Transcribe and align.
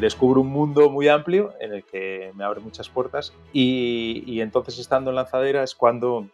descubro 0.00 0.40
un 0.40 0.48
mundo 0.48 0.90
muy 0.90 1.08
amplio 1.08 1.52
en 1.60 1.74
el 1.74 1.84
que 1.84 2.32
me 2.34 2.44
abre 2.44 2.60
muchas 2.60 2.88
puertas 2.88 3.32
y, 3.52 4.40
entonces 4.40 4.78
estando 4.78 5.10
en 5.10 5.16
lanzadera 5.16 5.62
es 5.62 5.74
cuando 5.74 6.26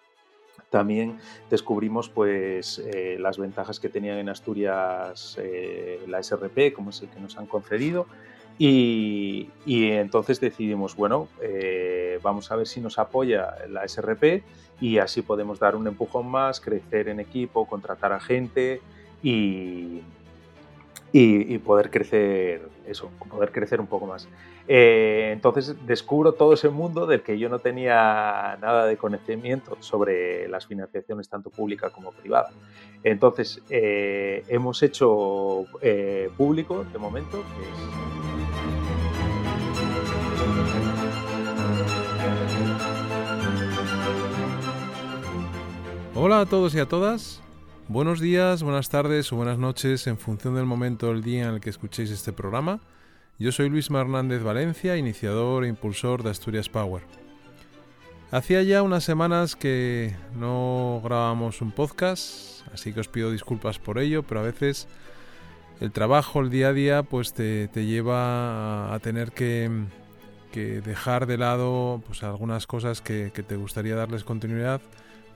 también 0.71 1.19
descubrimos 1.51 2.09
pues 2.09 2.79
eh, 2.79 3.16
las 3.19 3.39
ventajas 3.39 3.79
que 3.80 3.89
tenían 3.89 4.19
en 4.19 4.29
Asturias 4.29 5.37
eh, 5.41 6.01
la 6.07 6.23
SRP, 6.23 6.73
como 6.75 6.91
es 6.91 7.02
el 7.02 7.09
que 7.09 7.21
nos 7.21 7.37
han 7.37 7.47
concedido, 7.47 8.07
y, 8.59 9.51
entonces 9.67 10.41
decidimos, 10.41 10.96
bueno, 10.96 11.29
eh, 11.43 12.19
vamos 12.23 12.51
a 12.51 12.57
ver 12.57 12.67
si 12.67 12.80
nos 12.80 12.98
apoya 12.98 13.55
la 13.69 13.87
SRP 13.87 14.42
y 14.80 14.98
así 14.98 15.23
podemos 15.23 15.59
dar 15.59 15.77
un 15.77 15.87
empujón 15.87 16.27
más, 16.27 16.61
crecer 16.61 17.09
en 17.09 17.20
equipo, 17.20 17.67
contratar 17.67 18.12
a 18.12 18.20
gente 18.20 18.80
y, 19.23 20.01
y, 21.12 21.59
poder 21.59 21.91
crecer 21.91 22.69
eso, 22.87 23.11
poder 23.31 23.53
crecer 23.53 23.81
un 23.81 23.87
poco 23.87 24.07
más. 24.07 24.29
Eh, 24.69 25.31
entonces 25.33 25.75
descubro 25.87 26.33
todo 26.33 26.53
ese 26.53 26.69
mundo 26.69 27.07
del 27.07 27.23
que 27.23 27.39
yo 27.39 27.49
no 27.49 27.59
tenía 27.59 28.59
nada 28.61 28.87
de 28.87 28.97
conocimiento 28.97 29.77
sobre 29.81 30.49
las 30.49 30.67
financiaciones 30.67 31.29
tanto 31.29 31.51
pública 31.51 31.91
como 31.91 32.12
privada. 32.12 32.51
Entonces 33.03 33.62
eh, 33.71 34.45
hemos 34.49 34.83
hecho 34.83 35.67
público 36.37 36.85
de 36.93 36.99
momento, 36.99 37.43
Hola 46.19 46.41
a 46.41 46.47
todos 46.47 46.75
y 46.75 46.78
a 46.78 46.87
todas. 46.87 47.45
Buenos 47.89 48.19
días, 48.19 48.65
buenas 48.65 48.89
tardes 48.89 49.33
o 49.33 49.37
buenas 49.37 49.59
noches 49.59 50.09
en 50.09 50.19
función 50.19 50.56
del 50.56 50.65
momento 50.65 51.06
del 51.06 51.23
día 51.23 51.45
en 51.45 51.55
el 51.55 51.61
que 51.61 51.70
escuchéis 51.70 52.11
este 52.11 52.33
programa. 52.33 52.81
Yo 53.39 53.53
soy 53.53 53.69
Luis 53.69 53.91
Hernández 53.91 54.43
Valencia, 54.43 54.97
iniciador 54.97 55.65
e 55.65 55.69
impulsor 55.69 56.25
de 56.25 56.31
Asturias 56.31 56.69
Power. 56.69 57.05
Hacía 58.33 58.65
ya 58.65 58.83
unas 58.83 59.05
semanas 59.05 59.55
que 59.55 60.17
no 60.34 61.01
grabamos 61.05 61.62
un 61.62 61.70
podcast, 61.70 62.67
así 62.75 62.93
que 62.93 62.98
os 62.98 63.06
pido 63.06 63.31
disculpas 63.31 63.78
por 63.78 64.00
ello, 64.00 64.25
pero 64.25 64.41
a 64.41 64.43
veces 64.43 64.89
el 65.78 65.93
trabajo, 65.93 66.41
el 66.41 66.50
día 66.50 66.71
a 66.71 66.73
día, 66.73 67.03
pues 67.05 67.34
te, 67.34 67.69
lleva 67.73 68.93
a, 68.93 68.98
tener 68.98 69.31
que, 69.31 69.71
dejar 70.53 71.27
de 71.27 71.39
lado 71.39 72.03
pues, 72.05 72.25
algunas 72.25 72.67
cosas 72.67 73.00
que 73.00 73.31
te 73.31 73.55
gustaría 73.55 73.95
darles 73.95 74.25
continuidad 74.25 74.81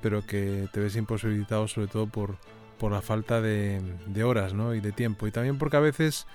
pero 0.01 0.27
que 0.27 0.69
te 0.73 0.81
ves 0.81 0.97
imposibilitado 0.97 1.69
sobre 1.69 1.89
todo 1.89 2.07
por, 2.07 2.39
la 2.91 3.03
falta 3.03 3.41
de, 3.41 3.81
horas 4.25 4.55
¿no? 4.55 4.75
y 4.75 4.81
de 4.81 4.93
tiempo. 4.93 5.27
Y 5.27 5.33
también 5.33 5.59
porque 5.59 5.77
a 5.77 5.81
veces 5.81 6.27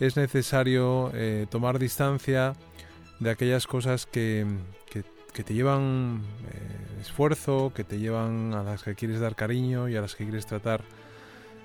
es 0.00 0.16
necesario 0.16 1.10
eh, 1.14 1.46
tomar 1.50 1.78
distancia 1.78 2.54
de 3.20 3.30
aquellas 3.30 3.66
cosas 3.66 4.06
que, 4.06 4.46
te 5.32 5.54
llevan 5.54 6.22
eh, 6.52 7.00
esfuerzo, 7.00 7.72
que 7.74 7.84
te 7.84 7.98
llevan 7.98 8.52
a 8.52 8.62
las 8.62 8.82
que 8.82 8.94
quieres 8.94 9.20
dar 9.20 9.34
cariño 9.34 9.88
y 9.88 9.96
a 9.96 10.00
las 10.00 10.14
que 10.14 10.24
quieres 10.24 10.44
tratar 10.44 10.82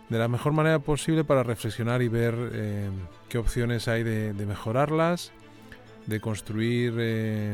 de 0.10 0.18
la 0.18 0.30
mejor 0.30 0.54
manera 0.54 0.80
posible 0.80 1.26
para 1.26 1.44
reflexionar 1.44 2.02
y 2.02 2.08
ver 2.08 2.34
eh, 2.54 2.90
qué 3.28 3.38
opciones 3.38 3.90
hay 3.90 4.04
de, 4.04 4.34
de 4.34 4.46
mejorarlas, 4.46 5.32
de 6.06 6.22
construir 6.22 6.94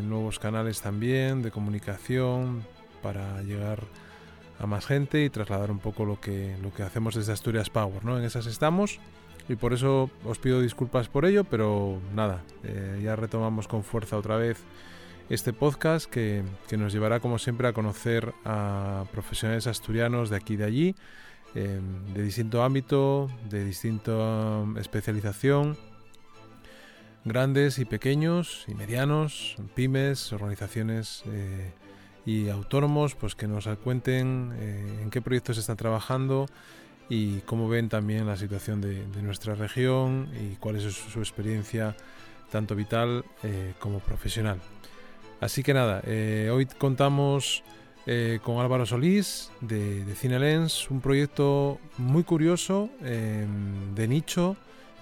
nuevos 0.04 0.38
canales 0.38 0.82
también, 0.82 1.42
de 1.42 1.50
comunicación, 1.50 2.64
para 3.04 3.42
llegar 3.44 3.84
a 4.60 4.66
más 4.66 4.86
gente 4.86 5.24
y 5.24 5.30
trasladar 5.30 5.70
un 5.70 5.80
poco 5.80 6.06
lo 6.06 6.20
que, 6.20 6.56
lo 6.62 6.74
que 6.74 6.84
hacemos 6.84 7.16
desde 7.16 7.34
Asturias 7.34 7.70
Power. 7.70 8.04
¿no? 8.06 8.18
En 8.18 8.24
esas 8.24 8.46
estamos 8.46 9.00
y 9.50 9.56
por 9.56 9.74
eso 9.74 10.10
os 10.26 10.40
pido 10.40 10.62
disculpas 10.62 11.10
por 11.10 11.26
ello, 11.26 11.44
pero 11.44 12.00
nada, 12.16 12.42
eh, 12.64 13.02
ya 13.04 13.16
retomamos 13.16 13.68
con 13.68 13.84
fuerza 13.84 14.18
otra 14.18 14.38
vez 14.38 14.58
este 15.30 15.54
podcast 15.54 16.10
que, 16.10 16.44
nos 16.78 16.94
llevará 16.94 17.20
como 17.20 17.40
siempre 17.40 17.68
a 17.68 17.74
conocer 17.74 18.34
a 18.46 19.06
profesionales 19.12 19.68
asturianos 19.68 20.30
de 20.30 20.38
aquí 20.38 20.54
y 20.54 20.58
de 20.58 20.64
allí, 20.64 20.96
em, 21.56 22.14
de 22.14 22.24
distinto 22.24 22.64
ámbito, 22.64 23.30
de 23.50 23.64
distinta 23.66 24.12
um, 24.12 24.78
especialización, 24.78 25.78
grandes 27.26 27.80
y 27.80 27.86
pequeños 27.86 28.66
y 28.68 28.76
medianos, 28.76 29.56
pymes, 29.76 30.34
organizaciones 30.34 31.24
eh, 31.28 31.72
y 32.26 32.50
autónomos 32.50 33.16
pues 33.16 33.36
que 33.36 33.48
nos 33.48 33.68
cuenten 33.84 34.54
eh, 34.58 35.00
en 35.02 35.10
qué 35.10 35.22
proyectos 35.22 35.58
están 35.58 35.78
trabajando 35.78 36.48
y 37.10 37.40
cómo 37.42 37.68
ven 37.68 37.90
también 37.90 38.26
la 38.26 38.38
situación 38.38 38.80
de, 38.82 39.06
nuestra 39.22 39.56
región 39.56 40.30
y 40.40 40.56
cuál 40.56 40.78
es 40.78 40.84
su, 40.84 41.20
experiencia 41.20 41.96
tanto 42.50 42.76
vital 42.76 43.26
eh, 43.44 43.74
como 43.80 44.00
profesional. 44.00 44.60
Así 45.42 45.64
que 45.64 45.74
nada, 45.74 46.02
eh, 46.06 46.50
hoy 46.52 46.66
contamos 46.66 47.64
con 48.44 48.60
Álvaro 48.60 48.86
Solís 48.86 49.50
de, 49.62 50.04
de 50.04 50.14
CineLens, 50.16 50.92
un 50.92 51.00
proyecto 51.00 51.80
muy 51.98 52.26
curioso, 52.26 52.90
de 53.00 54.08
nicho, 54.10 54.58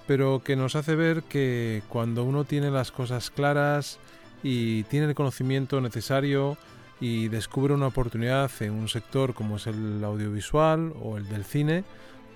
pero 0.06 0.40
que 0.44 0.54
nos 0.54 0.76
hace 0.76 0.94
ver 0.94 1.24
que 1.24 1.82
cuando 1.88 2.22
uno 2.22 2.44
tiene 2.44 2.70
las 2.70 2.92
cosas 2.92 3.30
claras 3.30 3.98
y 4.44 4.84
tiene 4.84 5.06
el 5.06 5.16
conocimiento 5.16 5.80
necesario, 5.80 6.56
y 7.02 7.26
descubre 7.26 7.74
una 7.74 7.88
oportunidad 7.88 8.48
en 8.60 8.74
un 8.74 8.88
sector 8.88 9.34
como 9.34 9.56
es 9.56 9.66
el 9.66 10.04
audiovisual 10.04 10.92
o 11.02 11.16
el 11.16 11.28
del 11.28 11.44
cine, 11.44 11.82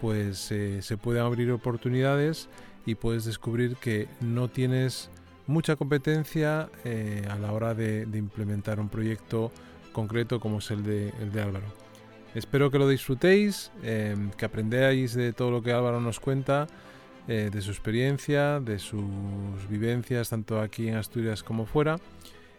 pues 0.01 0.51
eh, 0.51 0.83
se 0.83 0.97
pueden 0.97 1.23
abrir 1.23 1.53
oportunidades 1.53 2.49
y 2.85 2.97
puedes 2.97 3.25
descubrir 3.25 3.77
que 3.77 4.09
no 4.21 4.49
tienes 4.49 5.09
mucha 5.47 5.77
competencia 5.77 6.69
eh, 6.85 7.25
a 7.31 7.37
la 7.37 7.53
hora 7.53 7.75
de, 7.75 8.09
implementar 8.13 8.81
un 8.81 8.89
proyecto 8.89 9.53
concreto 9.93 10.41
como 10.41 10.59
es 10.59 10.69
el 10.73 10.83
de, 10.83 11.11
el 11.21 11.31
de 11.31 11.43
Álvaro. 11.43 11.67
Espero 12.35 12.69
que 12.69 12.81
lo 12.81 12.89
disfrutéis, 12.89 13.71
em, 13.85 14.31
que 14.33 14.47
aprendáis 14.47 15.15
de 15.15 15.33
todo 15.33 15.53
lo 15.53 15.63
que 15.63 15.73
Álvaro 15.73 16.01
nos 16.01 16.19
cuenta, 16.19 16.67
eh, 17.29 17.51
de 17.53 17.63
su 17.63 17.71
experiencia, 17.71 18.59
de 18.59 18.81
sus 18.81 19.05
vivencias 19.71 20.31
tanto 20.31 20.61
aquí 20.61 20.89
en 20.89 20.97
Asturias 20.97 21.45
como 21.45 21.67
fuera 21.67 22.01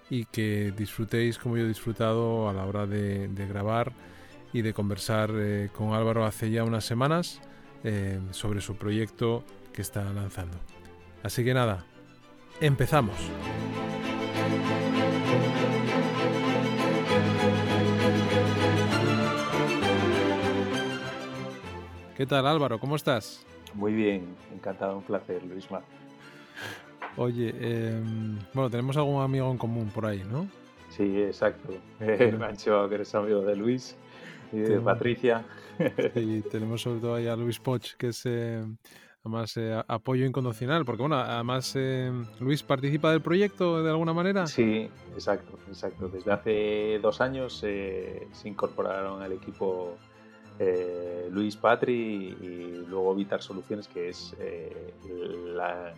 y 0.10 0.26
que 0.26 0.74
disfrutéis 0.76 1.38
como 1.38 1.58
yo 1.58 1.66
he 1.66 1.68
disfrutado 1.68 2.50
a 2.50 2.54
la 2.54 2.66
hora 2.66 2.86
de, 2.86 3.30
grabar 3.50 3.92
y 4.54 4.62
de 4.62 4.74
conversar 4.74 5.32
eh, 5.36 5.70
con 5.74 5.94
Álvaro 5.94 6.26
hace 6.26 6.50
ya 6.50 6.64
unas 6.64 6.86
semanas 6.86 7.42
eh, 7.84 8.20
sobre 8.32 8.62
su 8.62 8.76
proyecto 8.76 9.44
que 9.74 9.82
está 9.82 10.04
lanzando. 10.14 10.58
Así 11.24 11.44
que 11.44 11.54
nada, 11.54 11.86
empezamos. 12.62 13.18
¿Qué 22.16 22.26
tal 22.26 22.48
Álvaro? 22.48 22.80
¿Cómo 22.80 22.96
estás? 22.96 23.46
Muy 23.76 23.94
bien, 23.94 24.36
encantado, 24.52 24.98
un 24.98 25.04
placer, 25.04 25.44
Luisma. 25.44 25.84
Oye, 27.18 27.50
em, 27.60 28.38
bueno, 28.54 28.70
tenemos 28.70 28.96
algún 28.96 29.22
amigo 29.22 29.50
en 29.52 29.58
común 29.58 29.90
por 29.94 30.06
ahí, 30.06 30.24
¿no? 30.32 30.48
Sí, 30.90 31.22
exacto. 31.22 31.74
Me 32.00 32.14
han 32.46 32.58
que 32.58 32.96
eres 32.96 33.14
amigo 33.16 33.42
de 33.42 33.56
Luis 33.56 33.96
y 34.52 34.60
de 34.60 34.80
Patricia. 34.80 35.44
Y 36.16 36.42
tenemos 36.42 36.82
sobre 36.82 37.00
todo 37.00 37.16
ahí 37.16 37.28
a 37.28 37.36
Luis 37.36 37.60
Poch, 37.60 37.94
que 37.98 38.08
es 38.08 38.24
eh, 38.26 38.64
además 39.24 39.56
eh, 39.58 39.80
apoyo 39.88 40.26
incondicional, 40.26 40.86
porque 40.86 41.02
bueno, 41.02 41.18
además 41.18 41.74
eh, 41.76 42.12
Luis 42.40 42.64
participa 42.64 43.12
del 43.12 43.22
proyecto 43.22 43.84
de 43.84 43.90
alguna 43.90 44.14
manera. 44.14 44.48
Sí, 44.48 44.90
exacto, 45.14 45.58
exacto. 45.68 46.08
Desde 46.08 46.32
hace 46.32 47.00
dos 47.00 47.22
años 47.22 47.58
se 47.60 48.28
incorporaron 48.46 49.22
al 49.22 49.34
equipo 49.34 49.98
Luis 51.30 51.56
Patri 51.56 52.36
y 52.42 52.86
luego 52.88 53.14
Vitar 53.14 53.44
Soluciones, 53.44 53.88
que 53.88 54.10
es 54.10 54.36
la 55.54 55.94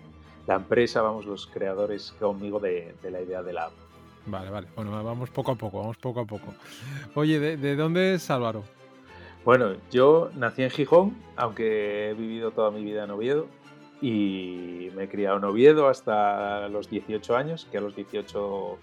la 0.49 0.55
empresa, 0.55 1.03
vamos, 1.03 1.27
los 1.27 1.45
creadores 1.45 2.11
conmigo 2.19 2.59
de, 2.59 2.95
la 3.03 3.21
idea 3.21 3.43
de 3.43 3.53
la 3.53 3.65
app. 3.65 3.73
Vale, 4.25 4.49
vale. 4.49 4.67
Bueno, 4.75 5.03
vamos 5.03 5.29
poco 5.29 5.51
a 5.51 5.55
poco, 5.55 5.77
vamos 5.79 5.97
poco 5.97 6.21
a 6.21 6.25
poco. 6.25 6.55
Oye, 7.13 7.39
¿de, 7.39 7.75
dónde 7.75 8.15
es 8.15 8.31
Álvaro? 8.31 8.63
Bueno, 9.45 9.75
yo 9.91 10.31
nací 10.35 10.63
en 10.63 10.71
Gijón, 10.71 11.15
aunque 11.35 12.09
he 12.09 12.13
vivido 12.15 12.49
toda 12.49 12.71
mi 12.71 12.83
vida 12.83 13.03
en 13.03 13.11
Oviedo 13.11 13.45
y 14.01 14.89
me 14.95 15.03
he 15.03 15.07
criado 15.07 15.37
en 15.37 15.43
Oviedo 15.43 15.87
hasta 15.87 16.67
los 16.67 16.89
18 16.89 17.37
años, 17.37 17.67
que 17.71 17.77
a 17.77 17.81
los 17.81 17.95
18 17.95 18.79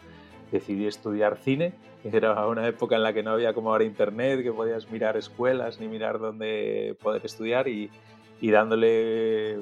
decidí 0.53 0.87
estudiar 0.87 1.37
cine. 1.37 1.75
Era 2.05 2.47
una 2.47 2.69
época 2.69 2.95
en 2.95 3.03
la 3.03 3.13
que 3.13 3.25
no 3.25 3.33
había 3.33 3.55
como 3.55 3.73
ahora 3.73 3.83
internet, 3.83 4.45
que 4.45 4.53
podías 4.53 4.89
mirar 4.89 5.17
escuelas 5.17 5.81
ni 5.81 5.89
mirar 5.89 6.21
dónde 6.21 6.97
poder 7.03 7.27
estudiar 7.27 7.67
y, 7.67 7.91
y 8.41 8.53
dándole 8.53 9.59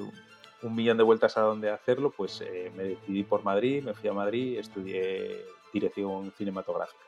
un 0.65 0.75
millón 0.75 0.97
de 0.97 1.03
vueltas 1.03 1.37
a 1.37 1.41
dónde 1.41 1.69
hacerlo, 1.69 2.11
pues 2.11 2.41
eh, 2.41 2.71
me 2.75 2.83
decidí 2.83 3.23
por 3.23 3.43
Madrid, 3.43 3.83
me 3.83 3.93
fui 3.93 4.09
a 4.09 4.13
Madrid, 4.13 4.57
estudié 4.57 5.45
dirección 5.71 6.33
cinematográfica. 6.37 7.03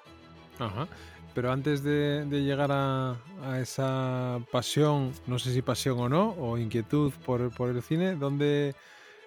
Ajá. 0.59 0.87
Pero 1.33 1.51
antes 1.51 1.83
de, 1.83 2.25
llegar 2.29 2.69
a, 2.71 3.15
esa 3.59 4.39
pasión, 4.51 5.11
no 5.25 5.39
sé 5.39 5.53
si 5.53 5.61
pasión 5.61 5.99
o 5.99 6.09
no, 6.09 6.35
o 6.39 6.57
inquietud 6.57 7.11
por, 7.25 7.41
el 7.41 7.81
cine, 7.81 8.15
¿dónde, 8.15 8.75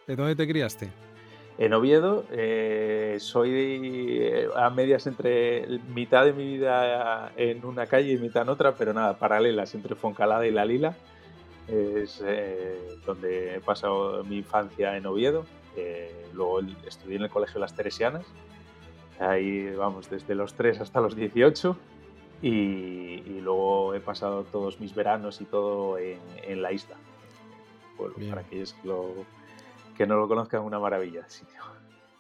¿dónde 0.07 0.35
te 0.35 0.47
criaste? 0.47 0.91
En 1.59 1.73
Oviedo 1.75 2.25
eh, 2.31 3.17
soy 3.21 4.49
a 4.57 4.71
medias 4.71 5.07
entre 5.07 5.67
mitad 5.95 6.25
de 6.25 6.33
mi 6.33 6.45
vida 6.57 7.33
en 7.37 7.65
una 7.65 7.87
calle 7.87 8.13
y 8.13 8.17
mitad 8.17 8.43
en 8.43 8.49
otra, 8.49 8.75
pero 8.75 8.93
nada, 8.93 9.19
paralelas 9.19 9.75
entre 9.75 9.95
Foncalada 9.95 10.47
y 10.47 10.51
La 10.51 10.65
Lila. 10.65 10.97
Es 11.71 12.23
eh, 12.25 12.99
donde 13.07 13.57
he 13.57 13.61
pasado 13.61 14.25
mi 14.25 14.39
infancia 14.39 14.97
en 14.97 15.07
Oviedo. 15.07 15.45
Eh, 15.77 16.27
luego 16.35 16.61
estudié 16.87 17.17
en 17.17 17.23
el 17.23 17.31
Colegio 17.31 17.61
Las 17.61 17.75
Teresianas. 17.75 18.27
Ahí 19.21 19.71
vamos, 19.71 20.11
desde 20.11 20.35
los 20.35 20.55
3 20.55 20.81
hasta 20.81 21.01
los 21.01 21.15
18. 21.15 21.77
Y, 22.43 23.41
luego 23.41 23.95
he 23.95 24.01
pasado 24.01 24.45
todos 24.45 24.81
mis 24.81 24.95
veranos 24.95 25.41
y 25.41 25.45
todo 25.45 25.99
en, 25.99 26.63
la 26.63 26.73
isla. 26.73 26.97
para 28.29 28.41
aquellos 28.41 28.73
que 28.75 28.89
lo, 28.89 29.15
que 29.97 30.07
no 30.07 30.17
lo 30.17 30.27
conozcan, 30.29 30.63
una 30.63 30.79
maravilla 30.79 31.29
sitio. 31.29 31.61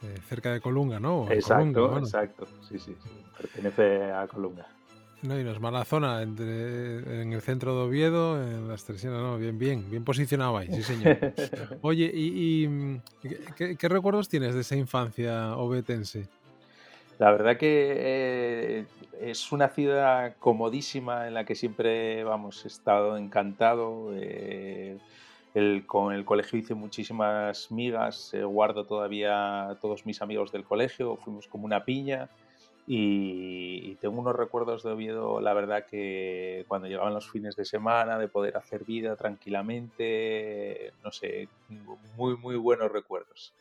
Eh, 0.02 0.18
cerca 0.26 0.52
de 0.52 0.60
Colunga, 0.60 0.98
¿no? 1.00 1.30
Exacto, 1.30 1.98
exacto. 1.98 2.46
Sí, 2.68 2.78
sí, 2.78 2.96
sí, 3.02 3.10
pertenece 3.36 4.12
a 4.12 4.26
Colunga. 4.28 4.66
No, 5.22 5.38
y 5.38 5.44
no 5.44 5.50
es 5.50 5.60
mala 5.60 5.84
zona, 5.84 6.22
entre, 6.22 7.20
en 7.20 7.32
el 7.32 7.42
centro 7.42 7.76
de 7.76 7.82
Oviedo, 7.82 8.42
en 8.42 8.68
las 8.68 8.84
Teresianas, 8.84 9.20
no, 9.20 9.36
bien, 9.36 9.58
bien, 9.58 9.90
bien 9.90 10.02
posicionado 10.02 10.56
ahí, 10.56 10.68
sí 10.68 10.82
señor. 10.82 11.18
Oye, 11.82 12.10
¿y, 12.12 12.98
qué, 13.56 13.88
recuerdos 13.88 14.30
tienes 14.30 14.54
de 14.54 14.62
esa 14.62 14.76
infancia 14.76 15.56
obetense? 15.56 16.26
La 17.18 17.32
verdad 17.32 17.58
que 17.58 17.92
eh, 17.96 18.84
es 19.20 19.52
una 19.52 19.68
ciudad 19.68 20.36
comodísima 20.38 21.28
en 21.28 21.34
la 21.34 21.44
que 21.44 21.54
siempre, 21.54 22.24
vamos, 22.24 22.64
he 22.64 22.68
estado 22.68 23.18
encantado. 23.18 24.12
Eh, 24.14 24.96
con 25.86 26.14
el 26.14 26.24
colegio 26.24 26.58
hice 26.58 26.74
muchísimas 26.74 27.70
migas, 27.70 28.32
eh, 28.34 28.44
guardo 28.44 28.86
todavía 28.86 29.76
todos 29.82 30.06
mis 30.06 30.22
amigos 30.22 30.52
del 30.52 30.64
colegio, 30.64 31.16
fuimos 31.16 31.48
como 31.48 31.64
una 31.64 31.84
piña 31.84 32.30
y, 32.92 33.94
tengo 34.00 34.20
unos 34.20 34.34
recuerdos 34.34 34.82
de 34.82 34.90
Oviedo, 34.90 35.40
la 35.40 35.52
verdad 35.52 35.86
que 35.88 36.64
cuando 36.66 36.88
llegaban 36.88 37.14
los 37.14 37.30
fines 37.30 37.54
de 37.54 37.64
semana, 37.64 38.18
de 38.18 38.26
poder 38.26 38.56
hacer 38.56 38.84
vida 38.84 39.14
tranquilamente, 39.14 40.92
no 41.04 41.12
sé, 41.12 41.48
muy, 42.16 42.36
muy 42.36 42.56
buenos 42.56 42.90
recuerdos. 42.90 43.52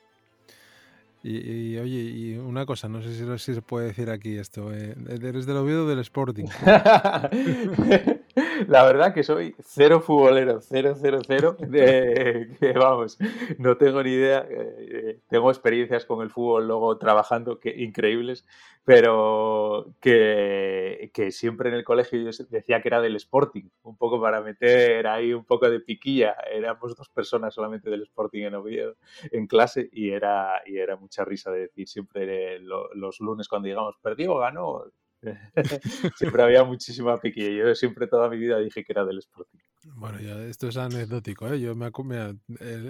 Y, 1.22 1.78
oye, 1.78 2.00
y 2.00 2.38
una 2.38 2.66
cosa, 2.66 2.90
no 2.90 3.04
sé 3.04 3.14
si, 3.14 3.54
se 3.54 3.62
puede 3.62 3.88
decir 3.88 4.10
aquí 4.10 4.38
esto, 4.38 4.74
eh, 4.74 4.96
eres 5.22 5.46
del 5.46 5.58
Oviedo 5.58 5.88
del 5.88 6.00
Sporting. 6.00 6.46
La 8.68 8.84
verdad 8.84 9.14
que 9.14 9.24
soy 9.24 9.56
cero 9.60 10.02
futbolero, 10.02 10.62
cero, 10.62 10.94
cero, 11.00 11.20
cero. 11.26 11.58
De, 11.60 12.56
que 12.60 12.74
vamos, 12.74 13.18
no 13.58 13.78
tengo 13.78 14.04
ni 14.04 14.12
idea. 14.12 14.46
Eh, 14.50 15.20
tengo 15.28 15.50
experiencias 15.50 16.06
con 16.06 16.22
el 16.22 16.30
fútbol 16.30 16.68
luego 16.68 16.98
trabajando 16.98 17.60
que, 17.60 17.70
increíbles, 17.70 18.46
pero 18.84 19.94
que, 20.02 21.12
que, 21.14 21.32
siempre 21.32 21.70
en 21.70 21.76
el 21.76 21.84
colegio 21.84 22.20
yo 22.20 22.46
decía 22.50 22.82
que 22.82 22.88
era 22.88 23.02
del 23.02 23.16
Sporting, 23.16 23.70
un 23.84 23.98
poco 23.98 24.22
para 24.22 24.42
meter 24.42 25.08
ahí 25.08 25.34
un 25.34 25.46
poco 25.46 25.70
de 25.70 25.80
piquilla. 25.80 26.36
Éramos 26.52 26.96
dos 26.96 27.10
personas 27.10 27.54
solamente 27.54 27.90
del 27.90 28.04
Sporting 28.04 28.44
en 28.44 28.56
Oviedo 28.56 28.96
en 29.32 29.48
clase 29.48 29.90
y 29.92 30.12
era, 30.12 30.62
y 30.66 30.78
era 30.78 30.96
mucha 30.96 31.26
risa 31.26 31.52
de 31.52 31.62
decir 31.62 31.88
siempre 31.88 32.60
los 32.60 33.20
lunes 33.20 33.48
cuando 33.48 33.68
llegamos, 33.68 33.96
perdió 34.02 34.38
ganó, 34.38 34.86
siempre 36.16 36.44
había 36.44 36.64
muchísima 36.64 37.18
piquilla. 37.18 37.50
Yo 37.50 37.76
siempre 37.76 38.08
toda 38.08 38.30
mi 38.30 38.38
vida 38.38 38.60
dije 38.60 38.84
que 38.84 38.92
era 38.92 39.06
del 39.06 39.20
Sporting. 39.20 39.60
Bueno, 39.96 40.20
ya 40.20 40.42
esto 40.46 40.68
es 40.68 40.78
anecdótico. 40.78 41.48
¿eh? 41.48 41.60
Yo 41.60 41.76
me, 41.76 41.92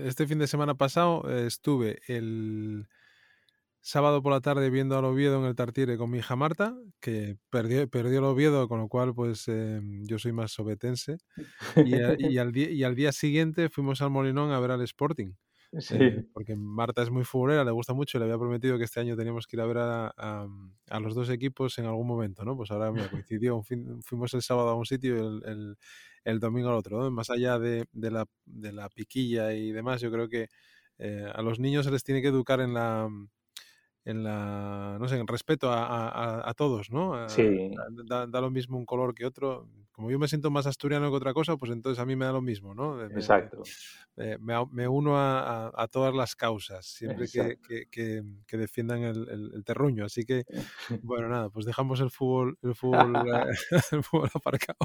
este 0.06 0.28
fin 0.28 0.40
de 0.40 0.48
semana 0.48 0.76
pasado 0.76 1.30
eh, 1.30 1.48
estuve 1.48 2.00
el 2.08 2.88
sábado 3.82 4.22
por 4.22 4.34
la 4.34 4.42
tarde 4.42 4.70
viendo 4.70 4.98
al 4.98 5.06
Oviedo 5.06 5.40
en 5.40 5.46
el 5.46 5.56
Tartiere 5.56 5.98
con 5.98 6.12
mi 6.12 6.20
hija 6.20 6.36
Marta, 6.36 6.76
que 7.00 7.38
perdió, 7.50 7.88
perdió 7.88 8.20
el 8.20 8.26
Oviedo, 8.26 8.68
con 8.68 8.80
lo 8.80 8.88
cual 8.88 9.14
pues 9.14 9.48
em, 9.48 10.06
yo 10.06 10.20
soy 10.20 10.32
más 10.32 10.52
sobetense. 10.52 11.18
Y, 11.78 11.96
y, 11.96 12.38
al 12.38 12.52
día, 12.52 12.70
y 12.70 12.84
al 12.84 12.96
día 12.96 13.12
siguiente 13.12 13.70
fuimos 13.70 14.02
al 14.02 14.10
Molinón 14.10 14.52
a 14.52 14.60
ver 14.60 14.72
al 14.72 14.82
Sporting. 14.82 15.34
Eh, 15.72 16.26
porque 16.34 16.56
Marta 16.56 17.04
es 17.04 17.12
muy 17.12 17.24
futbolera, 17.24 17.64
le 17.64 17.72
gusta 17.72 17.94
mucho 17.94 18.18
y 18.18 18.20
le 18.20 18.26
había 18.26 18.40
prometido 18.40 18.78
que 18.78 18.86
este 18.86 19.00
año 19.00 19.16
teníamos 19.16 19.46
que 19.46 19.56
ir 19.56 19.62
a 19.62 19.66
ver 19.68 19.78
a, 19.78 20.48
los 21.00 21.14
dos 21.14 21.30
equipos 21.30 21.78
en 21.78 21.86
algún 21.86 22.08
momento, 22.08 22.44
¿no? 22.44 22.58
Pues 22.58 22.72
ahora 22.72 22.92
me 22.92 23.02
coincidió, 23.24 23.62
fuimos 24.02 24.34
el 24.34 24.42
sábado 24.42 24.70
a 24.70 24.76
un 24.76 24.86
sitio 24.86 25.16
y 25.16 25.20
el, 25.20 25.78
el, 26.24 26.40
domingo 26.40 26.70
al 26.70 26.76
otro, 26.76 27.12
Más 27.12 27.30
allá 27.30 27.60
de, 27.60 27.86
de, 27.92 28.12
la, 28.12 28.26
de, 28.46 28.72
la, 28.74 28.90
piquilla 28.90 29.54
y 29.54 29.72
demás, 29.72 30.02
yo 30.02 30.12
creo 30.12 30.28
que 30.28 30.48
eh, 30.98 31.32
a 31.34 31.42
los 31.44 31.60
niños 31.60 31.86
se 31.86 31.92
les 31.92 32.04
tiene 32.04 32.22
que 32.22 32.30
educar 32.30 32.62
en 32.62 32.74
la 32.74 33.08
en 34.06 34.24
la 34.24 34.98
no 35.00 35.08
sé 35.08 35.18
en 35.18 35.28
respeto 35.28 35.72
a, 35.72 36.50
a, 36.50 36.54
todos 36.54 36.92
no 36.92 37.28
sí. 37.30 37.72
Da, 38.06 38.26
da, 38.28 38.42
lo 38.42 38.50
mismo 38.50 38.78
un 38.78 38.86
color 38.86 39.14
que 39.14 39.26
otro 39.26 39.68
como 40.00 40.12
yo 40.12 40.18
me 40.18 40.30
siento 40.30 40.50
más 40.50 40.66
asturiano 40.66 41.10
que 41.10 41.18
otra 41.18 41.34
cosa, 41.34 41.58
pues 41.58 41.74
entonces 41.74 42.02
a 42.02 42.06
mí 42.06 42.16
me 42.16 42.24
da 42.24 42.32
lo 42.32 42.42
mismo, 42.42 42.74
¿no? 42.74 43.04
Exacto. 43.04 43.64
me, 44.72 44.88
uno 44.88 45.16
a, 45.18 45.88
todas 45.92 46.16
las 46.16 46.38
causas, 46.38 46.86
siempre 46.86 47.26
que, 47.28 48.24
defiendan 48.58 49.04
el, 49.04 49.62
terruño. 49.66 50.06
Así 50.06 50.24
que, 50.24 50.46
bueno, 51.04 51.28
nada, 51.28 51.50
pues 51.50 51.66
dejamos 51.66 52.00
el 52.00 52.12
fútbol, 52.12 52.58
el 52.62 52.76
fútbol, 52.76 53.14
el 53.92 54.02
fútbol 54.02 54.30
aparcado. 54.34 54.80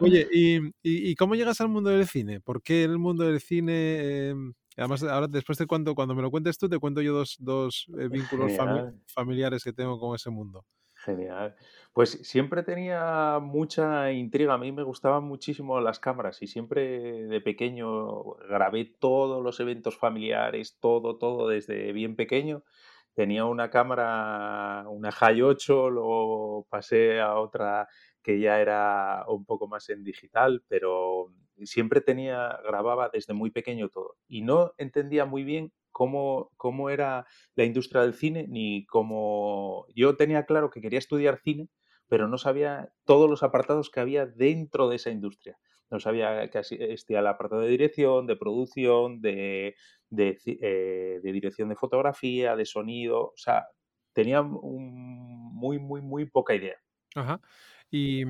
Oye, 0.00 0.28
¿y, 0.30 1.14
cómo 1.14 1.36
llegas 1.36 1.62
al 1.62 1.68
mundo 1.68 1.88
del 1.88 2.06
cine? 2.06 2.42
¿Por 2.42 2.62
qué 2.62 2.84
el 2.84 2.98
mundo 2.98 3.24
del 3.24 3.40
cine... 3.40 4.28
Em, 4.28 4.52
además, 4.76 5.02
ahora 5.04 5.28
después 5.28 5.58
de 5.58 5.66
cuando, 5.66 5.94
cuando 5.94 6.14
me 6.14 6.22
lo 6.22 6.30
cuentes 6.30 6.58
tú, 6.58 6.68
te 6.68 6.78
cuento 6.78 7.00
yo 7.00 7.14
dos, 7.14 7.36
dos 7.38 7.86
eh, 7.98 8.08
vínculos 8.08 8.52
familiares 9.06 9.62
que 9.62 9.72
tengo 9.72 9.98
con 9.98 10.14
ese 10.14 10.30
mundo. 10.30 10.64
Genial. 11.04 11.54
Pues 11.92 12.12
siempre 12.22 12.62
tenía 12.62 13.38
mucha 13.40 14.10
intriga. 14.12 14.54
A 14.54 14.58
mí 14.58 14.72
me 14.72 14.82
gustaban 14.82 15.24
muchísimo 15.24 15.80
las 15.80 16.00
cámaras 16.00 16.40
y 16.42 16.46
siempre 16.46 17.26
de 17.26 17.40
pequeño 17.40 18.36
grabé 18.48 18.86
todos 18.98 19.42
los 19.42 19.60
eventos 19.60 19.98
familiares, 19.98 20.78
todo, 20.80 21.18
todo 21.18 21.48
desde 21.48 21.92
bien 21.92 22.16
pequeño. 22.16 22.64
Tenía 23.12 23.44
una 23.44 23.70
cámara, 23.70 24.86
una 24.88 25.12
High 25.12 25.42
8, 25.42 25.90
luego 25.90 26.66
pasé 26.70 27.20
a 27.20 27.36
otra 27.36 27.86
que 28.22 28.40
ya 28.40 28.60
era 28.60 29.24
un 29.28 29.44
poco 29.44 29.68
más 29.68 29.88
en 29.90 30.02
digital, 30.02 30.64
pero 30.66 31.30
siempre 31.62 32.00
tenía, 32.00 32.58
grababa 32.64 33.10
desde 33.12 33.34
muy 33.34 33.50
pequeño 33.50 33.88
todo. 33.88 34.16
Y 34.28 34.42
no 34.42 34.72
entendía 34.78 35.24
muy 35.24 35.44
bien 35.44 35.72
cómo, 35.92 36.50
cómo 36.56 36.90
era 36.90 37.26
la 37.54 37.64
industria 37.64 38.02
del 38.02 38.14
cine, 38.14 38.46
ni 38.48 38.84
cómo... 38.86 39.86
Yo 39.94 40.16
tenía 40.16 40.44
claro 40.44 40.70
que 40.70 40.80
quería 40.80 40.98
estudiar 40.98 41.40
cine, 41.40 41.68
pero 42.08 42.28
no 42.28 42.38
sabía 42.38 42.92
todos 43.04 43.30
los 43.30 43.42
apartados 43.42 43.90
que 43.90 44.00
había 44.00 44.26
dentro 44.26 44.88
de 44.88 44.96
esa 44.96 45.10
industria. 45.10 45.58
No 45.90 46.00
sabía 46.00 46.48
que 46.50 46.58
existía 46.58 47.20
el 47.20 47.26
apartado 47.26 47.62
de 47.62 47.68
dirección, 47.68 48.26
de 48.26 48.36
producción, 48.36 49.20
de, 49.20 49.76
de, 50.10 50.38
eh, 50.46 51.20
dirección 51.22 51.68
de 51.68 51.76
fotografía, 51.76 52.56
de 52.56 52.64
sonido. 52.64 53.20
O 53.20 53.36
sea, 53.36 53.68
tenía 54.12 54.42
muy, 54.42 55.78
muy, 55.78 56.00
muy 56.00 56.24
poca 56.26 56.54
idea. 56.54 56.76
Ajá. 57.14 57.40
Y 57.90 58.24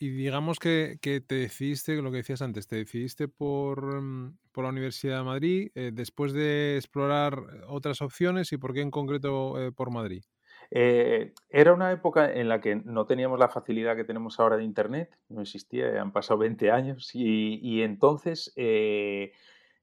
y 0.00 0.08
digamos 0.08 0.58
que, 0.58 0.98
te 1.02 1.34
decidiste, 1.34 2.00
lo 2.00 2.10
que 2.10 2.18
decías 2.18 2.40
antes, 2.40 2.66
te 2.66 2.76
decidiste 2.76 3.28
por, 3.28 4.00
mm, 4.00 4.34
la 4.56 4.68
Universidad 4.68 5.18
de 5.18 5.24
Madrid 5.24 5.70
eh, 5.74 5.90
después 5.92 6.32
de 6.32 6.76
explorar 6.76 7.38
otras 7.68 8.00
opciones 8.00 8.50
y 8.52 8.56
por 8.56 8.72
qué 8.72 8.80
en 8.80 8.90
concreto 8.90 9.60
eh, 9.60 9.72
por 9.72 9.90
Madrid. 9.90 10.24
Eh, 10.70 11.34
era 11.50 11.74
una 11.74 11.92
época 11.92 12.32
en 12.32 12.48
la 12.48 12.60
que 12.62 12.76
no 12.76 13.04
teníamos 13.04 13.38
la 13.38 13.48
facilidad 13.48 13.94
que 13.94 14.04
tenemos 14.04 14.40
ahora 14.40 14.56
de 14.56 14.64
Internet, 14.64 15.18
no 15.28 15.42
existía, 15.42 16.00
han 16.00 16.12
pasado 16.12 16.38
20 16.38 16.70
años 16.70 17.10
y, 17.14 17.58
y 17.62 17.82
entonces 17.82 18.54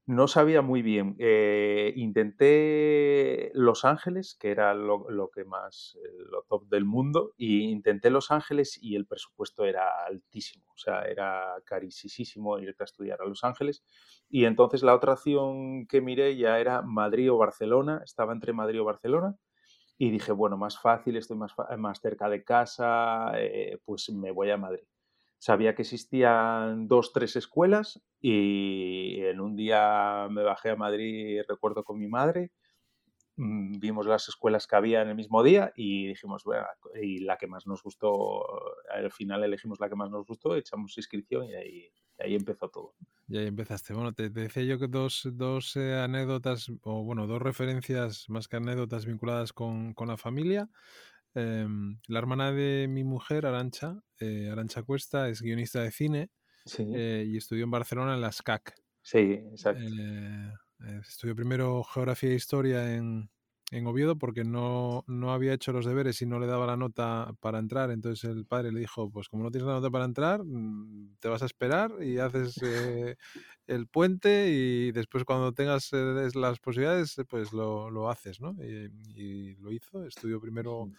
no 0.08 0.26
sabía 0.26 0.62
muy 0.62 0.80
bien. 0.80 1.16
Eh, 1.18 1.92
intenté 1.94 3.50
Los 3.52 3.84
Ángeles, 3.84 4.34
que 4.40 4.50
era 4.50 4.72
lo, 4.72 5.04
que 5.34 5.44
más, 5.44 5.98
eh, 6.02 6.08
lo 6.30 6.44
top 6.44 6.66
del 6.68 6.86
mundo, 6.86 7.34
y 7.36 7.68
intenté 7.70 8.08
Los 8.08 8.30
Ángeles 8.30 8.78
y 8.82 8.96
el 8.96 9.06
presupuesto 9.06 9.66
era 9.66 10.06
altísimo, 10.06 10.64
o 10.74 10.78
sea, 10.78 11.02
era 11.02 11.54
carísimo 11.66 12.58
irte 12.58 12.82
a 12.82 12.86
estudiar 12.86 13.20
a 13.20 13.26
Los 13.26 13.44
Ángeles. 13.44 13.84
Y 14.30 14.46
entonces 14.46 14.82
la 14.82 14.94
otra 14.94 15.12
opción 15.12 15.86
que 15.86 16.00
miré 16.00 16.36
ya 16.38 16.58
era 16.58 16.80
Madrid 16.80 17.30
o 17.30 17.36
Barcelona, 17.36 18.00
estaba 18.02 18.32
entre 18.32 18.54
Madrid 18.54 18.80
o 18.80 18.84
Barcelona. 18.84 19.36
Y 19.98 20.10
dije, 20.10 20.32
bueno, 20.32 20.56
más 20.56 20.80
fácil, 20.80 21.16
estoy 21.16 21.36
más, 21.36 21.52
más 21.76 22.00
cerca 22.00 22.30
de 22.30 22.44
casa, 22.44 23.32
eh, 23.36 23.78
pues 23.84 24.08
me 24.10 24.30
voy 24.30 24.50
a 24.50 24.56
Madrid 24.56 24.84
sabía 25.38 25.74
que 25.74 25.82
existían 25.82 26.88
dos, 26.88 27.12
tres 27.12 27.36
escuelas 27.36 28.00
y 28.20 29.20
en 29.22 29.40
un 29.40 29.56
día 29.56 30.28
me 30.30 30.42
bajé 30.42 30.70
a 30.70 30.76
Madrid, 30.76 31.42
recuerdo 31.48 31.84
con 31.84 31.98
mi 31.98 32.08
madre, 32.08 32.50
mm, 33.36 33.78
vimos 33.78 34.06
las 34.06 34.28
escuelas 34.28 34.66
que 34.66 34.76
había 34.76 35.02
en 35.02 35.08
el 35.08 35.14
mismo 35.14 35.42
día 35.42 35.72
y 35.76 36.08
dijimos, 36.08 36.42
bueno, 36.44 36.66
y 37.00 37.20
la 37.20 37.36
que 37.36 37.46
más 37.46 37.66
nos 37.66 37.82
gustó, 37.82 38.44
al 38.90 39.12
final 39.12 39.44
elegimos 39.44 39.78
la 39.80 39.88
que 39.88 39.96
más 39.96 40.10
nos 40.10 40.26
gustó, 40.26 40.56
echamos 40.56 40.96
inscripción 40.98 41.46
y 41.46 41.54
ahí, 41.54 42.34
empezó 42.34 42.68
todo. 42.68 42.94
y 43.28 43.38
ahí 43.38 43.46
empezaste. 43.46 43.94
Bueno, 43.94 44.12
te, 44.12 44.28
decía 44.30 44.64
yo 44.64 44.78
que 44.80 44.88
dos, 44.88 45.28
dos 45.32 45.76
eh, 45.76 45.94
anécdotas, 45.94 46.72
o 46.82 47.04
bueno, 47.04 47.28
dos 47.28 47.40
referencias 47.40 48.28
más 48.28 48.48
que 48.48 48.56
anécdotas 48.56 49.06
vinculadas 49.06 49.52
con, 49.52 49.94
con 49.94 50.08
la 50.08 50.16
familia. 50.16 50.68
Em, 51.34 51.98
la 52.08 52.18
hermana 52.18 52.52
de 52.52 52.86
mi 52.88 53.04
mujer, 53.04 53.46
Arancha, 53.46 54.00
eh, 54.18 54.48
Arancha 54.50 54.82
Cuesta, 54.82 55.28
es 55.28 55.42
guionista 55.42 55.82
de 55.82 55.90
cine 55.90 56.30
eh, 56.78 57.24
y 57.26 57.36
estudió 57.36 57.64
en 57.64 57.70
Barcelona 57.70 58.14
en 58.14 58.20
la 58.20 58.32
SCAC. 58.32 58.74
Sí, 59.02 59.40
exacto. 59.52 59.82
estudió 61.06 61.34
primero 61.34 61.82
geografía 61.84 62.30
e 62.30 62.34
historia 62.34 62.94
en, 62.94 63.30
en 63.70 63.86
Oviedo 63.86 64.16
porque 64.16 64.44
no, 64.44 65.04
no, 65.06 65.32
había 65.32 65.52
hecho 65.52 65.72
los 65.72 65.84
deberes 65.84 66.22
y 66.22 66.26
no 66.26 66.38
le 66.38 66.46
daba 66.46 66.66
la 66.66 66.76
nota 66.76 67.32
para 67.40 67.58
entrar. 67.58 67.90
Entonces 67.90 68.30
el 68.30 68.46
padre 68.46 68.72
le 68.72 68.80
dijo, 68.80 69.10
pues 69.10 69.28
como 69.28 69.42
no 69.42 69.50
tienes 69.50 69.66
la 69.66 69.74
nota 69.74 69.90
para 69.90 70.04
entrar, 70.04 70.42
mm, 70.44 71.16
te 71.20 71.28
vas 71.28 71.42
a 71.42 71.46
esperar 71.46 72.02
y 72.02 72.18
haces 72.18 72.56
eh, 72.62 73.16
el 73.66 73.86
puente 73.86 74.48
y 74.50 74.92
después 74.92 75.24
cuando 75.24 75.52
tengas 75.52 75.90
eh, 75.92 76.28
las 76.34 76.58
posibilidades, 76.60 77.16
pues 77.28 77.52
lo, 77.52 77.90
lo 77.90 78.08
haces, 78.08 78.40
¿no? 78.40 78.56
Y, 78.62 79.56
lo 79.56 79.72
hizo. 79.72 80.06
Estudió 80.06 80.40
primero, 80.40 80.90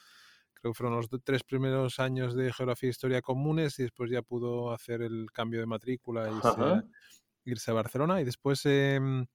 creo 0.59 0.73
que 0.73 0.77
fueron 0.77 0.95
los 0.97 1.07
tres 1.23 1.43
primeros 1.43 1.99
años 1.99 2.35
de 2.35 2.51
geografía 2.53 2.89
e 2.89 2.91
historia 2.91 3.21
comunes 3.21 3.79
y 3.79 3.83
después 3.83 4.11
ya 4.11 4.21
pudo 4.21 4.71
hacer 4.71 5.01
el 5.01 5.27
cambio 5.31 5.59
de 5.59 5.65
matrícula 5.65 6.29
y 6.29 7.51
irse, 7.51 7.71
a 7.71 7.73
Barcelona 7.73 8.21
y 8.21 8.25
después... 8.25 8.65
Em, 8.65 9.25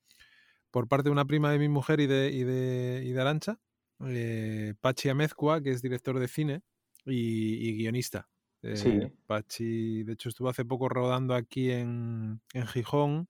por 0.75 0.89
parte 0.89 1.05
de 1.05 1.13
una 1.13 1.25
prima 1.25 1.53
de 1.53 1.61
mi 1.61 1.69
mujer 1.69 2.01
y 2.01 2.09
de, 2.09 2.33
y 2.33 2.43
de, 2.43 3.05
y 3.07 3.13
de 3.13 3.21
Arancha, 3.21 3.61
eh, 4.09 4.75
Pachi 4.81 5.09
Amezcua, 5.09 5.63
que 5.63 5.71
es 5.71 5.83
director 5.83 6.19
de 6.19 6.27
cine 6.27 6.63
y, 7.07 7.77
guionista. 7.77 8.29
sí. 8.61 8.89
Eh, 8.89 9.13
Pachi, 9.25 10.03
de 10.03 10.15
hecho, 10.15 10.31
estuvo 10.31 10.49
hace 10.49 10.65
poco 10.65 10.89
rodando 10.89 11.33
aquí 11.35 11.71
en, 11.71 12.41
en 12.53 12.67
Gijón 12.67 13.29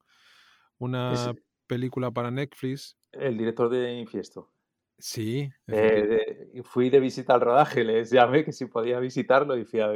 una 0.78 1.34
película 1.66 2.10
para 2.10 2.30
Netflix. 2.30 2.96
El 3.12 3.36
director 3.36 3.68
de 3.68 3.92
Infiesto. 3.92 4.50
Sí. 4.98 5.50
Eh, 5.66 6.62
fui 6.62 6.88
de 6.88 7.00
visita 7.00 7.34
al 7.34 7.40
rodaje, 7.40 7.84
les 7.84 8.10
llamé 8.10 8.44
que 8.44 8.52
si 8.52 8.66
podía 8.66 9.00
visitarlo 9.00 9.56
y 9.56 9.64
fui 9.64 9.80
a, 9.80 9.88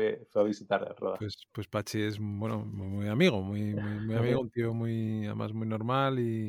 visitar 0.43 0.87
el 0.89 0.97
rodaje. 0.97 1.19
Pues, 1.21 1.47
pues 1.53 1.69
Pachi 1.69 2.03
es 2.03 2.19
bueno, 2.19 2.65
muy 2.65 3.09
amigo, 3.09 3.41
muy, 3.41 3.75
muy, 3.75 4.17
amigo, 4.37 4.41
un 4.41 4.51
tío 4.51 4.75
muy, 4.75 5.27
además 5.27 5.53
muy 5.53 5.67
normal 5.67 6.19
y, 6.19 6.49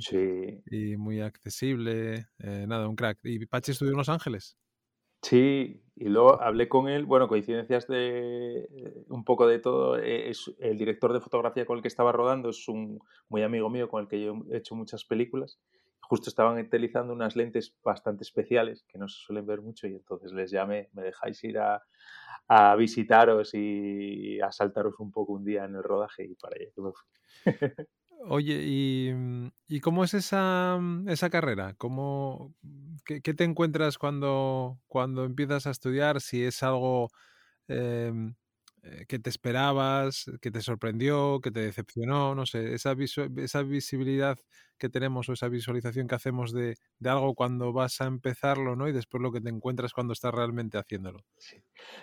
y 0.66 0.98
muy 0.98 1.22
accesible. 1.22 2.28
Eh, 2.40 2.66
nada, 2.68 2.88
un 2.88 2.96
crack. 2.96 3.20
¿Y 3.24 3.46
Pachi 3.46 3.72
estudió 3.72 3.92
en 3.92 3.98
Los 3.98 4.10
Ángeles? 4.10 4.58
Sí, 5.22 5.84
y 5.96 6.06
luego 6.06 6.42
hablé 6.42 6.70
con 6.70 6.88
él, 6.88 7.06
bueno, 7.06 7.28
coincidencias 7.28 7.88
de 7.88 8.68
un 9.10 9.26
poco 9.26 9.48
de 9.48 9.60
todo. 9.60 9.98
Eh, 9.98 10.30
es 10.30 10.52
el 10.60 10.78
director 10.78 11.12
de 11.12 11.20
fotografía 11.20 11.66
con 11.66 11.78
el 11.78 11.82
que 11.82 11.90
estaba 11.90 12.14
rodando 12.14 12.50
es 12.50 12.68
un 12.70 13.00
muy 13.28 13.44
amigo 13.44 13.70
mío 13.70 13.90
con 13.90 14.02
el 14.02 14.08
que 14.08 14.22
yo 14.22 14.34
he 14.50 14.58
hecho 14.58 14.76
muchas 14.76 15.04
películas 15.04 15.60
justo 16.10 16.30
estaban 16.30 16.58
utilizando 16.58 17.14
unas 17.14 17.36
lentes 17.36 17.76
bastante 17.84 18.24
especiales 18.24 18.84
que 18.88 18.98
no 18.98 19.08
se 19.08 19.20
suelen 19.20 19.46
ver 19.46 19.62
mucho 19.62 19.88
y 19.88 19.94
entonces 19.94 20.32
les 20.34 20.50
llamé, 20.50 20.90
me 20.94 21.04
dejáis 21.04 21.44
ir 21.44 21.60
a, 21.60 21.84
visitaros 22.76 23.54
y 23.54 24.42
a 24.42 24.52
saltaros 24.52 25.00
un 25.00 25.12
poco 25.12 25.34
un 25.34 25.46
día 25.46 25.66
en 25.66 25.76
el 25.76 25.84
rodaje 25.84 26.26
y 26.26 26.34
para 26.34 26.56
allá. 26.56 26.72
Oye, 28.28 28.60
¿y, 28.66 29.80
cómo 29.82 30.04
es 30.04 30.16
esa, 30.16 30.80
esa 31.08 31.30
carrera? 31.30 31.76
¿Cómo, 31.78 32.56
qué, 33.06 33.22
te 33.22 33.44
encuentras 33.44 34.00
cuando, 34.00 34.80
cuando 34.88 35.26
empiezas 35.26 35.68
a 35.68 35.72
estudiar? 35.72 36.20
Si 36.22 36.44
es 36.44 36.64
algo 36.64 37.10
em, 37.68 38.34
que 39.08 39.20
te 39.20 39.30
esperabas, 39.30 40.26
que 40.42 40.52
te 40.52 40.62
sorprendió, 40.62 41.40
que 41.42 41.52
te 41.52 41.62
decepcionó, 41.62 42.36
no 42.36 42.46
sé, 42.46 42.74
esa, 42.74 42.96
esa 43.38 43.64
visibilidad 43.64 44.38
que 44.80 44.90
tenemos 44.90 45.30
o 45.30 45.34
esa 45.34 45.50
visualización 45.50 46.08
que 46.08 46.16
hacemos 46.16 46.52
de, 46.54 46.76
algo 47.04 47.36
cuando 47.36 47.72
vas 47.74 48.02
a 48.02 48.06
empezarlo, 48.06 48.76
¿no? 48.76 48.88
Y 48.88 48.94
después 48.94 49.22
lo 49.22 49.32
que 49.32 49.42
te 49.42 49.50
encuentras 49.50 49.94
cuando 49.94 50.14
estás 50.14 50.34
realmente 50.34 50.78
haciéndolo. 50.78 51.20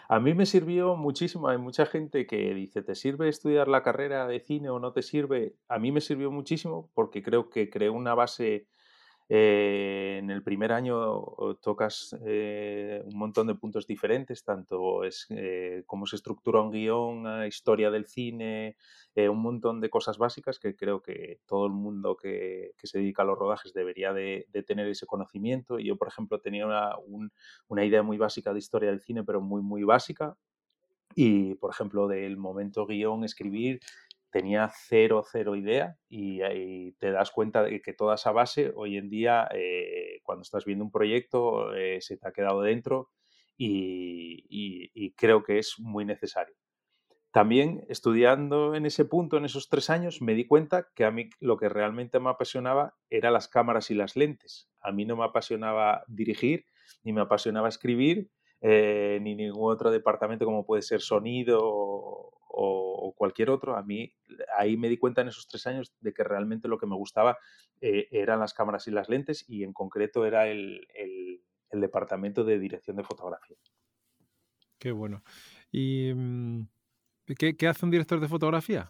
A 0.09 0.21
mí 0.21 0.35
me 0.35 0.47
sirvió 0.47 0.95
muchísimo, 0.95 1.49
hay 1.49 1.59
mucha 1.59 1.87
gente 1.87 2.27
que 2.27 2.55
dice, 2.55 2.83
¿te 2.83 2.95
sirve 2.95 3.29
estudiar 3.29 3.67
la 3.67 3.83
carrera 3.83 4.27
de 4.29 4.41
cine 4.41 4.69
o 4.69 4.79
no 4.79 4.93
te 4.93 5.03
sirve? 5.03 5.57
A 5.69 5.79
mí 5.79 5.91
me 5.91 6.01
sirvió 6.01 6.31
muchísimo 6.31 6.91
porque 6.95 7.23
creo 7.23 7.51
que 7.51 7.71
creó 7.71 7.95
una 7.95 8.15
base 8.15 8.69
eh, 9.29 10.19
en 10.21 10.31
el 10.31 10.43
primer 10.43 10.73
año 10.73 11.21
tocas 11.61 12.17
eh, 12.25 13.03
un 13.05 13.19
montón 13.19 13.49
de 13.49 13.57
puntos 13.57 13.87
diferentes, 13.87 14.45
tanto 14.45 15.03
es 15.03 15.27
eh, 15.31 15.83
cómo 15.87 16.07
se 16.07 16.17
estructura 16.17 16.61
un 16.61 16.71
guion, 16.71 17.45
historia 17.47 17.91
del 17.91 18.07
cine, 18.07 18.77
un 19.17 19.41
montón 19.41 19.81
de 19.81 19.91
cosas 19.91 20.19
básicas 20.19 20.59
que 20.59 20.77
creo 20.77 21.03
que 21.03 21.41
todo 21.47 21.67
el 21.67 21.73
mundo 21.73 22.17
que, 22.17 22.73
se 22.83 22.99
dedica 22.99 23.23
a 23.23 23.25
los 23.25 23.39
rodajes 23.39 23.73
debería 23.73 24.13
de, 24.13 24.47
tener 24.67 24.87
ese 24.87 25.07
conocimiento. 25.07 25.79
Yo, 25.79 25.97
por 25.97 26.09
ejemplo, 26.09 26.41
tenía 26.41 26.67
una, 26.67 26.95
una 27.69 27.85
idea 27.85 28.03
muy 28.03 28.19
básica 28.19 28.53
de 28.53 28.59
historia 28.59 28.91
del 28.91 29.01
cine, 29.01 29.25
pero 29.25 29.41
muy, 29.41 29.63
muy 29.63 29.83
básica. 29.85 30.37
Y, 31.15 31.55
por 31.55 31.71
ejemplo, 31.71 32.09
del 32.09 32.37
momento 32.37 32.87
guion, 32.87 33.25
escribir, 33.25 33.81
tenía 34.31 34.71
cero, 34.89 35.25
cero 35.31 35.57
idea 35.57 35.97
y, 36.09 36.93
te 36.99 37.11
das 37.11 37.31
cuenta 37.31 37.63
de 37.63 37.81
que 37.81 37.93
toda 37.93 38.17
esa 38.17 38.33
base 38.33 38.73
hoy 38.75 38.97
en 38.97 39.09
día, 39.09 39.49
eh, 39.53 40.21
cuando 40.23 40.43
estás 40.43 40.65
viendo 40.65 40.85
un 40.85 40.91
proyecto, 40.91 41.75
eh, 41.75 42.01
se 42.01 42.17
te 42.17 42.29
ha 42.29 42.33
quedado 42.33 42.63
dentro 42.63 43.11
y, 43.57 45.15
creo 45.17 45.43
que 45.43 45.59
es 45.59 45.77
muy 45.79 46.05
necesario. 46.05 46.55
También 47.33 47.85
estudiando 47.89 48.75
en 48.75 48.87
ese 48.87 49.05
punto, 49.05 49.37
en 49.37 49.45
esos 49.45 49.69
tres 49.69 49.91
años, 49.91 50.23
me 50.23 50.35
di 50.35 50.47
cuenta 50.47 50.89
que 50.95 51.05
a 51.05 51.11
mí 51.11 51.29
lo 51.41 51.59
que 51.59 51.69
realmente 51.69 52.19
me 52.19 52.31
apasionaba 52.31 52.95
era 53.11 53.31
las 53.31 53.49
cámaras 53.49 53.91
y 53.91 53.95
las 53.95 54.17
lentes. 54.17 54.71
A 54.81 54.91
mí 54.91 55.05
no 55.05 55.17
me 55.17 55.25
apasionaba 55.25 56.03
dirigir, 56.09 56.65
ni 57.03 57.13
me 57.13 57.21
apasionaba 57.21 57.69
escribir, 57.69 58.31
eh, 58.63 59.19
ni 59.21 59.35
ningún 59.35 59.71
otro 59.71 59.91
departamento 59.91 60.47
como 60.47 60.65
puede 60.65 60.81
ser 60.83 61.03
sonido 61.03 62.36
cualquier 63.17 63.51
otro, 63.51 63.77
a 63.77 63.83
mí 63.83 64.13
ahí 64.57 64.77
me 64.77 64.89
di 64.89 64.97
cuenta 64.97 65.21
en 65.21 65.29
esos 65.29 65.47
tres 65.49 65.67
años 65.67 65.95
de 66.01 66.13
que 66.13 66.25
realmente 66.25 66.69
lo 66.69 66.79
que 66.79 66.87
me 66.87 66.97
gustaba 66.97 67.39
eh, 67.81 68.09
eran 68.11 68.41
las 68.41 68.55
cámaras 68.55 68.87
y 68.87 68.91
las 68.91 69.09
lentes 69.09 69.45
y 69.49 69.65
en 69.65 69.73
concreto 69.73 70.25
era 70.25 70.47
el, 70.47 70.87
departamento 71.73 72.43
de 72.43 72.59
dirección 72.59 72.97
de 72.97 73.05
fotografía. 73.05 73.59
Qué 74.79 74.93
bueno. 74.93 75.23
¿Y 75.71 76.11
mm, 76.15 76.67
qué, 77.39 77.69
hace 77.69 77.85
un 77.85 77.91
director 77.91 78.19
de 78.19 78.29
fotografía? 78.29 78.89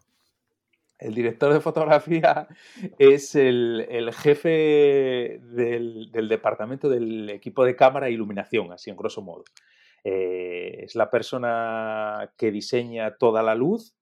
El 0.99 1.15
director 1.15 1.53
de 1.53 1.61
fotografía 1.61 2.47
es 2.99 3.35
el, 3.35 4.13
jefe 4.13 5.41
del, 5.43 6.13
del, 6.13 6.29
departamento 6.29 6.89
del 6.89 7.29
equipo 7.31 7.65
de 7.65 7.75
cámara 7.75 8.07
e 8.07 8.13
iluminación, 8.13 8.73
así 8.73 8.91
en 8.91 8.97
grosso 8.97 9.21
modo. 9.21 9.43
Eh, 10.09 10.85
es 10.85 10.95
la 10.95 11.11
persona 11.11 12.33
que 12.39 12.53
diseña 12.53 13.17
toda 13.17 13.43
la 13.43 13.57
luz, 13.57 13.97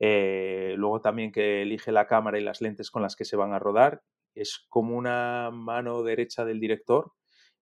eh, 0.00 0.74
luego 0.76 1.00
también 1.00 1.30
que 1.30 1.62
elige 1.62 1.92
la 1.92 2.08
cámara 2.08 2.40
y 2.40 2.42
las 2.42 2.60
lentes 2.60 2.90
con 2.90 3.02
las 3.02 3.14
que 3.14 3.24
se 3.24 3.36
van 3.36 3.52
a 3.52 3.60
rodar. 3.60 4.02
Es 4.34 4.66
como 4.68 4.96
una 4.96 5.50
mano 5.52 6.02
derecha 6.02 6.44
del 6.44 6.58
director 6.58 7.12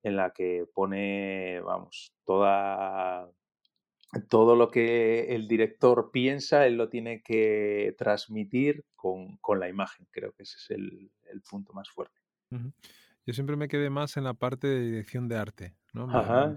en 0.03 0.17
la 0.17 0.33
que 0.33 0.65
pone, 0.73 1.61
vamos, 1.61 2.15
toda, 2.25 3.31
todo 4.31 4.57
lo 4.57 4.71
que 4.71 5.35
el 5.35 5.47
director 5.47 6.11
piensa, 6.11 6.67
él 6.67 6.79
lo 6.79 6.89
tiene 6.89 7.23
que 7.23 7.95
transmitir 7.99 8.87
con, 8.97 9.39
la 9.61 9.69
imagen. 9.69 10.09
Creo 10.11 10.33
que 10.33 10.45
ese 10.45 10.57
es 10.57 10.71
el, 10.71 11.11
punto 11.51 11.75
más 11.75 11.91
fuerte. 11.91 12.19
Yo 13.27 13.35
siempre 13.35 13.57
me 13.57 13.69
quedé 13.69 13.91
más 13.91 14.17
en 14.17 14.25
la 14.25 14.35
parte 14.35 14.67
de 14.67 14.81
dirección 14.81 15.29
de 15.29 15.37
arte, 15.37 15.77
¿no? 15.93 16.09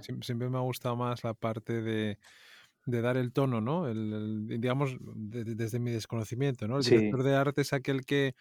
siempre, 0.02 0.50
me 0.50 0.58
ha 0.58 0.62
gustado 0.62 0.96
más 0.96 1.24
la 1.24 1.34
parte 1.34 1.82
de, 1.82 2.18
dar 2.86 3.18
el 3.18 3.34
tono, 3.34 3.62
¿no? 3.62 3.88
El, 3.88 4.48
digamos, 4.48 4.96
desde 5.00 5.80
mi 5.80 5.92
desconocimiento, 5.92 6.68
¿no? 6.68 6.78
El 6.78 6.84
director 6.84 7.24
de 7.24 7.36
arte 7.36 7.62
es 7.62 7.74
aquel 7.74 8.06
que, 8.06 8.36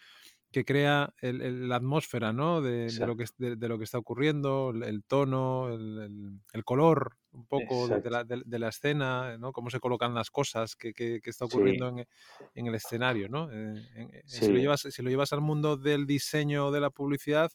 que 0.55 0.63
crea 0.63 1.13
la 1.21 1.75
atmósfera, 1.75 2.31
¿no? 2.31 2.61
De, 2.61 2.89
lo 3.05 3.17
que, 3.17 3.25
de, 3.37 3.67
lo 3.67 3.77
que 3.77 3.83
está 3.83 3.97
ocurriendo, 3.97 4.69
el, 4.69 5.03
tono, 5.03 5.67
el, 5.67 6.63
color, 6.63 7.17
un 7.31 7.45
poco 7.45 7.89
de 7.89 8.09
la, 8.09 8.23
de 8.23 8.59
la, 8.59 8.69
escena, 8.69 9.37
¿no? 9.37 9.51
Cómo 9.51 9.69
se 9.69 9.81
colocan 9.81 10.13
las 10.13 10.31
cosas 10.31 10.77
que, 10.77 10.93
que, 10.93 11.19
está 11.25 11.43
ocurriendo 11.43 11.89
en, 11.89 12.07
en, 12.53 12.67
el 12.67 12.75
escenario, 12.75 13.27
¿no? 13.27 13.51
Eh, 13.51 13.73
eh, 13.97 14.21
si, 14.25 14.47
lo 14.47 14.57
llevas, 14.57 14.87
si 14.89 15.03
lo 15.03 15.09
llevas 15.09 15.33
al 15.33 15.41
mundo 15.41 15.75
del 15.75 16.05
diseño 16.05 16.71
de 16.71 16.79
la 16.79 16.89
publicidad, 16.89 17.51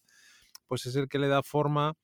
pues 0.71 0.87
es 0.87 0.95
el 0.95 1.09
que 1.09 1.19
le 1.19 1.27
da 1.27 1.43
forma 1.43 1.95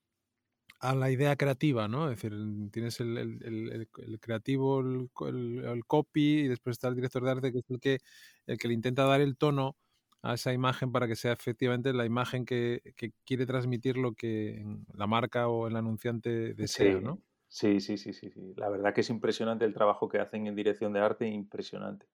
a 0.80 0.92
la 0.96 1.08
idea 1.08 1.37
creativa, 1.37 1.87
¿no? 1.87 2.11
Es 2.11 2.20
decir, 2.20 2.37
tienes 2.73 2.99
el, 2.99 3.88
creativo, 4.20 4.80
el, 4.80 5.85
copy, 5.87 6.40
y 6.40 6.49
después 6.49 6.75
está 6.75 6.88
el 6.88 6.96
director 6.96 7.23
de 7.23 7.30
arte, 7.30 7.52
que 7.52 7.61
es 7.61 7.70
el 7.70 7.78
que, 7.78 7.99
el 8.49 8.58
que 8.58 8.66
le 8.66 8.75
intenta 8.75 9.04
dar 9.04 9.20
el 9.20 9.37
tono 9.37 9.76
a 10.20 10.35
esa 10.35 10.52
imagen 10.52 10.90
para 10.90 11.06
que 11.06 11.14
sea 11.14 11.32
efectivamente 11.32 11.92
la 11.92 12.04
imagen 12.04 12.44
que, 12.44 12.80
quiere 13.25 13.46
transmitir 13.46 13.96
lo 13.96 14.14
que 14.14 14.66
la 14.94 15.06
marca 15.06 15.46
o 15.46 15.68
el 15.68 15.76
anunciante 15.76 16.52
desea, 16.54 17.00
¿no? 17.00 17.23
Sí, 17.46 17.80
sí, 17.80 17.96
sí, 17.96 18.12
sí, 18.12 18.32
sí. 18.32 18.52
La 18.56 18.68
verdad 18.68 18.92
que 18.92 19.02
es 19.02 19.11
impresionante 19.11 19.64
el 19.64 19.75
trabajo 19.75 20.08
que 20.08 20.18
hacen 20.18 20.49
en 20.49 20.56
dirección 20.56 20.92
de 20.92 20.99
arte, 20.99 21.28
impresionante 21.28 22.08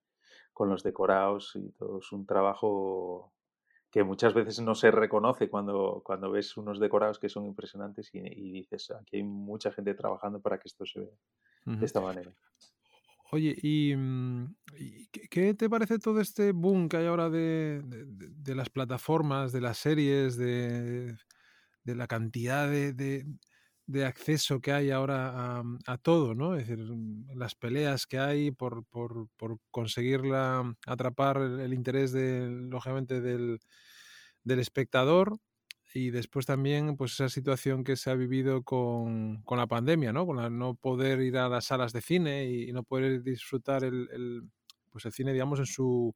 con 0.52 0.68
los 0.68 0.82
decorados 0.82 1.52
y 1.54 1.71
todo 1.71 2.00
es 2.00 2.12
un 2.12 2.26
trabajo 2.26 3.32
que 3.93 4.03
muchas 4.03 4.33
veces 4.33 4.59
no 4.61 4.75
se 4.75 4.91
reconoce 4.91 5.51
cuando, 5.51 6.01
cuando 6.03 6.31
ves 6.31 6.57
unos 6.57 6.81
decorados 6.81 7.19
que 7.19 7.29
son 7.29 7.45
impresionantes 7.45 8.11
y, 8.15 8.51
dices, 8.51 8.91
aquí 8.91 9.19
hay 9.19 9.23
mucha 9.23 9.71
gente 9.71 9.93
trabajando 9.93 10.41
para 10.41 10.59
que 10.59 10.69
esto 10.69 10.87
se 10.87 11.01
vea 11.01 11.11
de 11.67 11.85
esta 11.85 12.01
manera. 12.01 12.33
Oye, 13.33 13.55
¿y, 13.63 13.95
mm, 13.95 14.55
qué 15.31 15.53
te 15.53 15.69
parece 15.69 15.99
todo 15.99 16.23
este 16.23 16.53
boom 16.53 16.89
que 16.89 16.97
hay 16.97 17.07
ahora 17.07 17.29
de, 17.29 17.83
las 18.47 18.71
plataformas, 18.71 19.53
de 19.53 19.61
las 19.61 19.77
series, 19.77 20.39
de, 20.39 21.15
la 21.85 22.07
cantidad 22.07 22.71
de, 22.71 23.27
acceso 24.05 24.61
que 24.61 24.73
hay 24.73 24.91
ahora 24.91 25.62
a, 25.87 25.99
todo, 25.99 26.35
¿no? 26.35 26.57
Es 26.57 26.69
decir, 26.69 26.85
mm, 26.85 27.37
las 27.37 27.55
peleas 27.55 28.07
que 28.07 28.19
hay 28.19 28.51
por, 28.51 28.85
por, 28.87 29.29
por 29.37 29.59
conseguir 29.71 30.23
atrapar 30.87 31.39
el, 31.39 31.75
interés, 31.75 32.12
de, 32.12 32.49
lógicamente, 32.49 33.21
del, 33.21 33.61
del 34.45 34.61
espectador 34.61 35.39
y 35.95 36.11
después 36.11 36.47
también 36.47 36.97
pues 36.97 37.12
esa 37.12 37.29
situación 37.29 37.85
que 37.85 37.97
se 37.97 38.11
ha 38.11 38.15
vivido 38.15 38.62
con, 38.62 39.43
con 39.43 39.59
la 39.59 39.67
pandemia, 39.67 40.12
¿no? 40.12 40.27
Con 40.27 40.37
la 40.37 40.49
no 40.51 40.75
poder 40.75 41.21
ir 41.21 41.37
a 41.37 41.49
las 41.49 41.67
salas 41.67 41.93
de 41.93 42.01
cine 42.01 42.47
y, 42.47 42.73
no 42.73 42.83
poder 42.83 43.23
disfrutar 43.23 43.85
el, 43.85 44.09
el, 44.12 44.43
pues 44.91 45.05
el 45.05 45.12
cine, 45.12 45.33
digamos, 45.33 45.59
en 45.59 45.67
su 45.67 46.15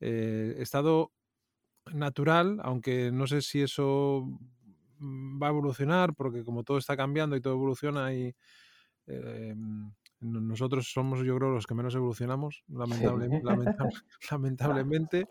eh, 0.00 0.54
estado 0.58 1.12
natural, 1.92 2.58
aunque 2.62 3.10
no 3.12 3.26
sé 3.26 3.42
si 3.42 3.62
eso 3.62 4.26
va 5.00 5.48
a 5.48 5.50
evolucionar, 5.50 6.14
porque 6.14 6.44
como 6.44 6.64
todo 6.64 6.78
está 6.78 6.96
cambiando 6.96 7.36
y 7.36 7.40
todo 7.40 7.54
evoluciona 7.54 8.12
y 8.14 8.34
eh, 9.06 9.54
nosotros 10.20 10.90
somos, 10.92 11.20
yo 11.24 11.36
creo, 11.36 11.50
los 11.50 11.66
que 11.66 11.74
menos 11.74 11.94
evolucionamos, 11.94 12.64
lamentable, 12.68 13.28
lamentablemente. 14.30 15.26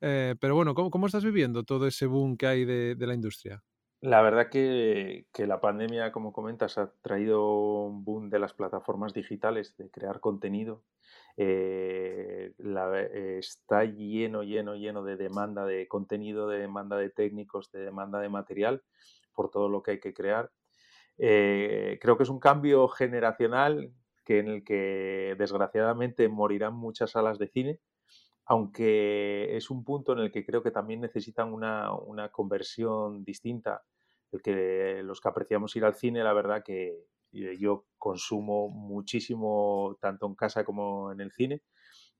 Eh, 0.00 0.34
pero 0.38 0.54
bueno, 0.54 0.74
¿cómo, 0.74 1.06
estás 1.06 1.24
viviendo 1.24 1.64
todo 1.64 1.86
ese 1.86 2.06
boom 2.06 2.36
que 2.36 2.46
hay 2.46 2.64
de, 2.64 2.96
la 2.98 3.14
industria? 3.14 3.62
La 4.06 4.22
verdad 4.22 4.50
que, 4.50 5.26
la 5.36 5.60
pandemia, 5.60 6.12
como 6.12 6.32
comentas, 6.32 6.78
ha 6.78 6.92
traído 7.02 7.82
un 7.86 8.04
boom 8.04 8.30
de 8.30 8.38
las 8.38 8.52
plataformas 8.54 9.12
digitales, 9.12 9.76
de 9.78 9.90
crear 9.90 10.20
contenido. 10.20 10.84
Eh, 11.36 12.52
está 13.40 13.82
lleno, 13.82 14.44
lleno, 14.44 14.76
lleno 14.76 15.02
de 15.02 15.16
demanda 15.16 15.66
de 15.66 15.88
contenido, 15.88 16.48
de 16.48 16.60
demanda 16.60 16.96
de 16.96 17.10
técnicos, 17.10 17.72
de 17.72 17.80
demanda 17.80 18.20
de 18.20 18.28
material 18.28 18.84
por 19.34 19.50
todo 19.50 19.68
lo 19.68 19.82
que 19.82 19.90
hay 19.92 20.00
que 20.00 20.14
crear. 20.14 20.52
Eh, 21.18 21.98
creo 22.00 22.16
que 22.16 22.22
es 22.22 22.28
un 22.28 22.38
cambio 22.38 22.86
generacional 22.86 23.90
que 24.24 24.38
en 24.38 24.46
el 24.46 24.62
que 24.62 25.34
desgraciadamente 25.36 26.28
morirán 26.28 26.74
muchas 26.74 27.10
salas 27.10 27.40
de 27.40 27.48
cine 27.48 27.80
aunque 28.46 29.56
es 29.56 29.70
un 29.70 29.84
punto 29.84 30.12
en 30.12 30.20
el 30.20 30.30
que 30.30 30.46
creo 30.46 30.62
que 30.62 30.70
también 30.70 31.00
necesitan 31.00 31.52
una, 31.52 31.90
conversión 32.30 33.24
distinta. 33.24 33.82
El 34.44 35.06
los 35.06 35.20
que 35.20 35.28
apreciamos 35.28 35.76
ir 35.76 35.84
al 35.84 35.94
cine, 35.94 36.22
la 36.22 36.32
verdad 36.32 36.62
que 36.64 37.06
yo 37.32 37.86
consumo 37.98 38.68
muchísimo 38.68 39.98
tanto 40.00 40.26
en 40.26 40.34
casa 40.34 40.64
como 40.64 41.12
en 41.12 41.20
el 41.20 41.32
cine 41.32 41.62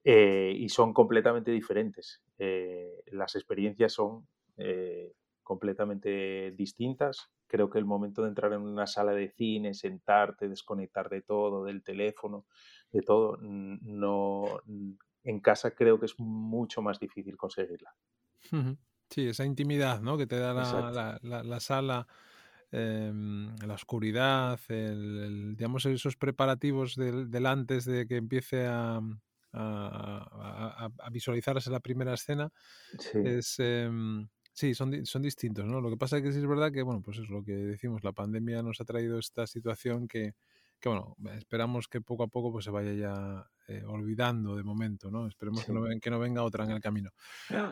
eh, 0.05 0.53
y 0.57 0.69
son 0.69 0.93
completamente 0.93 1.51
diferentes. 1.51 2.23
Eh, 2.39 3.03
las 3.07 3.35
experiencias 3.35 3.93
son 3.93 4.27
eh, 4.57 5.15
completamente 5.43 6.53
distintas. 6.53 7.31
Creo 7.47 7.71
que 7.71 7.79
el 7.79 7.85
momento 7.85 8.23
de 8.23 8.29
entrar 8.29 8.53
en 8.53 8.61
una 8.61 8.87
sala 8.87 9.13
de 9.13 9.31
cine, 9.31 9.75
sentarte, 9.75 10.49
desconectar 10.49 11.09
de 11.09 11.23
todo, 11.23 11.65
del 11.65 11.83
teléfono, 11.83 12.47
de 12.91 13.03
todo, 13.03 13.39
no 13.41 14.61
en 15.27 15.41
casa 15.41 15.73
creo 15.73 15.99
que 15.99 16.07
es 16.07 16.15
mucho 16.19 16.83
más 16.83 17.01
difícil 17.01 17.37
conseguirla. 17.37 17.95
Sí, 19.11 19.29
esa 19.29 19.45
intimidad 19.45 20.01
¿no? 20.01 20.19
que 20.19 20.27
te 20.27 20.39
da 20.39 20.53
la, 20.53 21.61
sala, 21.61 22.07
em, 22.73 23.57
la 23.57 23.75
oscuridad, 23.75 24.59
el, 24.69 25.55
digamos 25.57 25.87
esos 25.87 26.17
preparativos 26.17 26.97
del, 26.97 27.47
antes 27.47 27.85
de 27.85 28.07
que 28.07 28.17
empiece 28.17 28.67
a, 28.67 29.01
a, 29.53 30.91
visualizarse 31.11 31.71
la 31.71 31.81
primera 31.81 32.15
escena. 32.15 32.53
Sí. 32.99 33.19
Es, 33.25 33.57
em, 33.59 34.29
sí, 34.53 34.75
son, 34.75 35.07
son 35.07 35.23
distintos, 35.23 35.65
¿no? 35.65 35.81
Lo 35.81 35.91
que 35.91 35.97
pasa 35.97 36.19
es 36.19 36.23
que 36.23 36.33
sí 36.33 36.39
es 36.39 36.47
verdad 36.47 36.73
que, 36.73 36.83
bueno, 36.83 37.01
pues 37.03 37.19
es 37.19 37.29
lo 37.29 37.45
que 37.45 37.53
decimos, 37.53 38.05
la 38.05 38.13
pandemia 38.13 38.63
nos 38.63 38.81
ha 38.81 38.85
traído 38.85 39.19
esta 39.19 39.47
situación 39.47 40.09
que, 40.09 40.35
que 40.81 40.89
bueno, 40.89 41.17
esperamos 41.39 41.89
que 41.89 42.01
poco 42.01 42.25
a 42.25 42.29
poco 42.29 42.53
pues, 42.53 42.65
se 42.65 42.71
vaya 42.71 42.93
ya 42.93 43.47
eh, 43.69 43.83
olvidando 43.85 44.55
de 44.55 44.63
momento, 44.63 45.11
¿no? 45.11 45.27
Esperemos 45.27 45.65
que, 45.65 45.73
no, 45.73 45.83
que, 46.01 46.11
no, 46.11 46.21
venga 46.21 46.45
otra 46.45 46.65
en 46.65 46.71
el 46.71 46.81
camino. 46.81 47.11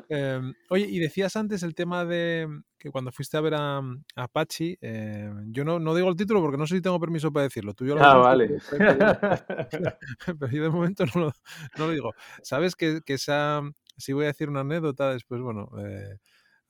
Em, 0.09 0.53
oye, 0.71 0.87
y 0.88 0.99
decías 0.99 1.37
antes 1.37 1.62
el 1.62 1.75
tema 1.75 2.05
de 2.05 2.49
que 2.79 2.90
cuando 2.90 3.12
fuiste 3.12 3.37
a 3.37 3.40
ver 3.40 3.55
a, 3.55 3.81
Apache, 4.17 4.77
em, 4.81 5.53
yo 5.53 5.64
no, 5.64 5.79
no 5.79 5.95
digo 5.95 6.09
el 6.09 6.17
título 6.17 6.40
porque 6.40 6.59
no 6.59 6.67
sé 6.67 6.77
si 6.77 6.83
tengo 6.83 6.99
permiso 6.99 7.33
para 7.33 7.45
decirlo. 7.45 7.75
Tú 7.75 7.87
yo 7.87 7.95
lo 7.95 8.03
ah, 8.03 8.17
vale. 8.17 8.59
Pero, 10.27 10.51
yo 10.51 10.62
de 10.64 10.71
momento 10.71 11.05
no 11.14 11.27
lo, 11.27 11.33
no 11.79 11.87
lo 11.87 11.93
digo. 11.93 12.12
¿Sabes 12.43 12.75
que, 12.75 13.03
que 13.05 13.14
esa, 13.14 13.62
si 13.97 14.12
voy 14.12 14.25
a 14.25 14.29
decir 14.29 14.49
una 14.49 14.61
anécdota, 14.61 15.12
después, 15.12 15.40
bueno... 15.40 15.69
Eh, 15.79 16.19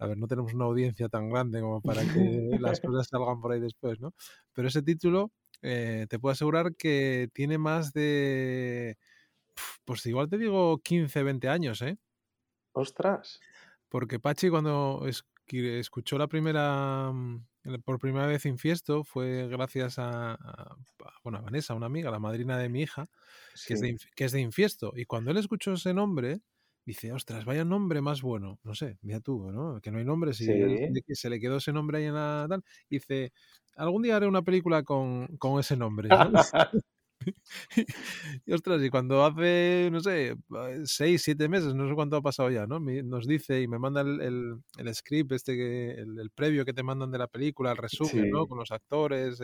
a 0.00 0.06
ver, 0.06 0.18
no 0.18 0.26
tenemos 0.26 0.52
una 0.52 0.64
audiencia 0.64 1.08
tan 1.08 1.30
grande 1.30 1.60
como 1.60 1.80
para 1.80 2.02
que 2.02 2.58
las 2.60 2.80
cosas 2.80 3.06
salgan 3.08 3.40
por 3.40 3.52
ahí 3.52 3.60
después, 3.60 4.00
¿no? 4.00 4.12
Pero 4.52 4.66
ese 4.66 4.82
título 4.82 5.30
eh, 5.62 6.06
te 6.08 6.18
puedo 6.18 6.32
asegurar 6.32 6.74
que 6.76 7.28
tiene 7.32 7.58
más 7.58 7.92
de, 7.92 8.98
pues 9.84 10.04
igual 10.06 10.28
te 10.28 10.38
digo 10.38 10.80
15, 10.82 11.22
20 11.22 11.48
años, 11.48 11.82
¿eh? 11.82 11.98
Ostras. 12.72 13.40
Porque 13.88 14.18
Pachi 14.18 14.50
cuando 14.50 15.06
escuchó 15.46 16.18
la 16.18 16.26
primera, 16.26 17.12
mm, 17.12 17.46
por 17.84 17.98
primera 17.98 18.26
vez 18.26 18.44
Infiesto 18.46 19.04
fue 19.04 19.46
gracias 19.48 19.98
a, 19.98 20.36
bueno, 21.22 21.38
a 21.38 21.42
Vanessa, 21.42 21.74
una 21.74 21.86
amiga, 21.86 22.10
la 22.10 22.18
madrina 22.18 22.58
de 22.58 22.68
mi 22.68 22.82
hija, 22.82 23.08
que, 23.66 23.74
es 23.74 23.80
de, 23.80 23.96
que 24.16 24.24
es 24.24 24.32
de 24.32 24.40
Infiesto. 24.40 24.92
Y 24.96 25.04
cuando 25.04 25.30
él 25.30 25.36
escuchó 25.36 25.74
ese 25.74 25.94
nombre, 25.94 26.40
dice, 26.84 27.12
ostras, 27.12 27.44
vaya 27.44 27.64
nombre 27.64 28.00
más 28.00 28.22
bueno. 28.22 28.58
No 28.62 28.74
sé, 28.74 28.98
mira 29.02 29.20
tú, 29.20 29.50
¿no? 29.50 29.80
Que 29.80 29.90
no 29.90 29.98
hay 29.98 30.04
nombre, 30.04 30.34
si 30.34 30.46
se 30.46 31.30
le 31.30 31.40
quedó 31.40 31.56
ese 31.56 31.72
nombre 31.72 31.98
ahí 31.98 32.04
en 32.04 32.14
la 32.14 32.46
tal. 32.48 32.62
Dice, 32.88 33.32
algún 33.76 34.02
día 34.02 34.16
haré 34.16 34.26
una 34.26 34.42
película 34.42 34.82
con, 34.82 35.26
con 35.38 35.60
ese 35.60 35.76
nombre. 35.76 36.08
y 38.46 38.52
ostras, 38.52 38.82
y 38.82 38.90
cuando 38.90 39.24
hace, 39.24 39.88
no 39.90 40.00
sé, 40.00 40.36
seis, 40.84 41.22
siete 41.22 41.48
meses, 41.48 41.74
no 41.74 41.88
sé 41.88 41.94
cuánto 41.94 42.16
ha 42.16 42.22
pasado 42.22 42.50
ya, 42.50 42.66
¿no? 42.66 42.80
nos 42.80 43.26
dice 43.26 43.62
y 43.62 43.68
me 43.68 43.78
manda 43.78 44.02
el, 44.02 44.60
el, 44.78 44.94
script, 44.94 45.32
este, 45.32 46.00
el, 46.00 46.18
el, 46.18 46.30
previo 46.30 46.64
que 46.64 46.74
te 46.74 46.82
mandan 46.82 47.10
de 47.10 47.18
la 47.18 47.28
película, 47.28 47.72
el 47.72 47.76
resumen, 47.76 48.30
¿no? 48.30 48.46
Con 48.46 48.58
los 48.58 48.70
actores, 48.70 49.40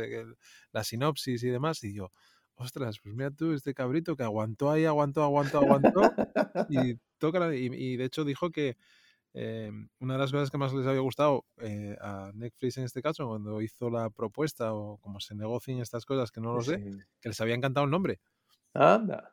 la 0.73 0.85
sinopsis 0.85 1.43
y 1.43 1.49
demás, 1.49 1.83
y 1.85 1.95
yo, 1.95 2.13
ostras, 2.61 2.99
pues 3.03 3.15
mira 3.15 3.31
tú, 3.31 3.53
este 3.53 3.75
cabrito 3.75 4.17
que 4.17 4.23
aguantó 4.23 4.71
ahí, 4.71 4.85
aguantó, 4.85 5.23
aguantó, 5.23 5.59
aguantó, 5.59 6.13
y 6.69 6.95
toca, 7.19 7.55
y, 7.55 7.67
y 7.67 7.97
de 7.97 8.05
hecho 8.05 8.25
dijo 8.25 8.51
que 8.51 8.77
Em, 9.33 9.89
una 10.01 10.15
de 10.15 10.21
las 10.21 10.33
cosas 10.33 10.51
que 10.51 10.59
más 10.59 10.73
les 10.75 10.87
había 10.87 11.01
gustado 11.01 11.45
eh, 11.59 11.97
a 12.01 12.33
Netflix 12.35 12.79
en 12.79 12.85
este 12.85 13.01
caso, 13.01 13.29
cuando 13.29 13.63
hizo 13.63 13.89
la 13.89 14.11
propuesta 14.11 14.75
o 14.75 14.99
como 14.99 15.21
se 15.21 15.37
negocian 15.37 15.79
estas 15.79 16.05
cosas, 16.05 16.33
que 16.33 16.41
no 16.41 16.53
lo 16.55 16.61
sé, 16.63 16.83
que 17.21 17.29
les 17.29 17.41
había 17.41 17.55
encantado 17.55 17.85
el 17.85 17.93
nombre. 17.93 18.19
Anda. 18.75 19.33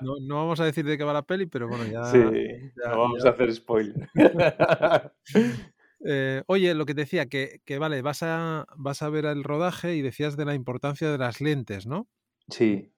no, 0.00 0.36
vamos 0.36 0.60
a 0.60 0.64
decir 0.64 0.86
de 0.86 0.96
qué 0.96 1.04
va 1.04 1.12
la 1.12 1.22
peli, 1.22 1.46
pero 1.46 1.68
bueno, 1.68 1.84
ya. 1.84 2.04
Sí, 2.04 2.18
no 2.18 2.98
vamos 2.98 3.24
a 3.24 3.30
hacer 3.30 3.54
spoiler. 3.54 4.08
Eh, 6.04 6.42
oye, 6.46 6.74
lo 6.74 6.86
que 6.86 6.94
te 6.94 7.02
decía, 7.02 7.26
que, 7.26 7.60
que, 7.64 7.78
vale, 7.78 8.02
vas 8.02 8.22
a, 8.22 8.66
vas 8.76 9.02
a 9.02 9.08
ver 9.08 9.24
el 9.26 9.44
rodaje 9.44 9.96
y 9.96 10.02
decías 10.02 10.36
de 10.36 10.44
la 10.44 10.54
importancia 10.54 11.10
de 11.10 11.18
las 11.18 11.40
lentes, 11.40 11.86
¿no? 11.86 12.08
Sí. 12.48 12.92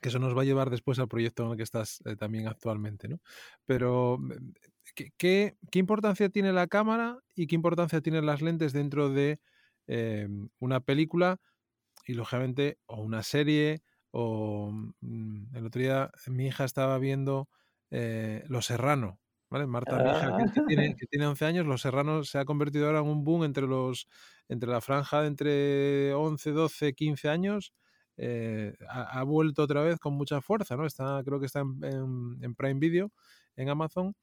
Que 0.00 0.08
eso 0.08 0.18
nos 0.18 0.36
va 0.36 0.42
a 0.42 0.44
llevar 0.44 0.70
después 0.70 0.98
al 0.98 1.08
proyecto 1.08 1.44
en 1.44 1.52
el 1.52 1.56
que 1.56 1.62
estás 1.62 2.00
eh, 2.04 2.16
también 2.16 2.48
actualmente, 2.48 3.08
¿no? 3.08 3.20
Pero 3.66 4.18
mm, 4.18 4.32
¿qué, 5.16 5.56
importancia 5.72 6.28
tiene 6.28 6.52
la 6.52 6.66
cámara 6.66 7.18
y 7.34 7.46
qué 7.46 7.54
importancia 7.54 8.00
tienen 8.00 8.26
las 8.26 8.42
lentes 8.42 8.72
dentro 8.72 9.10
de 9.10 9.40
em, 9.86 10.48
una 10.58 10.80
película 10.80 11.40
y 12.06 12.14
lógicamente 12.14 12.78
o 12.86 13.02
una 13.02 13.22
serie 13.22 13.82
o 14.10 14.70
mm, 15.00 15.56
el 15.56 15.66
otro 15.66 15.80
día 15.80 16.10
mi 16.28 16.46
hija 16.46 16.64
estaba 16.64 16.98
viendo 16.98 17.48
eh, 17.90 18.44
Los 18.48 18.66
Serrano, 18.66 19.21
¿vale? 19.52 19.66
Marta, 19.66 20.02
hija, 20.02 20.36
que, 20.54 20.62
tiene, 20.66 20.96
que, 20.96 21.06
tiene, 21.06 21.26
11 21.26 21.44
años, 21.44 21.66
Los 21.66 21.82
Serranos 21.82 22.30
se 22.30 22.38
ha 22.38 22.44
convertido 22.44 22.86
ahora 22.86 23.00
en 23.00 23.06
un 23.06 23.22
boom 23.22 23.44
entre 23.44 23.66
los 23.66 24.08
entre 24.48 24.70
la 24.70 24.80
franja 24.80 25.20
de 25.20 25.28
entre 25.28 26.14
11, 26.14 26.50
12, 26.50 26.94
15 26.94 27.28
años. 27.28 27.72
Eh, 28.16 28.74
ha, 28.88 29.22
vuelto 29.24 29.62
otra 29.62 29.82
vez 29.82 29.98
con 29.98 30.14
mucha 30.14 30.40
fuerza, 30.40 30.76
¿no? 30.76 30.86
Está, 30.86 31.22
creo 31.24 31.40
que 31.40 31.46
está 31.46 31.60
en, 31.60 32.38
en 32.40 32.54
Prime 32.54 32.78
Video, 32.80 33.10
en 33.56 33.68
Amazon, 33.68 34.14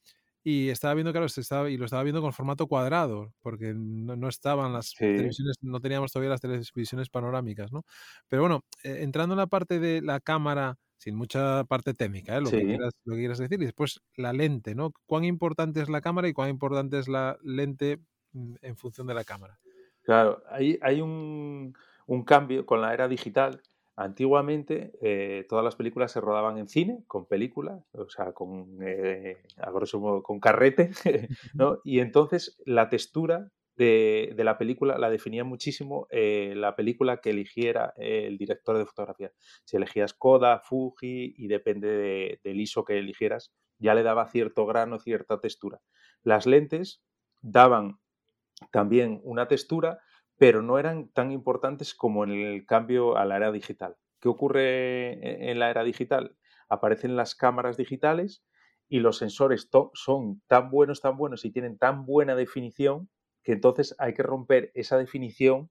y 0.44 0.70
estaba 0.70 0.94
viendo, 0.94 1.12
claro, 1.12 1.28
estaba, 1.28 1.70
y 1.70 1.78
lo 1.78 1.86
estaba 1.86 2.04
viendo 2.04 2.22
con 2.22 2.34
formato 2.34 2.68
cuadrado, 2.68 3.34
porque 3.42 3.74
no, 3.76 4.28
estaban 4.30 4.74
las 4.74 4.94
televisiones, 4.94 5.58
no 5.62 5.80
teníamos 5.80 6.12
todavía 6.12 6.32
las 6.32 6.42
televisiones 6.42 7.10
panorámicas, 7.10 7.72
¿no? 7.72 7.84
Pero 8.28 8.44
bueno, 8.44 8.63
eh, 8.84 9.00
entrando 9.02 9.34
en 9.34 9.39
la 9.39 9.48
parte 9.48 9.80
de 9.80 10.02
la 10.02 10.20
cámara 10.20 10.78
sin 11.00 11.16
mucha 11.16 11.64
parte 11.64 11.96
técnica, 11.96 12.38
¿eh? 12.38 12.42
lo, 12.42 12.52
que 12.52 12.64
quieras, 12.64 12.94
lo 13.06 13.16
que 13.16 13.22
quieras 13.22 13.40
decir. 13.40 13.60
Y 13.62 13.66
después 13.66 14.02
la 14.16 14.32
lente, 14.32 14.76
¿no? 14.76 14.94
¿Cuán 15.08 15.24
importante 15.24 15.82
es 15.82 15.90
la 15.90 16.02
cámara 16.02 16.28
y 16.28 16.34
cuán 16.34 16.50
importante 16.50 17.00
es 17.00 17.08
la 17.08 17.38
lente 17.42 18.00
mm, 18.34 18.56
en 18.62 18.78
función 18.78 19.08
de 19.08 19.16
la 19.16 19.24
cámara? 19.24 19.60
Claro, 20.04 20.44
hay, 20.50 20.78
hay 20.82 21.02
un, 21.02 21.74
un 22.06 22.24
cambio 22.24 22.66
con 22.66 22.82
la 22.82 22.94
era 22.94 23.08
digital 23.08 23.62
Antiguamente 24.00 24.94
eh, 25.02 25.46
todas 25.50 25.66
las 25.66 25.76
películas 25.76 26.14
se 26.14 26.22
rodaban 26.22 26.58
en 26.58 26.70
cine, 26.70 27.04
con 27.06 27.26
películas, 27.26 27.84
o 27.92 28.08
sea, 28.08 28.32
con, 28.32 28.78
eh, 28.82 29.44
a 29.58 29.72
grosso 29.72 30.00
modo, 30.00 30.24
con 30.24 30.40
carrete, 30.40 30.92
¿no? 31.54 31.80
Y 31.84 32.00
entonces 32.00 32.58
la 32.66 32.88
textura 32.88 33.52
de, 33.80 34.44
la 34.44 34.58
película 34.58 34.98
la 34.98 35.10
definía 35.10 35.46
muchísimo 35.46 36.08
eh, 36.12 36.54
la 36.56 36.76
película 36.76 37.22
que 37.22 37.30
eligiera 37.30 37.94
el 37.96 38.38
director 38.38 38.78
de 38.78 38.86
fotografía. 38.86 39.32
Si 39.63 39.78
elegías 39.78 40.13
Koda, 40.13 40.60
Fuji 40.60 41.34
y 41.38 41.48
depende 41.48 42.39
del 42.44 42.60
ISO 42.60 42.84
que 42.84 43.00
eligieras, 43.00 43.54
ya 43.78 43.96
le 43.96 44.04
daba 44.04 44.28
cierto 44.28 44.65
grano, 44.65 45.00
cierta 45.00 45.39
textura. 45.39 45.80
Las 46.24 46.46
lentes 46.46 47.02
daban 47.42 48.00
también 48.72 49.22
una 49.24 49.48
textura, 49.48 50.00
pero 50.38 50.62
no 50.62 50.78
eran 50.78 51.08
tan 51.10 51.32
importantes 51.32 51.96
como 51.96 52.26
en 52.26 52.32
el 52.32 52.65
cambio 52.65 53.15
a 53.15 53.24
la 53.24 53.38
era 53.38 53.52
digital. 53.52 53.96
¿Qué 54.20 54.28
ocurre 54.28 55.13
e-, 55.13 55.52
en 55.52 55.60
la 55.60 55.70
era 55.70 55.86
digital? 55.86 56.36
Aparecen 56.68 57.15
las 57.15 57.34
cámaras 57.34 57.78
digitales 57.78 58.44
y 58.89 59.00
los 59.00 59.18
sensores 59.18 59.70
son 59.94 60.42
tan 60.48 60.70
buenos, 60.70 61.00
tan 61.00 61.15
buenos 61.15 61.46
y 61.46 61.52
tienen 61.52 61.78
tan 61.78 62.06
buena 62.06 62.36
definición 62.36 63.10
entonces 63.52 63.96
hay 64.00 64.14
que 64.14 64.24
romper 64.24 64.72
esa 64.74 64.98
definición, 64.98 65.70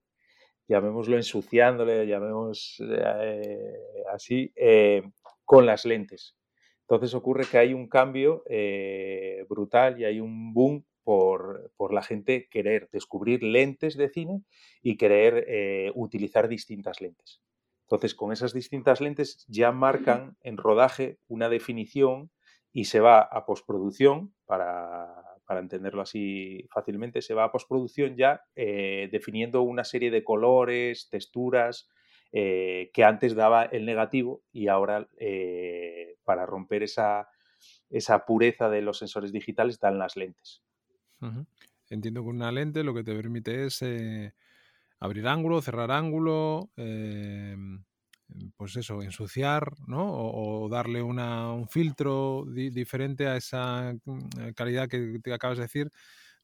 llamémoslo 0.67 1.17
ensuciándole, 1.17 2.07
llamemos 2.07 2.81
eh, 2.81 3.73
así, 4.11 4.51
eh, 4.55 5.03
con 5.45 5.65
las 5.65 5.85
lentes. 5.85 6.35
Entonces 6.81 7.13
ocurre 7.13 7.45
que 7.45 7.59
hay 7.59 7.73
un 7.73 7.87
cambio 7.87 8.43
eh, 8.49 9.45
brutal 9.47 9.99
y 9.99 10.05
hay 10.05 10.19
un 10.19 10.53
boom 10.53 10.83
por, 11.03 11.93
la 11.93 12.03
gente 12.03 12.47
querer 12.49 12.89
descubrir 12.91 13.41
lentes 13.41 13.97
de 13.97 14.09
cine 14.09 14.43
y 14.81 14.97
querer 14.97 15.45
eh, 15.47 15.91
utilizar 15.95 16.47
distintas 16.47 17.01
lentes. 17.01 17.41
Entonces, 17.83 18.13
con 18.13 18.31
esas 18.31 18.53
distintas 18.53 19.01
lentes 19.01 19.43
ya 19.47 19.71
marcan 19.71 20.37
en 20.41 20.57
rodaje 20.57 21.17
una 21.27 21.49
definición 21.49 22.29
y 22.71 22.85
se 22.85 22.99
va 22.99 23.21
a 23.21 23.45
postproducción, 23.47 24.35
para, 24.45 25.18
entenderlo 25.57 26.01
así 26.01 26.67
fácilmente, 26.71 27.21
se 27.21 27.33
va 27.33 27.45
a 27.45 27.51
postproducción 27.51 28.15
ya 28.15 28.41
eh, 28.55 29.09
definiendo 29.11 29.63
una 29.63 29.83
serie 29.83 30.11
de 30.11 30.23
colores, 30.23 31.09
texturas, 31.09 31.89
eh, 32.31 32.91
que 32.93 33.03
antes 33.03 33.33
daba 33.33 33.63
el 33.63 33.85
negativo 33.85 34.43
y 34.51 34.67
ahora 34.67 35.07
para 36.23 36.45
romper 36.45 36.83
esa, 36.83 37.27
esa 37.89 38.25
pureza 38.25 38.69
de 38.69 38.81
los 38.81 38.99
sensores 38.99 39.31
digitales 39.31 39.79
dan 39.79 39.97
las 39.97 40.15
lentes. 40.15 40.63
Entiendo 41.89 42.21
que 42.21 42.29
una 42.29 42.51
lente 42.51 42.83
lo 42.83 42.93
que 42.93 43.03
te 43.03 43.15
permite 43.15 43.65
es 43.65 43.81
eh, 43.81 44.33
abrir 44.99 45.27
ángulo, 45.27 45.61
cerrar 45.61 45.91
ángulo, 45.91 46.71
em, 46.77 47.83
pues 48.57 48.75
eso, 48.75 49.01
ensuciar, 49.01 49.73
¿no? 49.87 50.05
O, 50.11 50.69
darle 50.69 51.01
un 51.01 51.67
filtro 51.69 52.45
diferente 52.47 53.27
a 53.27 53.37
esa 53.37 53.93
mm, 54.05 54.51
calidad 54.55 54.87
que 54.87 55.19
te 55.23 55.33
acabas 55.33 55.57
de 55.57 55.63
decir. 55.63 55.91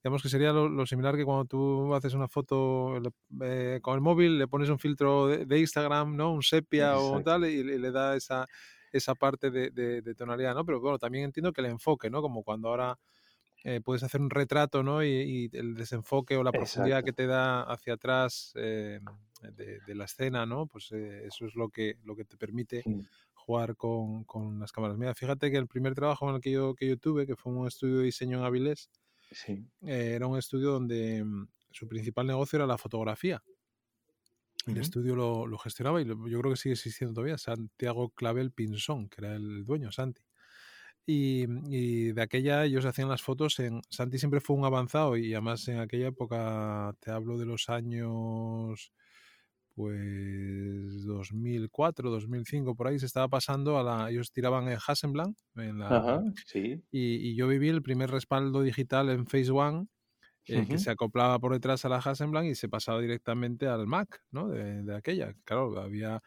Digamos 0.04 0.22
que 0.22 0.30
sería 0.30 0.54
lo, 0.54 0.86
similar 0.86 1.16
que 1.16 1.26
cuando 1.26 1.46
tú 1.46 1.96
haces 1.96 2.14
una 2.14 2.28
foto 2.28 3.02
eh, 3.42 3.80
con 3.82 3.96
el 3.96 4.02
móvil, 4.02 4.38
le 4.38 4.48
pones 4.48 4.70
un 4.70 4.78
filtro 4.78 5.28
de, 5.28 5.60
Instagram, 5.60 6.16
¿no? 6.16 6.32
Un 6.32 6.44
sepia 6.44 6.98
o 6.98 7.22
tal, 7.24 7.46
y, 7.46 7.64
le 7.64 7.92
da 7.92 8.16
esa, 8.16 8.46
esa 8.92 9.16
parte 9.16 9.50
de, 9.50 9.72
de, 9.72 10.16
tonalidad, 10.16 10.54
¿no? 10.54 10.64
Pero 10.64 10.80
bueno, 10.80 11.00
también 11.00 11.26
entiendo 11.26 11.52
que 11.52 11.62
el 11.62 11.68
enfoque, 11.68 12.10
¿no? 12.12 12.22
Como 12.22 12.44
cuando 12.44 12.70
ahora 12.70 13.00
eh, 13.68 13.82
puedes 13.82 14.04
hacer 14.04 14.22
un 14.22 14.30
retrato, 14.30 14.84
¿no? 14.84 15.04
Y, 15.04 15.50
el 15.52 15.74
desenfoque 15.74 16.38
o 16.38 16.44
la 16.44 16.52
profundidad 16.52 17.04
que 17.04 17.14
te 17.14 17.26
da 17.26 17.64
hacia 17.64 17.96
atrás 17.96 18.54
eh, 18.54 19.00
de, 19.42 19.96
la 19.96 20.06
escena, 20.06 20.46
¿no? 20.46 20.68
Pues 20.68 20.92
eh, 20.92 21.26
eso 21.26 21.48
es 21.48 21.56
lo 21.56 21.70
que, 21.70 21.98
lo 22.04 22.16
que 22.16 22.26
te 22.26 22.38
permite 22.38 22.84
jugar 23.34 23.76
con, 23.76 24.24
con, 24.26 24.60
las 24.60 24.72
cámaras. 24.72 25.00
Mira, 25.00 25.16
fíjate 25.16 25.50
que 25.50 25.58
el 25.58 25.66
primer 25.66 25.96
trabajo 25.96 26.30
en 26.30 26.36
el 26.36 26.42
que 26.42 26.52
yo, 26.52 26.76
que 26.76 26.88
yo 26.88 26.98
tuve, 26.98 27.26
que 27.26 27.36
fue 27.36 27.54
un 27.54 27.66
estudio 27.66 27.98
de 27.98 28.04
diseño 28.04 28.38
en 28.38 28.44
Avilés, 28.44 28.92
era 29.82 30.28
un 30.28 30.38
estudio 30.38 30.70
donde 30.70 31.24
mm, 31.24 31.48
su 31.72 31.88
principal 31.88 32.28
negocio 32.28 32.58
era 32.58 32.68
la 32.68 32.78
fotografía. 32.78 33.42
El 34.68 34.78
estudio 34.78 35.16
lo, 35.16 35.48
lo, 35.48 35.58
gestionaba 35.58 36.00
y 36.04 36.06
yo 36.06 36.40
creo 36.40 36.52
que 36.52 36.58
sigue 36.58 36.74
existiendo 36.74 37.16
todavía, 37.16 37.40
Santiago 37.40 38.10
Clavel 38.12 38.52
Pinzón, 38.52 39.10
que 39.10 39.22
era 39.22 39.36
el 39.36 39.66
dueño, 39.66 39.92
Santi. 39.92 40.22
Y, 41.08 42.12
de 42.14 42.22
aquella 42.22 42.66
ellos 42.66 42.86
hacían 42.86 43.10
las 43.10 43.22
fotos 43.22 43.60
en... 43.60 43.82
Santi 43.90 44.18
siempre 44.18 44.42
fue 44.42 44.56
un 44.56 44.66
avanzado 44.66 45.18
y 45.18 45.34
además 45.34 45.68
en 45.68 45.80
aquella 45.80 46.08
época, 46.08 46.96
te 47.00 47.12
hablo 47.12 47.38
de 47.38 47.46
los 47.46 47.70
años 47.70 48.92
pues 49.76 51.06
2004, 51.06 52.10
2005, 52.10 52.76
por 52.76 52.88
ahí 52.88 52.98
se 52.98 53.06
estaba 53.06 53.28
pasando 53.28 53.78
a 53.78 53.84
la... 53.84 54.10
Ellos 54.10 54.32
tiraban 54.32 54.68
en 54.68 54.78
Hasselblad 54.86 55.32
en 55.56 55.80
la, 55.80 56.24
sí. 56.48 56.82
y, 56.92 57.36
yo 57.36 57.48
viví 57.48 57.70
el 57.70 57.84
primer 57.84 58.10
respaldo 58.10 58.62
digital 58.62 59.10
en 59.10 59.28
Phase 59.28 59.52
One 59.52 59.88
eh, 60.48 60.66
que 60.68 60.78
se 60.78 60.92
acoplaba 60.92 61.40
por 61.40 61.54
detrás 61.54 61.86
a 61.86 61.90
la 61.90 61.98
Hasselblad 61.98 62.44
y 62.44 62.56
se 62.56 62.70
pasaba 62.70 63.02
directamente 63.02 63.68
al 63.68 63.86
Mac, 63.86 64.22
¿no? 64.32 64.48
De, 64.48 64.84
de 64.84 64.96
aquella. 64.96 65.34
Claro, 65.44 65.80
había 65.80 66.22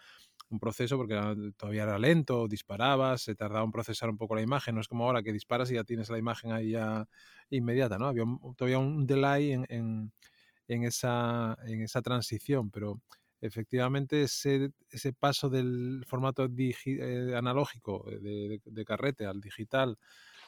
un 0.51 0.59
proceso 0.59 0.97
porque 0.97 1.15
todavía 1.57 1.83
era 1.83 1.99
lento, 1.99 2.49
disparabas, 2.49 3.23
se 3.23 3.35
tardaba 3.35 3.65
en 3.65 3.73
procesar 3.73 4.09
un 4.09 4.17
poco 4.17 4.35
la 4.35 4.43
imagen, 4.43 4.75
no 4.75 4.81
es 4.81 4.89
como 4.89 5.05
ahora 5.05 5.23
que 5.23 5.33
disparas 5.33 5.71
y 5.71 5.75
ya 5.75 5.85
tienes 5.85 6.09
la 6.11 6.19
imagen 6.19 6.53
ahí 6.53 6.71
ya 6.71 7.07
inmediata, 7.51 7.99
¿no? 7.99 8.07
Había 8.07 8.25
todavía 8.57 8.79
un 8.79 9.07
delay 9.07 9.53
en, 9.53 9.67
en, 9.69 10.85
esa, 10.85 11.57
en 11.67 11.83
esa 11.83 12.03
transición, 12.03 12.71
pero 12.71 13.01
efectivamente 13.41 14.23
ese, 14.23 14.71
ese 14.91 15.13
paso 15.13 15.49
del 15.49 16.05
formato 16.07 16.49
eh, 16.57 17.35
analógico 17.37 18.05
de, 18.21 18.61
de, 18.65 18.85
carrete 18.85 19.27
al 19.27 19.41
digital 19.41 19.99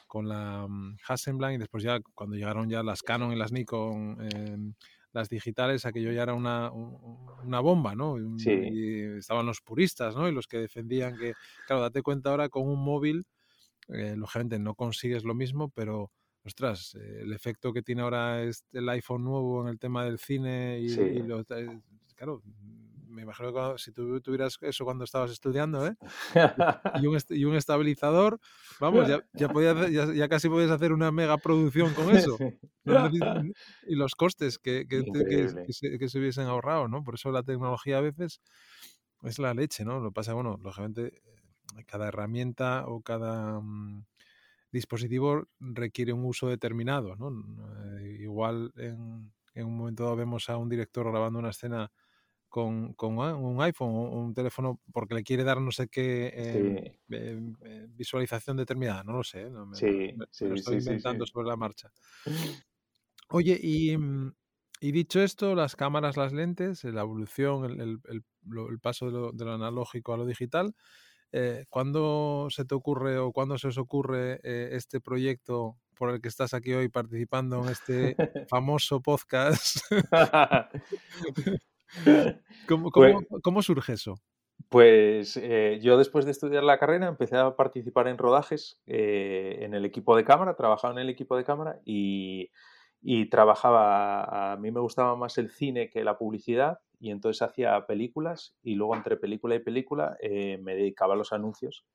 con 0.07 0.29
la 0.29 0.65
um, 0.65 0.97
Hasselblad 1.07 1.53
y 1.53 1.59
después 1.59 1.85
ya 1.85 2.01
cuando 2.15 2.37
llegaron 2.37 2.69
ya 2.69 2.83
las 2.83 3.03
Canon 3.03 3.33
y 3.33 3.37
las 3.37 3.53
Nikon 3.53 4.19
em, 4.33 4.75
las 5.13 5.29
digitales, 5.29 5.87
aquello 5.87 6.13
ya 6.13 6.23
era 6.23 6.35
una, 6.35 6.71
una 6.71 7.61
bomba, 7.61 7.95
¿no? 7.95 8.17
Y 8.19 9.19
estaban 9.19 9.47
los 9.47 9.61
puristas, 9.61 10.15
¿no? 10.15 10.29
Y 10.29 10.33
los 10.33 10.47
que 10.47 10.59
defendían 10.59 11.17
que, 11.17 11.35
claro, 11.67 11.83
date 11.83 12.03
cuenta 12.03 12.31
ahora 12.31 12.49
con 12.49 12.69
un 12.69 12.83
móvil, 12.83 13.27
eh, 13.89 14.15
lógicamente 14.17 14.59
no 14.59 14.75
consigues 14.75 15.25
lo 15.25 15.35
mismo, 15.35 15.71
pero, 15.71 16.13
ostras, 16.45 16.95
eh, 16.95 17.23
el 17.23 17.33
efecto 17.33 17.73
que 17.73 17.83
tiene 17.83 18.03
ahora 18.03 18.43
este, 18.43 18.79
el 18.79 18.89
iPhone 18.89 19.25
nuevo 19.25 19.63
en 19.63 19.69
el 19.69 19.79
tema 19.79 20.05
del 20.05 20.19
cine 20.19 20.79
y, 20.81 20.93
eh, 20.93 21.81
claro, 22.15 22.43
me 23.11 23.23
imagino 23.23 23.53
que 23.53 23.79
si 23.79 23.93
tú 23.93 24.21
tuvieras 24.21 24.57
eso 24.61 24.85
cuando 24.85 25.05
estabas 25.05 25.31
estudiando, 25.31 25.87
¿eh? 25.87 25.97
y, 27.01 27.07
un, 27.07 27.19
y 27.31 27.45
un 27.45 27.55
estabilizador, 27.57 28.41
vamos, 28.81 29.09
ya, 29.09 29.23
ya, 29.35 30.13
ya, 30.13 30.29
casi 30.29 30.49
puedes 30.49 30.71
hacer 30.71 30.93
una 30.93 31.11
mega 31.11 31.37
producción 31.39 31.93
con 31.95 32.15
eso. 32.15 32.39
y 33.87 33.95
los 33.95 34.15
costes 34.15 34.59
que, 34.59 34.87
que, 34.89 35.05
que, 35.05 36.09
se, 36.09 36.19
hubiesen 36.19 36.47
ahorrado, 36.47 36.89
¿no? 36.89 37.03
Por 37.03 37.15
eso 37.15 37.31
la 37.31 37.43
tecnología 37.43 37.99
a 37.99 38.03
veces 38.03 38.41
es 39.23 39.39
la 39.39 39.55
leche, 39.55 39.85
¿no? 39.85 40.01
Lo 40.01 40.13
pasa, 40.13 40.33
bueno, 40.33 40.59
lógicamente, 40.63 41.07
eh, 41.77 41.85
cada 41.87 42.09
herramienta 42.09 42.85
o 42.87 43.03
cada 43.03 43.61
mm, 43.61 44.07
dispositivo 44.73 45.45
requiere 45.59 46.13
un 46.13 46.25
uso 46.25 46.49
determinado, 46.49 47.17
¿no? 47.17 47.31
Eh, 47.99 48.19
igual 48.21 48.73
en, 48.77 49.33
en 49.55 49.67
un 49.67 49.77
momento 49.77 50.05
dado 50.05 50.17
vemos 50.17 50.49
a 50.49 50.57
un 50.57 50.69
director 50.69 51.11
grabando 51.11 51.39
una 51.39 51.51
escena 51.51 51.91
con, 52.51 52.97
ah, 53.01 53.37
un 53.37 53.63
iPhone 53.63 53.95
o 53.95 54.21
un 54.21 54.35
teléfono 54.35 54.81
porque 54.93 55.15
le 55.15 55.23
quiere 55.23 55.45
dar 55.45 55.61
no 55.61 55.71
sé 55.71 55.89
qué 55.89 56.27
eh, 56.35 56.99
eh, 57.11 57.41
eh, 57.65 57.87
visualización 57.91 58.57
determinada, 58.57 59.05
no 59.05 59.13
lo 59.13 59.25
sé, 59.25 59.49
no 59.49 59.67
me, 59.67 59.77
sí, 59.77 60.13
lo 60.41 60.55
estoy 60.55 60.79
inventando 60.79 61.25
sobre 61.25 61.49
la 61.49 61.57
marcha. 61.57 61.91
Oye, 63.31 63.59
y, 63.63 63.97
mm, 63.97 64.35
y, 64.81 64.91
dicho 64.91 65.23
esto, 65.23 65.55
las 65.55 65.77
cámaras, 65.77 66.17
las 66.17 66.33
lentes, 66.33 66.83
la 66.83 67.03
evolución, 67.03 67.65
el, 67.65 67.81
el, 67.81 68.01
el, 68.09 68.81
paso 68.81 69.07
de 69.07 69.13
lo, 69.13 69.33
de 69.33 69.45
lo, 69.45 69.53
analógico 69.53 70.13
a 70.13 70.17
lo 70.17 70.27
digital, 70.27 70.75
¿cuándo 71.69 72.49
se 72.51 72.65
te 72.65 72.75
ocurre 72.75 73.19
o 73.19 73.31
cuándo 73.31 73.57
se 73.57 73.69
os 73.69 73.79
ocurre 73.79 74.41
este 74.43 75.01
proyecto 75.01 75.79
por 75.95 76.11
el 76.11 76.21
que 76.21 76.27
estás 76.27 76.55
aquí 76.55 76.73
hoy 76.73 76.89
participando 76.89 77.63
en 77.63 77.69
este 77.69 78.17
famoso 78.49 79.01
podcast? 79.01 79.77
Pues 82.05 83.15
¿Cómo, 83.43 83.63
surge 83.63 83.95
eso? 83.95 84.21
Pues 84.69 85.37
eh, 85.37 85.81
yo 85.83 85.97
después 85.97 86.25
de 86.25 86.31
estudiar 86.31 86.63
la 86.63 86.79
carrera 86.79 87.09
empecé 87.09 87.37
a 87.37 87.57
participar 87.57 88.09
en 88.09 88.19
rodajes 88.19 88.81
eh, 88.87 89.59
en 89.61 89.75
el 89.75 89.85
equipo 89.85 90.17
de 90.17 90.25
cámara, 90.25 90.55
trabajaba 90.55 90.93
en 90.93 91.01
el 91.01 91.09
equipo 91.09 91.37
de 91.37 91.45
cámara 91.45 91.81
y, 91.85 92.51
trabajaba, 93.31 94.53
a 94.53 94.57
mí 94.59 94.71
me 94.71 94.81
gustaba 94.81 95.17
más 95.17 95.39
el 95.39 95.51
cine 95.51 95.89
que 95.89 96.05
la 96.05 96.19
publicidad 96.19 96.79
y 96.99 97.11
entonces 97.11 97.41
hacía 97.43 97.87
películas 97.87 98.55
y 98.63 98.75
luego 98.75 98.95
entre 98.95 99.17
película 99.17 99.55
y 99.55 99.61
película 99.61 100.17
eh, 100.21 100.59
me 100.59 100.75
dedicaba 100.75 101.15
a 101.15 101.17
los 101.17 101.33
anuncios 101.33 101.87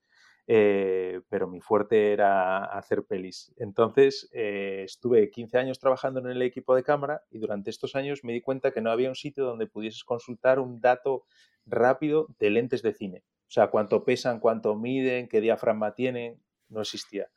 eh, 0.47 1.21
pero 1.29 1.47
mi 1.47 1.59
fuerte 1.61 2.13
era 2.13 2.65
hacer 2.65 3.05
pelis. 3.05 3.53
Entonces 3.57 4.29
eh, 4.31 4.83
estuve 4.85 5.29
15 5.29 5.57
años 5.57 5.79
trabajando 5.79 6.19
en 6.19 6.27
el 6.27 6.41
equipo 6.41 6.75
de 6.75 6.83
cámara 6.83 7.23
y 7.29 7.39
durante 7.39 7.69
estos 7.69 7.95
años 7.95 8.23
me 8.23 8.33
di 8.33 8.41
cuenta 8.41 8.71
que 8.71 8.81
no 8.81 8.91
había 8.91 9.09
un 9.09 9.15
sitio 9.15 9.45
donde 9.45 9.67
pudieses 9.67 10.03
consultar 10.03 10.59
un 10.59 10.81
dato 10.81 11.25
rápido 11.65 12.27
de 12.39 12.49
lentes 12.49 12.81
de 12.81 12.93
cine. 12.93 13.23
O 13.47 13.51
sea, 13.51 13.67
cuánto 13.69 14.03
pesan, 14.03 14.39
cuánto 14.39 14.75
miden, 14.75 15.27
qué 15.27 15.41
diafragma 15.41 15.93
tienen, 15.93 16.41
no 16.69 16.81
existía 16.81 17.29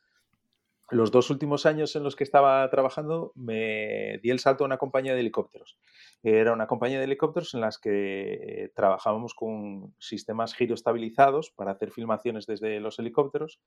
los 0.91 1.11
dos 1.11 1.29
últimos 1.29 1.65
años 1.65 1.95
en 1.95 2.03
los 2.03 2.15
que 2.15 2.23
estaba 2.23 2.69
trabajando 2.69 3.31
me 3.35 4.19
di 4.23 4.29
el 4.29 4.39
salto 4.39 4.63
a 4.63 4.67
una 4.67 4.77
compañía 4.77 5.13
de 5.13 5.21
helicópteros. 5.21 5.77
Era 6.23 6.53
una 6.53 6.67
compañía 6.67 6.97
de 6.97 7.05
helicópteros 7.05 7.53
en 7.53 7.61
las 7.61 7.77
que 7.77 8.71
trabajábamos 8.75 9.33
con 9.33 9.93
sistemas 9.99 10.53
giroestabilizados 10.53 11.51
para 11.51 11.71
hacer 11.71 11.91
filmaciones 11.91 12.45
desde 12.45 12.79
los 12.79 12.99
helicópteros 12.99 13.59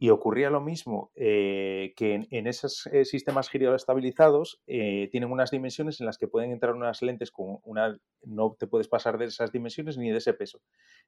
y 0.00 0.10
ocurría 0.10 0.48
lo 0.48 0.60
mismo 0.60 1.10
eh, 1.16 1.92
que 1.96 2.26
en, 2.30 2.46
esos 2.46 2.86
eh, 2.86 3.04
sistemas 3.04 3.50
giroestabilizados 3.50 4.62
eh, 4.68 5.08
tienen 5.10 5.32
unas 5.32 5.50
dimensiones 5.50 5.98
en 5.98 6.06
las 6.06 6.18
que 6.18 6.28
pueden 6.28 6.52
entrar 6.52 6.74
unas 6.74 7.02
lentes 7.02 7.32
con 7.32 7.58
una... 7.64 7.98
no 8.22 8.54
te 8.56 8.68
puedes 8.68 8.86
pasar 8.86 9.18
de 9.18 9.24
esas 9.24 9.50
dimensiones 9.50 9.98
ni 9.98 10.10
de 10.10 10.18
ese 10.18 10.34
peso. 10.34 10.60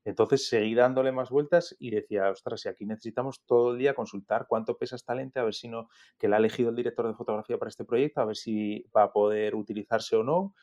Entonces 0.04 0.48
seguí 0.48 0.74
dándole 0.74 1.12
más 1.12 1.30
vueltas 1.30 1.76
y 1.78 1.90
decía, 1.90 2.28
ostras, 2.30 2.62
si 2.62 2.68
aquí 2.68 2.84
necesitamos 2.84 3.42
todo 3.46 3.72
el 3.72 3.78
día 3.78 3.94
consultar 3.94 4.46
cuánto 4.48 4.76
pesa 4.76 4.96
esta 4.96 5.14
lente, 5.14 5.38
a 5.38 5.44
ver 5.44 5.54
si 5.54 5.68
no, 5.68 5.88
que 6.18 6.26
la 6.26 6.36
ha 6.36 6.38
elegido 6.40 6.70
el 6.70 6.76
director 6.76 7.06
de 7.06 7.14
fotografía 7.14 7.58
para 7.58 7.68
este 7.68 7.84
proyecto, 7.84 8.20
a 8.20 8.24
ver 8.24 8.36
si 8.36 8.84
va 8.96 9.04
a 9.04 9.12
poder 9.12 9.54
utilizarse 9.54 10.16
o 10.16 10.24
no. 10.24 10.54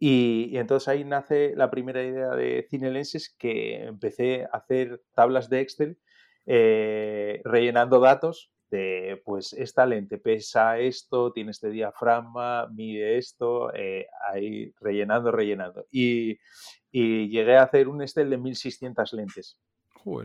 Y, 0.00 0.56
entonces 0.56 0.88
ahí 0.88 1.04
nace 1.04 1.54
la 1.54 1.70
primera 1.70 2.02
idea 2.02 2.30
de 2.30 2.66
Cinelenses 2.68 3.32
que 3.38 3.84
empecé 3.84 4.46
a 4.46 4.56
hacer 4.56 5.00
tablas 5.14 5.48
de 5.48 5.60
Excel 5.60 5.96
eh, 6.46 7.40
rellenando 7.44 8.00
datos 8.00 8.52
de, 8.70 9.20
pues, 9.24 9.52
esta 9.52 9.84
lente 9.84 10.18
pesa 10.18 10.78
esto, 10.78 11.32
tiene 11.32 11.50
este 11.50 11.70
diafragma, 11.70 12.68
mide 12.68 13.18
esto, 13.18 13.72
eh, 13.74 14.06
ahí 14.30 14.72
rellenando, 14.80 15.30
rellenando. 15.30 15.86
Y, 15.90 16.38
llegué 16.90 17.56
a 17.56 17.62
hacer 17.62 17.88
un 17.88 18.02
Excel 18.02 18.28
de 18.28 18.38
1600 18.38 19.12
lentes. 19.14 19.58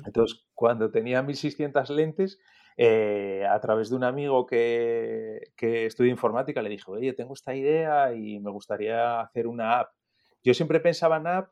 Entonces, 0.06 0.46
cuando 0.54 0.92
tenía 0.92 1.22
1600 1.22 1.90
lentes, 1.92 2.40
eh, 2.78 3.46
a 3.50 3.60
través 3.60 3.90
de 3.90 3.96
un 3.96 4.04
amigo 4.04 4.46
que, 4.46 5.52
que 5.56 5.86
estudia 5.86 6.12
informática, 6.12 6.62
le 6.62 6.70
dije, 6.70 6.92
oye, 6.92 7.14
tengo 7.14 7.34
esta 7.34 7.56
idea 7.56 8.14
y 8.14 8.40
me 8.40 8.52
gustaría 8.52 9.22
hacer 9.22 9.48
una 9.48 9.80
app. 9.80 9.92
Yo 10.44 10.54
siempre 10.54 10.80
pensaba 10.80 11.18
en 11.18 11.28
app 11.28 11.50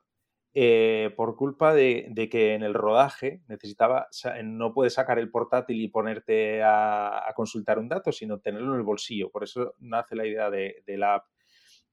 eh, 0.58 1.14
por 1.18 1.36
culpa 1.36 1.74
de, 1.74 2.30
que 2.32 2.54
en 2.54 2.64
el 2.64 2.74
rodaje 2.74 3.42
necesitaba, 3.50 4.08
no 4.42 4.74
puedes 4.74 4.94
sacar 4.94 5.20
el 5.20 5.30
portátil 5.30 5.82
y 5.82 5.90
ponerte 5.90 6.64
a, 6.64 7.26
consultar 7.36 7.78
un 7.78 7.90
dato, 7.90 8.14
sino 8.14 8.40
tenerlo 8.40 8.72
en 8.72 8.80
el 8.80 8.86
bolsillo. 8.86 9.30
Por 9.30 9.44
eso 9.44 9.76
nace 9.80 10.16
la 10.16 10.26
idea 10.26 10.50
de, 10.50 10.82
la 10.88 11.16
app. 11.16 11.26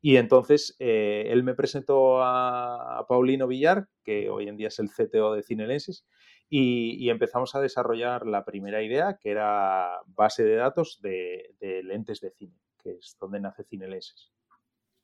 Y 0.01 0.17
entonces 0.17 0.77
eh, 0.79 1.25
él 1.31 1.43
me 1.43 1.55
presentó 1.55 2.23
a, 2.23 3.05
Paulino 3.09 3.49
Villar, 3.49 3.89
que 4.05 4.31
hoy 4.31 4.47
en 4.47 4.57
día 4.57 4.69
es 4.69 4.79
el 4.79 4.91
CTO 4.91 5.35
de 5.35 5.43
Cinelenses, 5.43 6.07
y, 6.49 7.11
empezamos 7.11 7.57
a 7.57 7.61
desarrollar 7.61 8.29
la 8.29 8.45
primera 8.45 8.81
idea, 8.81 9.19
que 9.21 9.31
era 9.31 10.03
base 10.07 10.45
de 10.45 10.55
datos 10.55 11.01
de, 11.03 11.57
de 11.59 11.83
lentes 11.83 12.21
de 12.21 12.31
cine, 12.31 12.61
que 12.81 12.93
es 12.93 13.17
donde 13.19 13.41
nace 13.41 13.65
Cinelenses. 13.65 14.31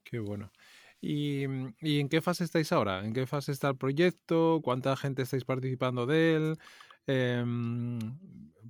Qué 0.05 0.21
bueno. 0.21 0.53
Mm, 1.01 1.69
¿Y, 1.81 2.01
en 2.01 2.09
qué 2.09 2.21
fase 2.21 2.45
estáis 2.45 2.73
ahora? 2.73 3.05
¿En 3.05 3.13
qué 3.13 3.27
fase 3.27 3.53
está 3.53 3.69
el 3.69 3.77
proyecto? 3.77 4.61
¿Cuánta 4.63 4.97
gente 4.97 5.23
estáis 5.23 5.45
participando 5.45 6.07
de 6.07 6.37
él? 6.37 6.59
Em, 7.07 7.99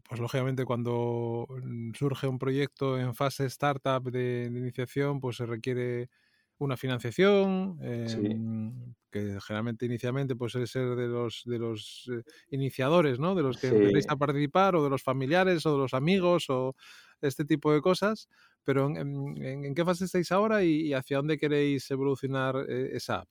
pues 0.09 0.21
lógicamente 0.21 0.64
cuando 0.64 1.47
mm, 1.49 1.93
surge 1.95 2.29
un 2.29 2.38
proyecto 2.38 2.99
en 2.99 3.14
fase 3.14 3.47
startup 3.47 4.11
de, 4.11 4.47
iniciación, 4.47 5.21
pues 5.21 5.37
se 5.37 5.47
requiere 5.47 6.11
una 6.59 6.77
financiación, 6.77 7.79
em, 7.83 8.95
que 9.11 9.38
generalmente 9.41 9.87
inicialmente 9.87 10.37
pues 10.37 10.53
suele 10.53 10.67
ser 10.67 10.97
de 10.97 11.07
los 11.07 11.43
de 11.47 11.59
los 11.59 12.11
eh, 12.12 12.23
iniciadores, 12.51 13.19
¿no? 13.21 13.35
De 13.35 13.43
los 13.43 13.59
que 13.59 13.71
sí. 13.71 14.07
a 14.09 14.17
participar, 14.17 14.75
o 14.75 14.85
de 14.85 14.91
los 14.91 15.03
familiares, 15.03 15.64
o 15.67 15.73
de 15.73 15.79
los 15.79 15.95
amigos, 15.95 16.51
o 16.51 16.75
este 17.21 17.45
tipo 17.45 17.73
de 17.73 17.81
cosas. 17.81 18.29
Pero 18.64 18.88
¿en, 18.88 19.75
qué 19.75 19.85
fase 19.85 20.05
estáis 20.05 20.31
ahora 20.33 20.62
y, 20.62 20.92
hacia 20.92 21.18
dónde 21.18 21.38
queréis 21.38 21.90
evolucionar 21.90 22.57
eh, 22.68 22.90
esa 22.92 23.21
app? 23.21 23.29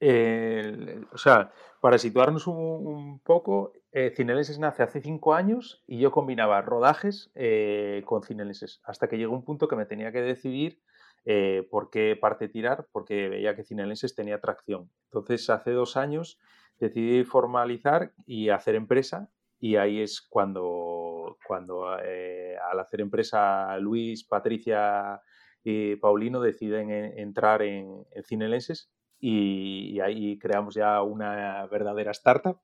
o 0.00 1.18
sea, 1.18 1.50
para 1.80 1.98
situarnos 1.98 2.46
un, 2.46 3.20
poco, 3.20 3.72
eh, 3.92 4.12
Cinelenses 4.14 4.58
nace 4.58 4.82
hace 4.82 5.00
cinco 5.00 5.34
años 5.34 5.82
y 5.86 5.98
yo 5.98 6.10
combinaba 6.10 6.60
rodajes 6.62 7.30
eh, 7.34 8.02
con 8.04 8.22
Cinelenses, 8.22 8.80
hasta 8.84 9.08
que 9.08 9.18
llegó 9.18 9.34
un 9.34 9.44
punto 9.44 9.68
que 9.68 9.76
me 9.76 9.86
tenía 9.86 10.12
que 10.12 10.20
decidir 10.20 10.80
eh, 11.24 11.66
por 11.70 11.90
qué 11.90 12.16
parte 12.16 12.48
tirar, 12.48 12.88
porque 12.92 13.28
veía 13.28 13.54
que 13.54 13.64
Cinelenses 13.64 14.14
tenía 14.14 14.40
tracción. 14.40 14.90
Entonces, 15.04 15.50
hace 15.50 15.72
dos 15.72 15.96
años 15.96 16.38
decidí 16.78 17.24
formalizar 17.24 18.12
y 18.24 18.48
hacer 18.50 18.74
empresa 18.74 19.28
y 19.60 19.76
ahí 19.76 20.00
es 20.00 20.20
cuando, 20.20 21.38
cuando 21.46 21.98
eh, 22.02 22.56
al 22.70 22.80
hacer 22.80 23.00
empresa 23.00 23.76
Luis, 23.78 24.24
Patricia 24.24 25.20
y 25.64 25.96
Paulino 25.96 26.40
deciden 26.40 26.90
entrar 26.90 27.62
en, 27.62 28.04
Cinelenses 28.24 28.90
y, 29.18 29.98
ahí 30.00 30.38
creamos 30.38 30.74
ya 30.74 31.02
una 31.02 31.66
verdadera 31.66 32.12
startup. 32.12 32.60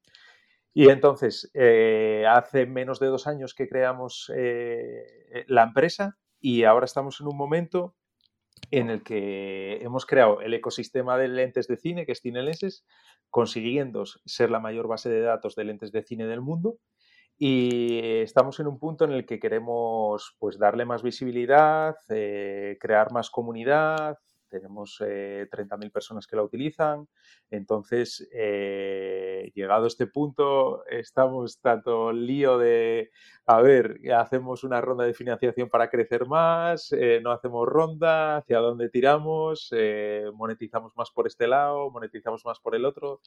Y 0.73 0.89
entonces, 0.89 1.51
eh, 1.55 2.25
hace 2.29 2.67
menos 2.67 2.99
de 3.01 3.07
dos 3.07 3.27
años 3.27 3.55
que 3.55 3.69
creamos 3.69 4.33
eh, 4.35 5.45
la 5.49 5.65
empresa 5.65 6.19
y 6.41 6.65
ahora 6.65 6.85
estamos 6.85 7.21
en 7.21 7.29
un 7.29 7.37
momento 7.37 7.95
en 8.71 8.90
el 8.90 9.03
que 9.03 9.79
hemos 9.83 10.07
creado 10.07 10.40
el 10.40 10.55
ecosistema 10.55 11.17
de 11.17 11.29
lentes 11.29 11.67
de 11.69 11.77
cine, 11.77 12.07
que 12.07 12.12
es 12.12 12.21
Cinelenses, 12.21 12.85
consiguiendo 13.31 14.05
ser 14.25 14.51
la 14.51 14.61
mayor 14.61 14.88
base 14.88 15.09
de 15.11 15.21
datos 15.21 15.55
de 15.55 15.64
lentes 15.64 15.93
de 15.93 16.03
cine 16.03 16.27
del 16.27 16.40
mundo. 16.40 16.79
Y 17.37 17.99
estamos 18.23 18.61
en 18.61 18.69
un 18.69 18.79
punto 18.79 19.05
en 19.05 19.12
el 19.12 19.27
que 19.27 19.40
queremos 19.40 20.37
pues, 20.38 20.59
darle 20.59 20.85
más 20.85 21.03
visibilidad, 21.03 21.97
eh, 22.09 22.77
crear 22.81 23.12
más 23.12 23.31
comunidad, 23.31 24.19
tenemos 24.55 25.03
eh, 25.05 25.49
30.000 25.51 25.90
personas 25.90 26.29
que 26.29 26.37
la 26.37 26.45
utilizan. 26.45 27.09
Entonces, 27.51 28.29
eh, 28.33 29.51
llegado 29.55 29.85
a 29.85 29.88
este 29.88 30.07
punto, 30.07 30.87
estamos 30.87 31.59
tanto 31.61 32.12
lío 32.12 32.57
de, 32.57 33.11
a 33.47 33.61
ver, 33.61 34.01
hacemos 34.17 34.62
una 34.62 34.81
ronda 34.81 35.05
de 35.05 35.12
financiación 35.12 35.69
para 35.69 35.90
crecer 35.90 36.27
más, 36.27 36.93
eh, 36.93 37.21
no 37.21 37.33
hacemos 37.33 37.67
ronda, 37.67 38.37
hacia 38.37 38.59
dónde 38.59 38.90
tiramos, 38.90 39.71
eh, 39.73 40.31
monetizamos 40.35 40.93
más 40.97 41.11
por 41.11 41.27
este 41.27 41.49
lado, 41.49 41.90
monetizamos 41.90 42.45
más 42.45 42.61
por 42.61 42.77
el 42.77 42.85
otro. 42.85 43.21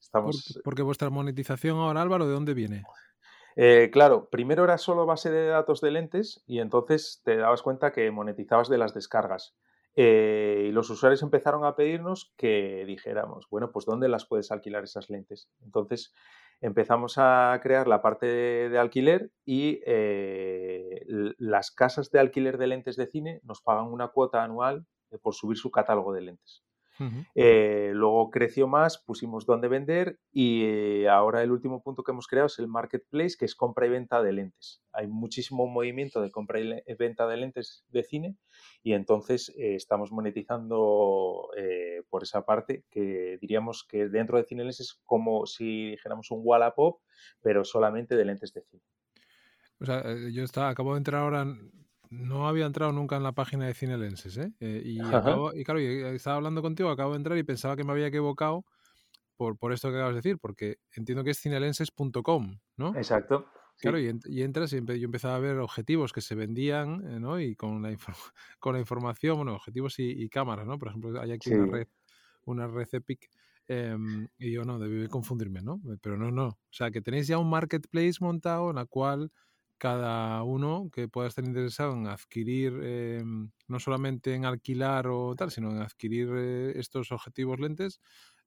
Estamos... 0.00 0.58
Porque 0.64 0.82
vuestra 0.82 1.10
monetización 1.10 1.76
ahora, 1.76 2.00
Álvaro, 2.00 2.26
¿de 2.26 2.32
dónde 2.32 2.54
viene? 2.54 2.82
claro, 3.92 4.30
primero 4.30 4.64
era 4.64 4.78
solo 4.78 5.04
base 5.04 5.30
de 5.30 5.48
datos 5.48 5.82
de 5.82 5.90
lentes 5.90 6.42
y 6.46 6.60
entonces 6.60 7.20
te 7.22 7.36
dabas 7.36 7.60
cuenta 7.60 7.92
que 7.92 8.10
monetizabas 8.10 8.70
de 8.70 8.78
las 8.78 8.94
descargas. 8.94 9.54
Eh, 9.94 10.66
y 10.68 10.72
los 10.72 10.88
usuarios 10.88 11.22
empezaron 11.22 11.64
a 11.64 11.76
pedirnos 11.76 12.32
que 12.36 12.84
dijéramos, 12.86 13.46
bueno, 13.50 13.72
pues 13.72 13.84
¿dónde 13.84 14.08
las 14.08 14.26
puedes 14.26 14.50
alquilar 14.50 14.84
esas 14.84 15.10
lentes? 15.10 15.50
Entonces 15.62 16.14
empezamos 16.60 17.14
a 17.18 17.58
crear 17.62 17.88
la 17.88 18.00
parte 18.00 18.26
de, 18.26 18.78
alquiler 18.78 19.30
y 19.44 19.80
eh, 19.84 21.04
las 21.38 21.70
casas 21.70 22.10
de 22.10 22.20
alquiler 22.20 22.56
de 22.56 22.68
lentes 22.68 22.96
de 22.96 23.06
cine 23.06 23.40
nos 23.42 23.60
pagan 23.60 23.86
una 23.86 24.08
cuota 24.08 24.42
anual 24.42 24.86
eh, 25.10 25.18
por 25.18 25.34
subir 25.34 25.58
su 25.58 25.70
catálogo 25.70 26.12
de 26.12 26.22
lentes. 26.22 26.62
Eh, 27.34 27.90
luego 27.94 28.30
creció 28.30 28.68
más, 28.68 28.98
pusimos 28.98 29.46
dónde 29.46 29.68
vender 29.68 30.18
y 30.30 30.64
eh, 30.64 31.08
ahora 31.08 31.42
el 31.42 31.50
último 31.50 31.82
punto 31.82 32.02
que 32.02 32.12
hemos 32.12 32.26
creado 32.26 32.46
es 32.46 32.58
el 32.58 32.68
marketplace, 32.68 33.36
que 33.38 33.44
es 33.44 33.54
compra 33.54 33.86
y 33.86 33.90
venta 33.90 34.22
de 34.22 34.32
lentes. 34.32 34.82
Hay 34.92 35.06
muchísimo 35.06 35.66
movimiento 35.66 36.20
de 36.20 36.30
compra 36.30 36.60
y 36.60 36.94
venta 36.98 37.26
de 37.26 37.36
lentes 37.36 37.84
de 37.88 38.02
cine 38.02 38.36
y 38.82 38.92
entonces 38.92 39.50
eh, 39.56 39.74
estamos 39.74 40.12
monetizando 40.12 41.48
por 42.08 42.22
esa 42.22 42.44
parte 42.44 42.84
que 42.90 43.38
diríamos 43.40 43.86
que 43.88 44.08
dentro 44.08 44.38
de 44.38 44.44
CineLens 44.44 44.80
es 44.80 45.00
como 45.04 45.46
si 45.46 45.90
dijéramos 45.90 46.30
un 46.30 46.40
Wallapop, 46.42 47.00
pero 47.40 47.64
solamente 47.64 48.16
de 48.16 48.24
lentes 48.24 48.52
de 48.52 48.62
cine. 48.62 48.82
O 49.80 49.84
sea, 49.84 50.02
yo 50.30 50.44
estaba, 50.44 50.68
acabo 50.68 50.92
de 50.94 50.98
entrar 50.98 51.22
ahora 51.22 51.46
no 52.12 52.46
había 52.46 52.66
entrado 52.66 52.92
nunca 52.92 53.16
en 53.16 53.22
la 53.22 53.32
página 53.32 53.66
de 53.66 53.74
Cinelenses, 53.74 54.36
¿eh? 54.36 54.52
eh 54.60 54.82
y, 54.84 55.00
y, 55.00 55.64
claro, 55.64 55.90
estaba 56.12 56.36
hablando 56.36 56.62
contigo, 56.62 56.90
acabo 56.90 57.12
de 57.12 57.16
entrar 57.16 57.38
y 57.38 57.42
pensaba 57.42 57.76
que 57.76 57.84
me 57.84 57.92
había 57.92 58.08
equivocado 58.08 58.64
por, 59.36 59.56
por 59.56 59.72
esto 59.72 59.90
que 59.90 59.96
acabas 59.96 60.14
de 60.14 60.20
decir, 60.20 60.38
porque 60.38 60.76
entiendo 60.94 61.24
que 61.24 61.30
es 61.30 61.40
cinelenses.com, 61.40 62.58
¿no? 62.76 62.96
Exacto. 62.96 63.46
Claro, 63.78 63.98
y, 63.98 64.42
entras 64.42 64.72
y 64.72 64.76
yo 64.76 65.06
empezaba 65.06 65.36
a 65.36 65.40
ver 65.40 65.58
objetivos 65.58 66.12
que 66.12 66.20
se 66.20 66.34
vendían, 66.34 67.02
eh, 67.06 67.18
¿no? 67.18 67.40
Y 67.40 67.56
con 67.56 67.82
la, 67.82 67.96
con 68.60 68.74
la 68.74 68.80
información, 68.80 69.36
bueno, 69.36 69.54
objetivos 69.54 69.94
y, 69.98 70.28
cámaras, 70.28 70.66
¿no? 70.66 70.78
Por 70.78 70.88
ejemplo, 70.88 71.20
hay 71.20 71.32
aquí 71.32 71.50
una 71.50 71.72
red, 71.72 71.88
una 72.44 72.66
red 72.68 72.88
Epic 72.92 73.28
Em, 73.68 74.28
y 74.38 74.52
yo 74.52 74.64
no, 74.64 74.78
debí 74.78 75.06
confundirme, 75.08 75.62
¿no? 75.62 75.80
Pero 76.02 76.16
no, 76.16 76.30
no. 76.30 76.48
O 76.48 76.58
sea, 76.70 76.90
que 76.90 77.00
tenéis 77.00 77.26
ya 77.26 77.38
un 77.38 77.48
marketplace 77.48 78.16
montado 78.20 78.70
en 78.70 78.76
la 78.76 78.86
cual 78.86 79.30
cada 79.82 80.44
uno 80.44 80.90
que 80.92 81.08
pueda 81.08 81.26
estar 81.26 81.44
interesado 81.44 81.94
en 81.94 82.06
adquirir, 82.06 82.72
em, 82.84 83.50
no 83.66 83.80
solamente 83.80 84.32
en 84.32 84.44
alquilar 84.44 85.08
o 85.08 85.34
tal, 85.34 85.50
sino 85.50 85.72
en 85.72 85.78
adquirir 85.78 86.28
eh, 86.36 86.72
estos 86.76 87.10
objetivos 87.10 87.58
lentes, 87.58 88.00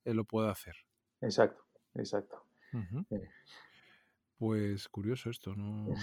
eh, 0.06 0.14
lo 0.14 0.24
puede 0.24 0.50
hacer. 0.50 0.76
Exacto, 1.20 1.62
exacto. 1.96 2.42
Eh. 3.12 3.28
Pues 4.38 4.88
curioso 4.88 5.30
esto, 5.30 5.54
¿no? 5.56 5.94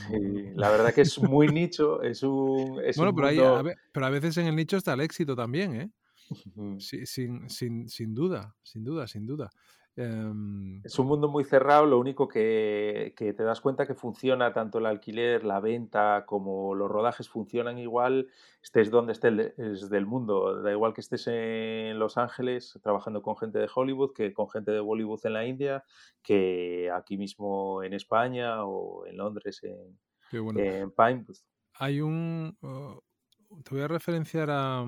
la 0.55 0.69
verdad 0.69 0.93
que 0.93 1.01
es 1.01 1.19
muy 1.19 1.49
nicho, 1.49 2.03
es 2.03 2.23
un... 2.23 2.83
bueno, 2.97 3.15
pero, 3.15 3.57
a, 3.57 3.65
pero 3.91 4.05
a 4.05 4.11
veces 4.11 4.37
en 4.37 4.49
el 4.49 4.57
nicho 4.57 4.77
está 4.77 4.93
el 4.93 5.01
éxito 5.01 5.35
también, 5.35 5.81
¿eh? 5.81 5.91
Sí, 6.79 7.07
sin, 7.07 7.49
sin, 7.49 7.89
sin, 7.89 8.15
duda, 8.15 8.55
sin 8.63 8.85
duda, 8.85 9.07
sin 9.09 9.25
duda. 9.25 9.49
Em, 9.95 10.81
es 10.85 10.99
un 10.99 11.07
mundo 11.07 11.29
muy 11.29 11.45
cerrado, 11.45 11.85
lo 11.85 11.99
único 11.99 12.27
que, 12.27 13.13
te 13.17 13.43
das 13.43 13.61
cuenta 13.61 13.87
que 13.87 13.95
funciona 13.95 14.53
tanto 14.53 14.79
el 14.79 14.87
alquiler, 14.87 15.45
la 15.45 15.61
venta, 15.61 16.25
como 16.27 16.75
los 16.75 16.91
rodajes 16.91 17.29
funcionan 17.29 17.79
igual, 17.79 18.29
estés 18.63 18.91
donde 18.91 19.13
estés 19.13 19.91
del 19.91 20.07
mundo. 20.07 20.63
Da 20.63 20.73
igual 20.73 20.95
que 20.95 21.03
estés 21.03 21.27
en 21.27 21.99
Los 21.99 22.17
Ángeles 22.17 22.79
trabajando 22.83 23.21
con 23.21 23.37
gente 23.37 23.59
de 23.59 23.69
Hollywood, 23.73 24.13
que 24.15 24.33
con 24.33 24.49
gente 24.49 24.71
de 24.71 24.81
Bollywood 24.81 25.21
en 25.25 25.33
la 25.35 25.47
India, 25.47 25.85
que 26.23 26.91
aquí 26.91 27.19
mismo 27.19 27.83
en 27.83 27.93
España 27.93 28.65
o 28.65 29.07
en 29.07 29.19
Londres, 29.19 29.63
en, 29.63 29.99
Pine. 30.31 31.27
Hay 31.75 32.01
un... 32.01 32.57
Oh, 32.63 33.03
te 33.63 33.75
voy 33.75 33.83
a 33.83 33.89
referenciar 33.89 34.49
a, 34.51 34.83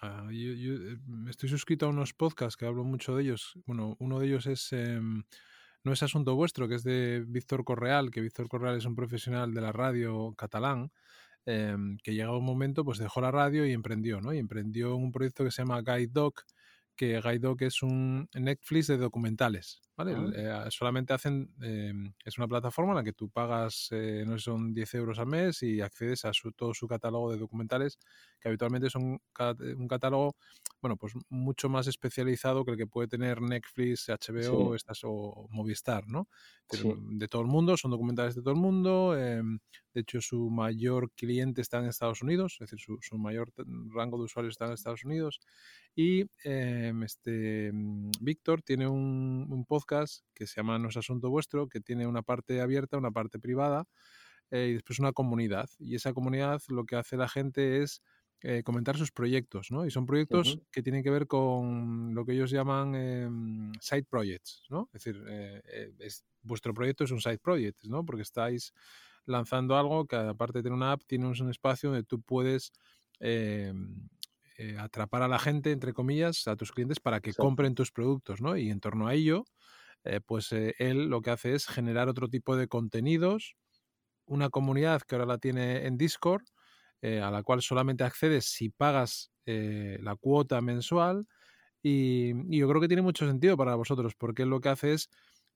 Ah, 0.00 0.28
yo, 0.30 0.52
eh, 0.52 0.96
estoy 1.28 1.48
suscrito 1.48 1.86
a 1.86 1.88
unos 1.88 2.14
podcasts 2.14 2.56
que 2.56 2.66
hablo 2.66 2.84
mucho 2.84 3.16
de 3.16 3.24
ellos. 3.24 3.54
Bueno, 3.66 3.96
uno 3.98 4.20
de 4.20 4.26
ellos 4.26 4.46
es 4.46 4.72
em, 4.72 5.24
No 5.84 5.92
es 5.94 6.02
asunto 6.04 6.36
vuestro, 6.36 6.68
que 6.68 6.76
es 6.76 6.84
de 6.84 7.24
Víctor 7.28 7.64
Correal, 7.64 8.10
que 8.12 8.20
Víctor 8.22 8.48
Correal 8.48 8.76
es 8.76 8.86
un 8.86 8.96
profesional 8.96 9.54
de 9.54 9.62
la 9.62 9.72
radio 9.72 10.34
catalán, 10.36 10.92
em, 11.46 11.98
que 12.04 12.14
llega 12.14 12.36
un 12.36 12.44
momento, 12.46 12.84
pues 12.84 12.98
dejó 12.98 13.20
la 13.22 13.32
radio 13.32 13.66
y 13.66 13.72
emprendió, 13.72 14.20
¿no? 14.22 14.34
Y 14.34 14.38
emprendió 14.38 14.96
un 14.96 15.12
proyecto 15.12 15.44
que 15.44 15.52
se 15.52 15.62
llama 15.62 15.82
Guide 15.82 16.08
Doc, 16.12 16.42
que 16.96 17.20
Guide 17.22 17.40
Doc 17.40 17.62
es 17.62 17.82
un 17.82 18.28
Netflix 18.34 18.88
de 18.88 18.98
documentales. 18.98 19.82
¿Vale? 19.98 20.14
Eh, 20.36 20.70
solamente 20.70 21.12
hacen, 21.12 21.52
em, 21.60 22.12
es 22.24 22.38
una 22.38 22.46
plataforma 22.46 22.92
en 22.92 22.96
la 22.98 23.02
que 23.02 23.12
tú 23.12 23.28
pagas, 23.28 23.88
eh, 23.90 24.22
no 24.24 24.38
son 24.38 24.72
10 24.72 24.94
euros 24.94 25.18
al 25.18 25.26
mes 25.26 25.60
y 25.64 25.80
accedes 25.80 26.24
a 26.24 26.32
su, 26.32 26.52
todo 26.52 26.72
su 26.72 26.86
catálogo 26.86 27.32
de 27.32 27.38
documentales, 27.38 27.98
que 28.40 28.48
habitualmente 28.48 28.90
son 28.90 29.20
un 29.40 29.88
catálogo, 29.88 30.36
bueno, 30.80 30.96
pues 30.96 31.14
mucho 31.28 31.68
más 31.68 31.88
especializado 31.88 32.64
que 32.64 32.70
el 32.70 32.76
que 32.76 32.86
puede 32.86 33.08
tener 33.08 33.42
Netflix, 33.42 34.08
HBO 34.08 34.76
estas, 34.76 35.00
o 35.02 35.48
Movistar, 35.50 36.06
¿no? 36.06 36.28
De 36.70 37.26
todo 37.26 37.42
el 37.42 37.48
mundo, 37.48 37.76
son 37.76 37.90
documentales 37.90 38.36
de 38.36 38.42
todo 38.42 38.54
el 38.54 38.60
mundo, 38.60 39.16
em, 39.16 39.58
de 39.94 40.02
hecho 40.02 40.20
su 40.20 40.48
mayor 40.48 41.10
cliente 41.16 41.60
está 41.60 41.78
en 41.78 41.86
Estados 41.86 42.22
Unidos, 42.22 42.58
es 42.60 42.70
decir, 42.70 42.78
su, 42.78 42.98
su 43.00 43.18
mayor 43.18 43.52
rango 43.92 44.16
de 44.18 44.24
usuarios 44.24 44.52
está 44.52 44.66
en 44.66 44.72
Estados 44.74 45.04
Unidos 45.04 45.40
y 45.96 46.24
em, 46.44 47.02
este, 47.02 47.72
mm, 47.72 48.10
Víctor 48.20 48.62
tiene 48.62 48.86
un, 48.86 49.46
un 49.50 49.64
podcast 49.64 49.87
que 50.34 50.46
se 50.46 50.56
llama 50.56 50.78
No 50.78 50.88
es 50.88 50.96
asunto 50.96 51.30
vuestro, 51.30 51.68
que 51.68 51.80
tiene 51.80 52.06
una 52.06 52.22
parte 52.22 52.60
abierta, 52.60 52.96
una 52.96 53.10
parte 53.10 53.38
privada 53.38 53.86
eh, 54.50 54.68
y 54.70 54.72
después 54.74 54.98
una 54.98 55.12
comunidad. 55.12 55.68
Y 55.78 55.94
esa 55.94 56.12
comunidad 56.12 56.62
lo 56.68 56.84
que 56.84 56.96
hace 56.96 57.16
la 57.16 57.28
gente 57.28 57.82
es 57.82 58.02
eh, 58.40 58.62
comentar 58.62 58.96
sus 58.96 59.10
proyectos, 59.10 59.70
¿no? 59.70 59.84
Y 59.84 59.90
son 59.90 60.06
proyectos 60.06 60.58
que 60.70 60.82
tienen 60.82 61.02
que 61.02 61.10
ver 61.10 61.26
con 61.26 62.14
lo 62.14 62.24
que 62.24 62.32
ellos 62.32 62.50
llaman 62.50 62.94
em, 62.94 63.72
side 63.80 64.04
projects, 64.04 64.64
¿no? 64.70 64.88
Es 64.92 65.04
decir, 65.04 65.22
eh, 65.28 65.92
es, 65.98 66.24
vuestro 66.42 66.72
proyecto 66.72 67.04
es 67.04 67.10
un 67.10 67.20
side 67.20 67.38
project, 67.38 67.84
¿no? 67.84 68.04
Porque 68.04 68.22
estáis 68.22 68.72
lanzando 69.26 69.76
algo 69.76 70.06
que 70.06 70.16
aparte 70.16 70.58
de 70.58 70.62
tener 70.62 70.76
una 70.76 70.92
app, 70.92 71.02
tiene 71.06 71.26
un 71.26 71.50
espacio 71.50 71.90
donde 71.90 72.04
tú 72.04 72.22
puedes 72.22 72.72
em, 73.20 74.08
atrapar 74.78 75.22
a 75.22 75.28
la 75.28 75.38
gente, 75.38 75.72
entre 75.72 75.92
comillas, 75.92 76.48
a 76.48 76.56
tus 76.56 76.72
clientes 76.72 77.00
para 77.00 77.20
que 77.20 77.34
compren 77.34 77.74
tus 77.74 77.92
productos, 77.92 78.40
¿no? 78.40 78.56
Y 78.56 78.70
en 78.70 78.80
torno 78.80 79.08
a 79.08 79.14
ello, 79.14 79.44
eh, 80.08 80.20
pues 80.24 80.52
eh, 80.52 80.74
él 80.78 81.08
lo 81.08 81.20
que 81.20 81.30
hace 81.30 81.54
es 81.54 81.66
generar 81.66 82.08
otro 82.08 82.28
tipo 82.28 82.56
de 82.56 82.66
contenidos, 82.66 83.56
una 84.24 84.48
comunidad 84.48 85.02
que 85.02 85.14
ahora 85.14 85.26
la 85.26 85.38
tiene 85.38 85.86
en 85.86 85.98
Discord, 85.98 86.44
eh, 87.02 87.20
a 87.20 87.30
la 87.30 87.42
cual 87.42 87.60
solamente 87.60 88.04
accedes 88.04 88.46
si 88.46 88.70
pagas 88.70 89.30
la 89.44 90.14
cuota 90.16 90.60
mensual. 90.60 91.26
Y, 91.82 92.34
yo 92.58 92.68
creo 92.68 92.82
que 92.82 92.88
tiene 92.88 93.02
mucho 93.02 93.26
sentido 93.26 93.56
para 93.56 93.76
vosotros, 93.76 94.14
porque 94.14 94.42
él 94.42 94.50
lo 94.50 94.60
que 94.60 94.68
hace 94.68 94.92
es 94.92 95.08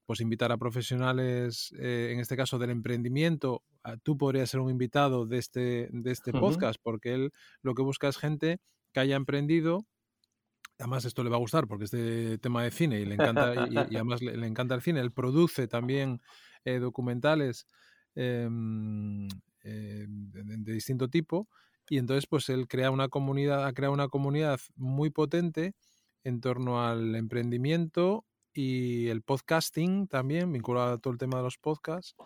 pues 0.07 0.21
invitar 0.21 0.51
a 0.51 0.57
profesionales, 0.57 1.75
en 1.79 2.19
este 2.19 2.37
caso 2.37 2.59
del 2.59 2.71
emprendimiento. 2.71 3.63
tú 4.03 4.17
podrías 4.17 4.49
ser 4.49 4.61
un 4.61 4.71
invitado 4.71 5.27
de 5.27 5.37
este, 5.39 5.89
de 5.93 6.11
este 6.11 6.33
podcast, 6.33 6.81
porque 6.83 7.13
él 7.13 7.33
lo 7.61 7.75
que 7.75 7.83
busca 7.83 8.09
es 8.09 8.17
gente 8.17 8.61
que 8.95 9.01
haya 9.01 9.17
emprendido 9.17 9.87
además 10.83 11.05
esto 11.05 11.23
le 11.23 11.31
va 11.31 11.37
a 11.37 11.41
gustar 11.41 11.69
porque 11.69 11.85
es 11.85 11.93
de 11.93 12.39
tema 12.39 12.65
de 12.65 12.73
cine 12.73 13.01
y 13.01 13.05
le 13.05 13.15
encanta 13.15 13.55
y, 13.71 13.77
además 13.77 14.21
le, 14.21 14.47
encanta 14.47 14.75
el 14.75 14.83
cine. 14.83 15.01
Él 15.01 15.13
produce 15.13 15.69
también 15.69 16.21
eh, 16.65 16.81
documentales 16.81 17.67
em, 18.17 19.29
eh, 19.63 20.07
de, 20.09 20.73
distinto 20.73 21.09
tipo 21.09 21.49
y 21.89 21.99
entonces 21.99 22.27
pues 22.27 22.49
él 22.49 22.67
crea 22.67 22.91
una 22.91 23.09
comunidad, 23.09 23.65
ha 23.65 23.73
creado 23.73 23.95
una 23.95 24.09
comunidad 24.09 24.59
muy 24.75 25.11
potente 25.11 25.75
en 26.25 26.41
torno 26.41 26.85
al 26.85 27.15
emprendimiento 27.15 28.27
y 28.53 29.07
el 29.09 29.23
podcasting 29.23 30.09
también, 30.09 30.53
vinculado 30.53 30.95
a 30.95 30.99
todo 30.99 31.13
el 31.13 31.19
tema 31.19 31.39
de 31.39 31.45
los 31.45 31.59
podcasts. 31.59 32.17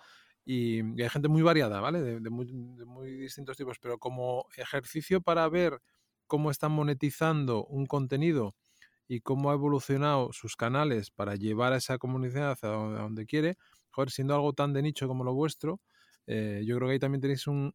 Y, 0.45 0.81
hay 1.03 1.09
gente 1.11 1.29
muy 1.29 1.43
variada, 1.43 1.81
¿vale? 1.81 2.01
de 2.01 2.31
muy 2.31 3.11
distintos 3.17 3.57
tipos, 3.57 3.79
pero 3.81 3.99
como 3.99 4.47
ejercicio 4.57 5.21
para 5.21 5.47
ver 5.49 5.81
cómo 6.27 6.51
están 6.51 6.73
monetizando 6.73 7.65
un 7.65 7.87
contenido 7.87 8.55
y 9.09 9.21
cómo 9.21 9.51
ha 9.51 9.55
evolucionado 9.55 10.33
sus 10.33 10.57
canales 10.57 11.11
para 11.11 11.37
llevar 11.37 11.73
a 11.73 11.77
esa 11.77 11.99
comunidad 11.99 12.59
a 12.63 12.69
donde, 12.69 13.27
quiere, 13.27 13.57
joder, 13.91 14.11
siendo 14.11 14.35
algo 14.35 14.53
tan 14.53 14.73
de 14.73 14.83
nicho 14.83 15.07
como 15.09 15.25
lo 15.25 15.35
vuestro, 15.35 15.81
eh, 16.27 16.63
yo 16.67 16.77
creo 16.77 16.89
que 16.89 16.95
ahí 16.95 16.99
también 16.99 17.21
tenéis 17.21 17.47
un, 17.47 17.75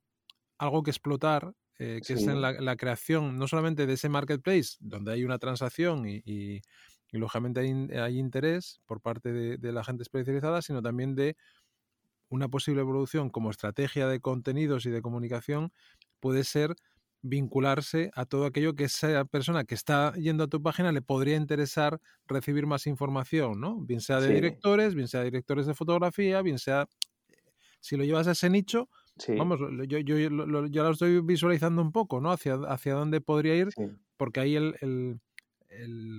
algo 0.57 0.83
que 0.83 0.91
explotar, 0.91 1.53
eh, 1.79 2.01
que 2.05 2.13
es 2.13 2.27
en 2.27 2.41
la, 2.41 2.75
creación 2.75 3.37
no 3.37 3.47
solamente 3.47 3.87
de 3.87 3.93
ese 3.93 4.09
marketplace, 4.09 4.75
donde 4.79 5.13
hay 5.13 5.23
una 5.23 5.39
transacción 5.39 6.05
y, 6.07 6.61
lógicamente 7.11 7.59
hay, 7.99 8.19
interés 8.19 8.79
por 8.85 9.01
parte 9.01 9.33
de, 9.33 9.57
de, 9.57 9.71
la 9.71 9.83
gente 9.83 10.03
especializada, 10.03 10.61
sino 10.61 10.81
también 10.81 11.15
de 11.15 11.35
una 12.29 12.47
posible 12.47 12.81
evolución 12.81 13.29
como 13.29 13.51
estrategia 13.51 14.07
de 14.07 14.19
contenidos 14.21 14.85
y 14.85 14.89
de 14.89 15.01
comunicación 15.01 15.73
puede 16.19 16.43
ser 16.43 16.75
vincularse 17.21 18.11
a 18.15 18.25
todo 18.25 18.45
aquello 18.45 18.75
que 18.75 18.85
esa 18.85 19.25
persona 19.25 19.63
que 19.63 19.75
está 19.75 20.13
yendo 20.13 20.45
a 20.45 20.47
tu 20.47 20.61
página 20.61 20.91
le 20.91 21.01
podría 21.01 21.35
interesar 21.35 21.99
recibir 22.27 22.65
más 22.65 22.87
información, 22.87 23.59
¿no? 23.59 23.79
Bien 23.81 24.01
sea 24.01 24.19
de 24.19 24.33
directores, 24.33 24.95
bien 24.95 25.07
sea 25.07 25.21
de 25.21 25.27
directores 25.27 25.65
de 25.65 25.73
fotografía, 25.73 26.41
bien 26.41 26.59
sea... 26.59 26.87
Si 27.83 27.97
lo 27.97 28.03
llevas 28.03 28.27
a 28.27 28.31
ese 28.33 28.47
nicho, 28.47 28.89
vamos, 29.37 29.59
yo, 29.87 29.97
yo, 29.97 30.15
yo, 30.15 30.29
lo 30.29 30.91
estoy 30.91 31.19
visualizando 31.21 31.81
un 31.81 31.91
poco, 31.91 32.21
¿no? 32.21 32.31
Hacia, 32.31 32.53
hacia 32.67 32.93
dónde 32.93 33.21
podría 33.21 33.55
ir, 33.55 33.69
porque 34.17 34.39
ahí 34.39 34.55
el, 34.55 34.75
el, 34.81 35.19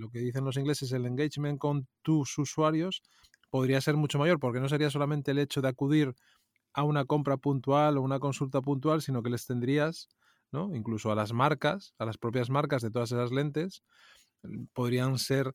lo 0.01 0.11
que 0.11 0.19
dicen 0.19 0.45
los 0.45 0.57
ingleses, 0.57 0.91
el 0.91 1.07
engagement 1.07 1.59
con 1.59 1.87
tus 2.03 2.37
usuarios 2.39 3.03
podría 3.49 3.81
ser 3.81 3.97
mucho 3.97 4.19
mayor, 4.19 4.41
porque 4.41 4.59
no 4.59 4.69
sería 4.69 4.91
solamente 4.91 5.31
el 5.31 5.39
hecho 5.39 5.61
de 5.61 5.69
acudir 5.69 6.15
a 6.73 6.85
una 6.85 7.05
compra 7.05 7.37
puntual 7.37 7.99
o 7.99 8.03
una 8.03 8.19
consulta 8.19 8.61
puntual, 8.61 9.03
sino 9.03 9.23
que 9.23 9.31
les 9.31 9.47
tendrías 9.47 10.09
incluso 10.75 11.11
a 11.11 11.15
las 11.15 11.33
marcas, 11.33 11.95
a 11.99 12.05
las 12.05 12.19
propias 12.19 12.51
marcas 12.51 12.83
de 12.83 12.91
todas 12.91 13.13
esas 13.13 13.33
lentes, 13.33 13.83
mm, 14.43 14.65
podrían 14.73 15.19
ser 15.19 15.53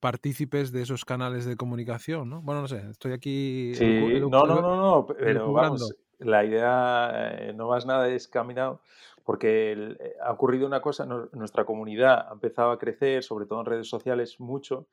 partícipes 0.00 0.72
de 0.72 0.82
esos 0.82 1.04
canales 1.04 1.44
de 1.44 1.56
comunicación, 1.56 2.30
¿no? 2.30 2.42
Bueno, 2.42 2.62
no 2.62 2.68
sé, 2.68 2.88
estoy 2.90 3.12
aquí... 3.12 3.74
Sí, 3.74 4.20
no, 4.20 4.46
no, 4.46 4.60
no, 4.60 4.76
no, 4.76 5.06
pero 5.06 5.52
vamos, 5.52 5.94
la 6.18 6.44
idea 6.44 7.36
eh, 7.38 7.52
no 7.52 7.68
más 7.68 7.84
nada 7.86 8.08
es 8.08 8.28
caminado 8.28 8.80
porque 9.24 9.72
eh, 9.72 10.16
ha 10.22 10.30
ocurrido 10.32 10.66
una 10.66 10.80
cosa, 10.80 11.06
nuestra 11.06 11.64
comunidad 11.64 12.28
ha 12.28 12.32
empezado 12.32 12.70
a 12.70 12.78
crecer, 12.78 13.22
sobre 13.22 13.46
todo 13.46 13.60
en 13.60 13.66
redes 13.66 13.88
sociales, 13.88 14.38
mucho. 14.38 14.86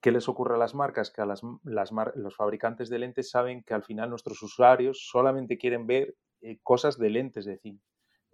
¿Qué 0.00 0.12
les 0.12 0.28
ocurre 0.28 0.54
a 0.54 0.58
las 0.58 0.74
marcas? 0.74 1.10
Que 1.10 1.22
a 1.22 1.26
las, 1.26 1.42
los 1.64 2.36
fabricantes 2.36 2.88
de 2.88 2.98
lentes 2.98 3.30
saben 3.30 3.62
que 3.62 3.74
al 3.74 3.82
final 3.82 4.10
nuestros 4.10 4.42
usuarios 4.42 5.08
solamente 5.08 5.58
quieren 5.58 5.86
ver 5.86 6.14
eh, 6.40 6.58
cosas 6.62 6.98
de 6.98 7.10
lentes 7.10 7.44
de 7.44 7.58
cine. 7.58 7.80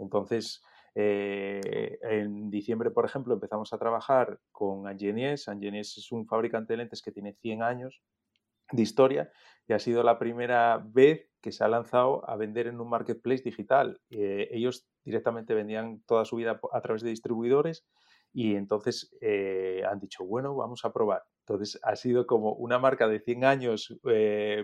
Entonces, 0.05 0.63
eh, 0.95 1.99
en 2.03 2.51
diciembre, 2.51 2.91
por 2.91 3.05
ejemplo, 3.05 3.35
empezamos 3.35 3.73
a 3.73 3.79
trabajar 3.79 4.39
con 4.53 4.87
Angenies. 4.87 5.49
Angenies 5.49 5.99
es 5.99 6.13
un 6.13 6.27
fabricante 6.27 6.75
de 6.75 6.79
lentes 6.79 7.03
que 7.03 7.11
tiene 7.11 7.35
100 7.35 7.63
años 7.63 8.03
de 8.71 8.83
historia 8.83 9.31
y 9.67 9.73
ha 9.73 9.79
sido 9.79 10.03
la 10.03 10.19
primera 10.19 10.79
vez 10.85 11.31
que 11.41 11.53
se 11.53 11.65
ha 11.65 11.69
lanzado 11.69 12.29
a 12.29 12.37
vender 12.37 12.67
en 12.69 12.81
un 12.81 12.89
marketplace 12.89 13.43
digital. 13.43 14.01
Eh, 14.11 14.49
ellos 14.53 14.87
directamente 15.05 15.55
vendían 15.55 16.03
toda 16.07 16.25
su 16.25 16.37
vida 16.37 16.61
a 16.73 16.81
través 16.81 17.03
de 17.03 17.11
distribuidores 17.11 17.87
y 18.33 18.55
entonces 18.55 19.15
eh, 19.21 19.83
han 19.89 20.01
dicho, 20.01 20.25
bueno, 20.25 20.55
vamos 20.55 20.85
a 20.85 20.93
probar. 20.93 21.23
Entonces 21.41 21.79
ha 21.83 21.97
sido 21.97 22.27
como 22.27 22.53
una 22.53 22.79
marca 22.79 23.09
de 23.09 23.21
100 23.21 23.45
años 23.45 23.99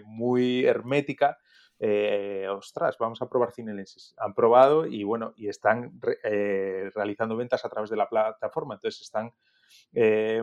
muy 0.04 0.64
hermética. 0.64 1.38
Eh, 1.80 2.46
ostras, 2.50 2.96
vamos 2.98 3.22
a 3.22 3.28
probar 3.28 3.52
cinelenses. 3.52 4.14
Han 4.18 4.34
probado 4.34 4.86
y 4.86 5.02
bueno, 5.02 5.32
y 5.36 5.48
están 5.48 5.98
realizando 6.00 7.36
ventas 7.36 7.64
a 7.64 7.68
través 7.68 7.90
de 7.90 7.96
la 7.96 8.08
plataforma. 8.08 8.74
Entonces 8.74 9.00
están 9.00 9.32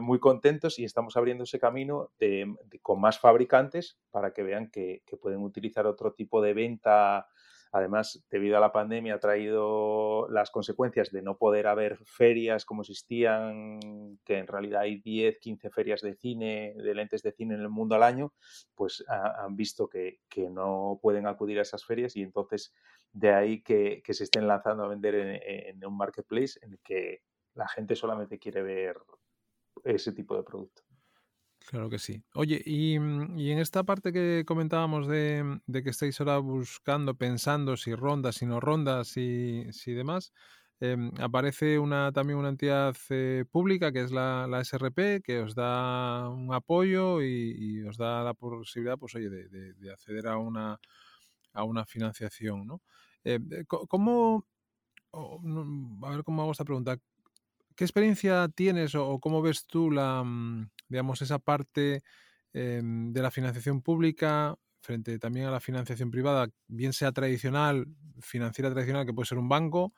muy 0.01 0.19
contentos 0.19 0.79
y 0.79 0.83
estamos 0.83 1.15
abriendo 1.15 1.43
ese 1.43 1.59
camino 1.59 2.11
con 2.81 2.99
más 2.99 3.19
fabricantes 3.19 3.97
para 4.11 4.33
que 4.33 4.43
vean 4.43 4.69
que, 4.71 5.03
pueden 5.21 5.41
utilizar 5.41 5.85
otro 5.85 6.13
tipo 6.13 6.41
de 6.41 6.53
venta 6.53 7.27
Además, 7.71 8.25
debido 8.29 8.57
a 8.57 8.59
la 8.59 8.71
pandemia 8.71 9.15
ha 9.15 9.19
traído 9.19 10.27
las 10.29 10.51
consecuencias 10.51 11.11
de 11.11 11.21
no 11.21 11.37
poder 11.37 11.67
haber 11.67 11.97
ferias 12.05 12.65
como 12.65 12.81
existían, 12.81 14.19
que 14.23 14.37
en 14.37 14.47
realidad 14.47 14.81
hay 14.81 14.99
10, 15.01 15.39
15 15.39 15.69
ferias 15.69 16.01
de 16.01 16.15
cine, 16.15 16.73
de 16.75 16.95
lentes 16.95 17.23
de 17.23 17.31
cine 17.31 17.55
en 17.55 17.61
el 17.61 17.69
mundo 17.69 17.95
al 17.95 18.03
año, 18.03 18.33
pues 18.75 19.03
han 19.07 19.55
visto 19.55 19.87
que, 19.87 20.19
no 20.51 20.99
pueden 21.01 21.27
acudir 21.27 21.59
a 21.59 21.63
esas 21.63 21.83
ferias 21.83 22.15
y 22.15 22.21
entonces 22.21 22.73
de 23.11 23.31
ahí 23.33 23.61
que, 23.61 24.01
se 24.07 24.23
estén 24.23 24.47
lanzando 24.47 24.83
a 24.83 24.87
vender 24.87 25.15
en, 25.15 25.85
un 25.85 25.97
marketplace 25.97 26.59
en 26.61 26.73
el 26.73 26.79
que 26.79 27.21
la 27.53 27.67
gente 27.67 27.95
solamente 27.95 28.39
quiere 28.39 28.61
ver 28.61 28.97
ese 29.83 30.13
tipo 30.13 30.35
de 30.35 30.43
producto. 30.43 30.86
Claro 31.67 31.89
que 31.89 31.99
sí. 31.99 32.23
Oye, 32.33 32.61
y, 32.65 32.97
mm, 32.97 33.37
en 33.39 33.59
esta 33.59 33.83
parte 33.83 34.13
que 34.13 34.45
comentábamos 34.47 35.05
de, 35.05 35.59
que 35.83 35.89
estáis 35.89 36.17
ahora 36.21 36.37
buscando, 36.37 37.15
pensando 37.15 37.75
si 37.75 37.93
rondas, 37.93 38.35
si 38.37 38.45
no 38.45 38.61
rondas, 38.61 39.17
y 39.17 39.67
si 39.73 39.91
demás, 39.91 40.31
em, 40.79 41.11
aparece 41.19 41.77
una, 41.77 42.13
también 42.13 42.39
una 42.39 42.47
entidad 42.49 42.95
eh, 43.09 43.43
pública 43.51 43.91
que 43.91 44.01
es 44.01 44.11
la, 44.13 44.47
SRP, 44.61 45.21
que 45.21 45.41
os 45.41 45.55
da 45.55 46.29
un 46.29 46.53
apoyo 46.53 47.21
y, 47.21 47.83
os 47.83 47.97
da 47.97 48.23
la 48.23 48.33
posibilidad, 48.33 48.97
pues 48.97 49.15
oye, 49.15 49.29
de, 49.29 49.91
acceder 49.91 50.27
a 50.27 50.37
una, 50.37 50.79
a 51.53 51.63
una 51.65 51.85
financiación, 51.85 52.65
¿no? 52.65 52.81
Eh, 53.25 53.39
¿Cómo, 53.67 54.45
a 55.13 56.09
ver 56.11 56.23
cómo 56.23 56.43
hago 56.43 56.51
esta 56.53 56.65
pregunta, 56.65 56.97
¿qué 57.75 57.83
experiencia 57.83 58.49
tienes 58.55 58.95
o 58.95 59.19
cómo 59.19 59.41
ves 59.41 59.67
tú 59.67 59.91
la 59.91 60.23
mm, 60.23 60.69
digamos, 60.89 61.21
esa 61.21 61.39
parte 61.39 62.03
em, 62.53 63.11
de 63.13 63.21
la 63.21 63.31
financiación 63.31 63.81
pública 63.81 64.57
frente 64.81 65.19
también 65.19 65.47
a 65.47 65.51
la 65.51 65.59
financiación 65.59 66.11
privada, 66.11 66.47
bien 66.67 66.93
sea 66.93 67.11
tradicional, 67.11 67.87
financiera 68.21 68.71
tradicional, 68.71 69.05
que 69.05 69.13
puede 69.13 69.27
ser 69.27 69.37
un 69.37 69.49
banco, 69.49 69.93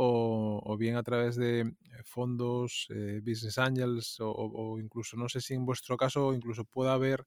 o, 0.00 0.76
bien 0.78 0.94
a 0.96 1.02
través 1.02 1.34
de 1.34 1.60
eh, 1.60 1.74
fondos, 2.04 2.86
eh, 2.90 3.20
business 3.20 3.58
angels, 3.58 4.18
o, 4.20 4.78
incluso, 4.78 5.16
no 5.16 5.28
sé 5.28 5.40
si 5.40 5.54
en 5.54 5.66
vuestro 5.66 5.96
caso, 5.96 6.32
incluso 6.32 6.64
pueda 6.64 6.92
haber 6.92 7.24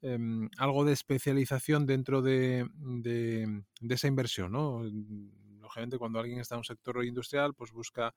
em, 0.00 0.48
algo 0.58 0.84
de 0.84 0.92
especialización 0.92 1.86
dentro 1.86 2.22
de, 2.22 2.68
de, 2.76 3.64
esa 3.88 4.06
inversión, 4.06 4.52
¿no? 4.52 4.84
Lógicamente, 5.60 5.98
cuando 5.98 6.20
alguien 6.20 6.38
está 6.38 6.54
en 6.54 6.58
un 6.60 6.64
sector 6.64 7.04
industrial, 7.04 7.54
pues 7.54 7.72
busca 7.72 8.14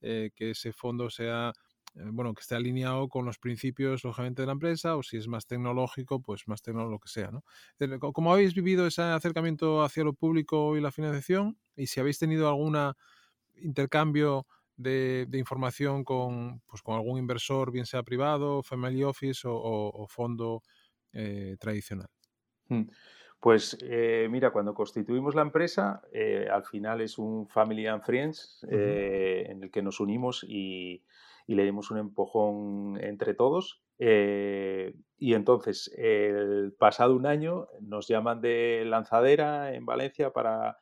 eh, 0.00 0.30
que 0.36 0.50
ese 0.50 0.72
fondo 0.72 1.10
sea 1.10 1.48
eh, 1.50 1.52
bueno, 1.94 2.34
que 2.34 2.40
esté 2.40 2.54
alineado 2.54 3.08
con 3.08 3.24
los 3.24 3.38
principios, 3.38 4.04
lógicamente, 4.04 4.42
de 4.42 4.46
la 4.46 4.52
empresa, 4.52 4.96
o 4.96 5.02
si 5.02 5.16
es 5.16 5.28
más 5.28 5.46
tecnológico, 5.46 6.20
pues 6.20 6.46
más 6.46 6.62
tecnológico, 6.62 6.92
lo 6.92 6.98
que 7.00 7.08
sea, 7.08 7.30
¿no? 7.30 8.12
¿Cómo 8.12 8.32
habéis 8.32 8.54
vivido 8.54 8.86
ese 8.86 9.02
acercamiento 9.02 9.82
hacia 9.82 10.04
lo 10.04 10.12
público 10.12 10.76
y 10.76 10.80
la 10.80 10.92
financiación? 10.92 11.58
Y 11.76 11.86
si 11.86 12.00
habéis 12.00 12.18
tenido 12.18 12.48
algún 12.48 12.76
intercambio 13.56 14.46
de, 14.76 15.26
información 15.32 16.04
con, 16.04 16.60
pues, 16.66 16.82
con 16.82 16.94
algún 16.94 17.18
inversor, 17.18 17.70
bien 17.72 17.86
sea 17.86 18.02
privado, 18.02 18.62
family 18.62 19.02
office 19.02 19.42
o, 19.44 20.06
fondo 20.08 20.62
eh, 21.12 21.56
tradicional. 21.58 22.08
Hmm. 22.68 22.84
Pues 23.40 23.76
eh, 23.80 24.28
mira, 24.30 24.50
cuando 24.50 24.74
constituimos 24.74 25.34
la 25.34 25.40
empresa, 25.40 26.02
al 26.52 26.62
final 26.64 27.00
es 27.00 27.16
un 27.16 27.48
Family 27.48 27.86
and 27.86 28.02
Friends 28.02 28.66
en 28.68 29.62
el 29.62 29.70
que 29.70 29.80
nos 29.80 29.98
unimos 29.98 30.44
y, 30.46 31.02
y 31.50 31.56
le 31.56 31.64
dimos 31.64 31.90
un 31.90 31.98
empujón 31.98 32.96
entre 33.02 33.34
todos. 33.34 33.82
Eh, 33.98 34.94
y 35.18 35.34
entonces, 35.34 35.92
el 35.98 36.72
pasado 36.78 37.16
un 37.16 37.26
año, 37.26 37.66
nos 37.80 38.06
llaman 38.06 38.40
de 38.40 38.84
lanzadera 38.86 39.74
en 39.74 39.84
Valencia 39.84 40.32
para 40.32 40.78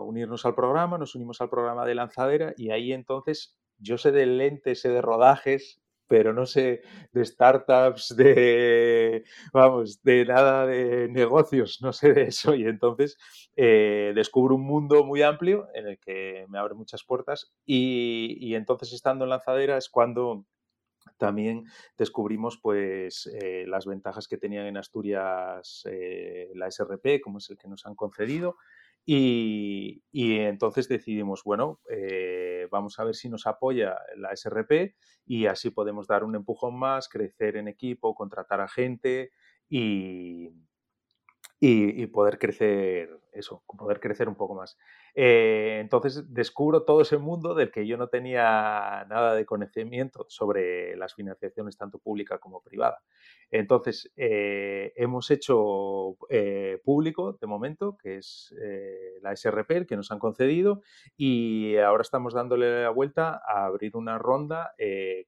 unirnos 0.00 0.44
al 0.44 0.56
programa, 0.56 0.98
nos 0.98 1.14
unimos 1.14 1.40
al 1.40 1.50
programa 1.50 1.86
de 1.86 1.94
lanzadera 1.94 2.52
y 2.56 2.72
ahí 2.72 2.92
entonces 2.92 3.56
yo 3.78 3.96
sé 3.96 4.10
de 4.10 4.26
lentes, 4.26 4.80
sé 4.80 4.88
de 4.88 5.02
rodajes, 5.02 5.79
pero 6.10 6.32
no 6.32 6.44
sé 6.44 6.82
de 7.12 7.24
startups, 7.24 8.16
de, 8.16 9.22
vamos, 9.52 10.02
de 10.02 10.24
nada 10.24 10.66
de 10.66 11.08
negocios, 11.08 11.78
no 11.82 11.92
sé 11.92 12.12
de 12.12 12.22
eso. 12.24 12.52
Y 12.56 12.64
entonces 12.64 13.16
eh, 13.54 14.10
descubro 14.12 14.56
un 14.56 14.66
mundo 14.66 15.04
muy 15.04 15.22
amplio 15.22 15.68
en 15.72 15.86
el 15.86 16.00
que 16.00 16.46
me 16.48 16.58
abre 16.58 16.74
muchas 16.74 17.04
puertas 17.04 17.52
y, 17.64 18.56
entonces 18.56 18.92
estando 18.92 19.24
en 19.24 19.30
lanzadera 19.30 19.76
es 19.76 19.88
cuando 19.88 20.46
también 21.16 21.66
descubrimos 21.96 22.58
pues 22.60 23.30
eh, 23.40 23.64
las 23.68 23.86
ventajas 23.86 24.26
que 24.26 24.36
tenían 24.36 24.66
en 24.66 24.78
Asturias 24.78 25.84
eh, 25.88 26.50
la 26.56 26.66
SRP, 26.66 27.20
como 27.22 27.38
es 27.38 27.48
el 27.50 27.56
que 27.56 27.68
nos 27.68 27.86
han 27.86 27.94
concedido, 27.94 28.56
y, 29.06 30.02
entonces 30.12 30.88
decidimos, 30.88 31.42
bueno, 31.44 31.80
eh, 31.90 32.68
vamos 32.70 32.98
a 32.98 33.04
ver 33.04 33.14
si 33.14 33.28
nos 33.28 33.46
apoya 33.46 33.96
la 34.16 34.32
SRP 34.32 34.94
y 35.26 35.46
así 35.46 35.70
podemos 35.70 36.06
dar 36.06 36.24
un 36.24 36.36
empujón 36.36 36.78
más, 36.78 37.08
crecer 37.08 37.56
en 37.56 37.68
equipo, 37.68 38.14
contratar 38.14 38.60
a 38.60 38.68
gente 38.68 39.32
y, 39.68 40.50
y, 41.62 42.06
poder 42.06 42.38
crecer 42.38 43.20
eso, 43.32 43.62
poder 43.66 44.00
crecer 44.00 44.28
un 44.28 44.34
poco 44.34 44.54
más. 44.54 44.78
Eh, 45.14 45.78
entonces 45.80 46.32
descubro 46.32 46.84
todo 46.84 47.02
ese 47.02 47.18
mundo 47.18 47.54
del 47.54 47.70
que 47.70 47.86
yo 47.86 47.98
no 47.98 48.08
tenía 48.08 49.04
nada 49.08 49.34
de 49.34 49.44
conocimiento 49.44 50.24
sobre 50.28 50.96
las 50.96 51.14
financiaciones 51.14 51.76
tanto 51.76 51.98
pública 51.98 52.38
como 52.38 52.62
privada. 52.62 53.02
Entonces 53.50 54.10
eh, 54.16 54.92
hemos 54.96 55.30
hecho 55.30 56.16
eh, 56.30 56.80
público 56.82 57.36
de 57.38 57.46
momento, 57.46 57.98
que 58.02 58.16
es 58.16 58.54
la 59.20 59.36
SRP, 59.36 59.70
el 59.72 59.86
que 59.86 59.96
nos 59.96 60.10
han 60.10 60.18
concedido, 60.18 60.80
y 61.16 61.76
ahora 61.76 62.02
estamos 62.02 62.32
dándole 62.32 62.82
la 62.84 62.90
vuelta 62.90 63.42
a 63.46 63.66
abrir 63.66 63.96
una 63.96 64.18
ronda 64.18 64.72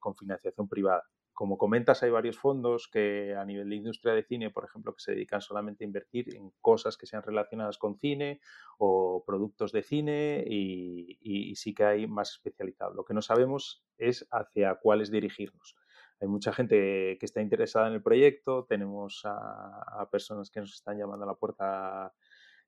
con 0.01 0.17
financiación 0.17 0.67
privada 0.67 1.05
como 1.33 1.57
comentas, 1.57 2.03
hay 2.03 2.11
varios 2.11 2.39
fondos 2.39 2.89
que 2.89 3.35
a 3.35 3.45
nivel 3.45 3.71
de 3.71 3.77
industria 3.77 4.15
de 4.15 4.23
cine, 4.23 4.51
por 4.51 4.65
ejemplo, 4.65 4.95
que 4.95 5.01
se 5.01 5.13
dedican 5.13 5.41
solamente 5.41 5.83
a 5.83 5.87
invertir 5.87 6.35
en 6.37 6.51
cosas 6.61 6.97
que 6.97 7.07
sean 7.07 7.23
relacionadas 7.23 7.79
con 7.79 7.97
cine 7.97 8.41
o 8.79 9.25
productos 9.27 9.73
de 9.73 9.83
cine 9.83 10.45
y, 10.47 11.55
sí 11.57 11.75
que 11.75 11.85
hay 11.85 12.07
más 12.07 12.33
especializado. 12.33 12.95
Lo 12.95 13.05
que 13.05 13.15
no 13.15 13.23
sabemos 13.23 13.85
es 13.97 14.27
hacia 14.31 14.75
cuáles 14.77 15.11
dirigirnos. 15.11 15.77
Hay 16.21 16.29
mucha 16.29 16.53
gente 16.53 17.17
que 17.19 17.27
está 17.27 17.41
interesada 17.41 17.89
en 17.89 17.95
el 17.95 18.03
proyecto, 18.03 18.67
tenemos 18.69 19.23
a, 19.25 20.09
personas 20.11 20.51
que 20.51 20.61
nos 20.61 20.75
están 20.75 20.99
llamando 20.99 21.25
a 21.25 21.29
la 21.29 21.35
puerta 21.35 22.13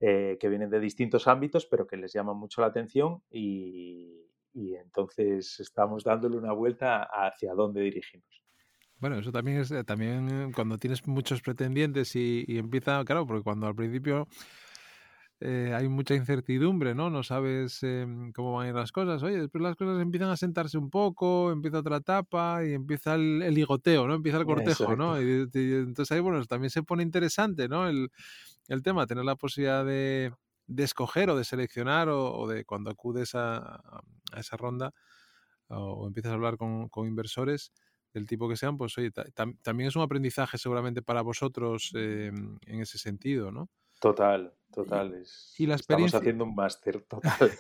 eh, 0.01 0.37
que 0.41 0.49
vienen 0.49 0.71
de 0.71 0.81
distintos 0.81 1.29
ámbitos, 1.29 1.67
pero 1.67 1.87
que 1.87 1.97
les 1.97 2.13
llama 2.13 2.35
mucho 2.35 2.61
la 2.61 2.69
atención 2.69 3.23
y, 3.31 4.27
y 4.55 4.77
entonces 4.77 5.61
estamos 5.61 6.05
dándole 6.05 6.37
una 6.39 6.53
vuelta 6.53 7.03
hacia 7.03 7.55
dónde 7.55 7.83
dirigirnos. 7.83 8.44
Bueno, 9.01 9.19
eso 9.19 9.33
también 9.33 9.59
es 9.59 9.71
eh, 9.71 9.85
también 9.85 10.53
cuando 10.53 10.79
tienes 10.79 11.07
muchos 11.07 11.43
pretendientes 11.43 12.15
y, 12.17 12.45
empieza, 12.49 13.05
claro, 13.05 13.27
porque 13.27 13.43
cuando 13.43 13.67
al 13.67 13.75
principio 13.75 14.29
eh, 15.41 15.73
hay 15.75 15.89
mucha 15.89 16.15
incertidumbre, 16.15 16.95
¿no? 16.95 17.11
No 17.11 17.23
sabes 17.23 17.83
em, 17.83 18.33
cómo 18.33 18.55
van 18.55 18.67
a 18.67 18.69
ir 18.71 18.75
las 18.75 18.93
cosas. 18.93 19.23
Oye, 19.23 19.39
después 19.41 19.63
las 19.63 19.77
cosas 19.77 20.01
empiezan 20.01 20.31
a 20.31 20.37
sentarse 20.37 20.79
un 20.79 20.91
poco, 20.91 21.51
empieza 21.53 21.81
otra 21.81 21.97
etapa 21.99 22.65
y 22.65 22.73
empieza 22.73 23.15
el, 23.17 23.41
ligoteo, 23.53 24.07
¿no? 24.07 24.15
Empieza 24.15 24.39
el 24.39 24.47
cortejo, 24.47 24.97
¿no? 24.97 25.21
Y, 25.21 25.49
entonces 25.53 26.13
ahí, 26.13 26.21
bueno, 26.21 26.43
también 26.47 26.71
se 26.71 26.83
pone 26.83 27.03
interesante, 27.03 27.69
¿no? 27.69 27.89
El, 27.89 28.11
tema, 28.83 29.07
tener 29.07 29.25
la 29.25 29.37
posibilidad 29.37 29.85
de, 29.85 30.33
escoger 30.79 31.31
o 31.31 31.37
de 31.37 31.45
seleccionar 31.45 32.09
o, 32.09 32.47
de 32.49 32.65
cuando 32.65 32.91
acudes 32.91 33.35
a, 33.35 33.83
esa 34.37 34.57
ronda 34.57 34.93
o, 35.69 36.07
empiezas 36.07 36.33
a 36.33 36.35
hablar 36.37 36.57
con, 36.57 36.89
con 36.89 37.07
inversores 37.07 37.73
del 38.15 38.27
tipo 38.27 38.49
que 38.49 38.57
sean, 38.57 38.79
pues 38.79 38.97
oye, 38.97 39.11
también 39.11 39.89
es 39.89 39.97
un 39.97 40.03
aprendizaje 40.03 40.57
seguramente 40.57 41.03
para 41.03 41.21
vosotros 41.21 41.91
em, 41.95 42.59
en 42.65 42.81
ese 42.81 42.97
sentido, 42.97 43.51
¿no? 43.51 43.69
Total, 44.01 44.55
total. 44.73 45.23
Y, 45.59 45.67
la 45.67 45.75
experiencia... 45.75 46.07
Estamos 46.07 46.15
haciendo 46.15 46.45
un 46.45 46.55
máster, 46.55 47.03
total. 47.03 47.51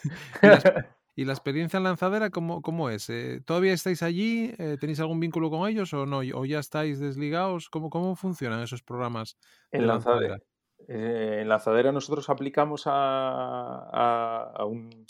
¿Y, 1.17 1.25
la, 1.25 1.33
experiencia 1.33 1.77
en 1.79 1.85
lanzadera 1.85 2.31
cómo, 2.31 2.63
cómo 2.63 2.89
es? 2.89 3.11
Eh, 3.11 3.43
¿Todavía 3.45 3.73
estáis 3.73 4.03
allí? 4.03 4.55
Eh, 4.59 4.77
¿Tenéis 4.81 5.01
algún 5.01 5.21
vínculo 5.21 5.51
con 5.51 5.69
ellos 5.69 5.93
o 5.93 6.07
no? 6.07 6.19
¿O 6.19 6.45
ya 6.45 6.61
estáis 6.61 7.01
desligados? 7.01 7.69
¿Cómo, 7.69 7.91
cómo 7.91 8.15
funcionan 8.15 8.63
esos 8.63 8.83
programas 8.83 9.37
en 9.73 9.87
lanzadera? 9.87 10.39
Eh, 10.87 11.39
en 11.43 11.49
lanzadera 11.49 11.93
nosotros 11.93 12.31
aplicamos 12.31 12.85
a, 12.87 14.53
a, 14.55 14.65
un... 14.65 15.07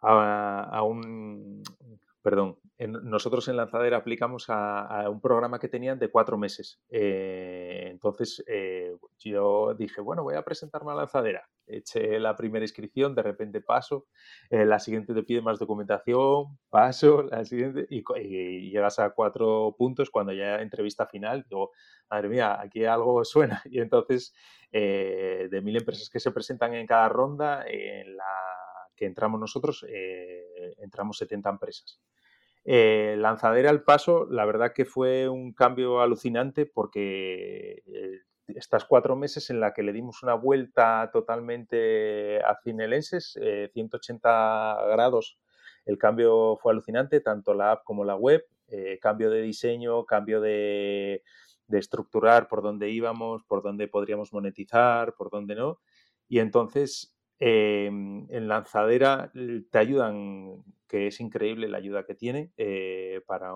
A, 0.00 0.62
a 0.62 0.82
un 0.82 1.62
perdón, 2.22 2.58
nosotros 2.78 3.46
en 3.46 3.56
Lanzadera 3.56 3.98
aplicamos 3.98 4.46
a, 4.48 5.08
un 5.08 5.20
programa 5.20 5.60
que 5.60 5.68
tenían 5.68 5.98
de 5.98 6.10
cuatro 6.10 6.36
meses. 6.36 6.80
Eh, 6.90 7.86
entonces 7.88 8.42
eh, 8.48 8.96
yo 9.18 9.74
dije, 9.74 10.00
bueno, 10.00 10.24
voy 10.24 10.34
a 10.34 10.42
presentarme 10.42 10.90
a 10.90 10.96
Lanzadera. 10.96 11.48
Eché 11.66 12.18
la 12.18 12.34
primera 12.36 12.64
inscripción, 12.64 13.14
de 13.14 13.22
repente 13.22 13.60
paso, 13.60 14.06
la 14.50 14.78
siguiente 14.78 15.14
te 15.14 15.22
pide 15.22 15.40
más 15.40 15.58
documentación, 15.58 16.58
paso, 16.68 17.22
la 17.22 17.44
siguiente, 17.44 17.86
y, 17.88 18.02
llegas 18.70 18.98
a 18.98 19.10
cuatro 19.10 19.74
puntos 19.78 20.10
cuando 20.10 20.32
ya 20.32 20.60
entrevista 20.60 21.06
final, 21.06 21.46
digo, 21.48 21.70
madre 22.10 22.28
mía, 22.28 22.60
aquí 22.60 22.84
algo 22.84 23.24
suena. 23.24 23.62
Y 23.70 23.80
entonces, 23.80 24.34
de 24.72 25.60
mil 25.62 25.76
empresas 25.76 26.10
que 26.10 26.20
se 26.20 26.32
presentan 26.32 26.74
en 26.74 26.86
cada 26.86 27.08
ronda, 27.08 27.64
en 27.66 28.16
la 28.16 28.24
que 28.96 29.06
entramos 29.06 29.40
nosotros, 29.40 29.86
entramos 30.78 31.16
70 31.18 31.48
empresas. 31.50 32.00
Eh, 32.66 33.16
lanzadera 33.18 33.68
al 33.68 33.82
paso, 33.82 34.26
la 34.30 34.46
verdad 34.46 34.72
que 34.72 34.86
fue 34.86 35.28
un 35.28 35.52
cambio 35.52 36.00
alucinante 36.00 36.64
porque 36.64 37.82
eh, 37.86 38.20
estas 38.48 38.86
cuatro 38.86 39.16
meses 39.16 39.50
en 39.50 39.60
la 39.60 39.74
que 39.74 39.82
le 39.82 39.92
dimos 39.92 40.22
una 40.22 40.32
vuelta 40.34 41.10
totalmente 41.12 42.40
a 42.42 42.58
cinelenses, 42.62 43.38
180 43.72 44.78
eh, 44.80 44.88
grados, 44.92 45.38
el 45.84 45.98
cambio 45.98 46.56
fue 46.56 46.72
alucinante, 46.72 47.20
tanto 47.20 47.52
la 47.52 47.72
app 47.72 47.84
como 47.84 48.04
la 48.04 48.16
web, 48.16 48.46
cambio 49.00 49.30
de 49.30 49.42
diseño, 49.42 50.04
cambio 50.06 50.40
de, 50.40 51.22
de 51.68 51.78
estructurar 51.78 52.48
por 52.48 52.62
dónde 52.62 52.88
íbamos, 52.88 53.44
por 53.44 53.62
dónde 53.62 53.86
podríamos 53.88 54.32
monetizar, 54.32 55.14
por 55.14 55.30
dónde 55.30 55.54
no. 55.54 55.80
Y 56.26 56.38
entonces 56.38 57.13
Em, 57.46 58.26
en 58.30 58.48
Lanzadera 58.48 59.30
te 59.70 59.78
ayudan, 59.78 60.64
que 60.88 61.08
es 61.08 61.20
increíble 61.20 61.68
la 61.68 61.76
ayuda 61.76 62.06
que 62.06 62.14
tiene 62.14 62.52
eh, 62.56 63.20
para 63.26 63.52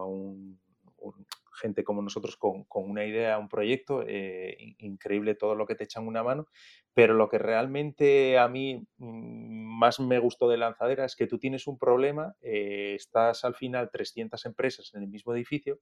gente 1.55 1.85
como 1.85 2.03
nosotros 2.03 2.37
con, 2.37 2.67
una 2.69 3.07
idea, 3.07 3.39
un 3.39 3.49
proyecto, 3.49 4.05
eh, 4.07 4.75
increíble 4.81 5.37
todo 5.37 5.55
lo 5.55 5.67
que 5.67 5.75
te 5.75 5.85
echan 5.85 6.07
una 6.07 6.23
mano, 6.23 6.49
pero 6.93 7.15
lo 7.15 7.31
que 7.31 7.39
realmente 7.39 8.37
a 8.37 8.47
mí 8.47 8.87
mm, 8.99 9.79
más 9.79 10.01
me 10.01 10.19
gustó 10.19 10.51
de 10.51 10.59
Lanzadera 10.59 11.07
es 11.07 11.17
que 11.17 11.27
tú 11.27 11.39
tienes 11.39 11.67
un 11.67 11.79
problema, 11.79 12.37
eh, 12.43 12.93
estás 12.95 13.43
al 13.47 13.55
final 13.55 13.89
300 13.91 14.45
empresas 14.45 14.93
en 14.93 15.03
el 15.03 15.09
mismo 15.09 15.35
edificio 15.35 15.81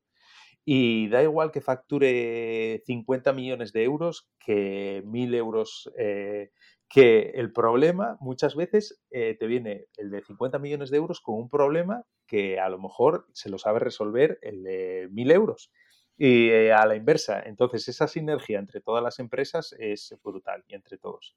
y 0.65 1.09
da 1.09 1.25
igual 1.25 1.51
que 1.51 1.61
facture 1.61 2.83
50 2.87 3.33
millones 3.33 3.73
de 3.73 3.83
euros 3.83 4.29
que 4.39 5.03
1000 5.05 5.35
euros 5.35 5.91
que 6.89 7.33
el 7.35 7.53
problema 7.53 8.17
muchas 8.21 8.55
veces 8.55 9.01
eh, 9.11 9.37
te 9.39 9.47
viene 9.47 9.87
el 9.97 10.11
de 10.11 10.23
50 10.23 10.59
millones 10.59 10.91
de 10.91 10.99
euros 10.99 11.21
con 11.21 11.37
un 11.37 11.49
problema 11.49 12.05
que 12.27 12.61
a 12.61 12.69
lo 12.69 12.79
mejor 12.79 13.27
se 13.33 13.51
lo 13.51 13.59
sabe 13.59 13.81
resolver 13.81 14.39
el 14.43 14.63
de 14.63 15.09
1000 15.11 15.31
euros. 15.31 15.73
Y 16.19 16.49
eh, 16.49 16.73
a 16.73 16.87
la 16.87 16.97
inversa. 16.97 17.43
Entonces, 17.43 17.89
esa 17.89 18.09
sinergia 18.09 18.59
entre 18.59 18.81
todas 18.81 19.03
las 19.03 19.19
empresas 19.19 19.75
es 19.79 20.17
brutal 20.23 20.65
y 20.67 20.75
entre 20.75 20.97
todos. 20.97 21.37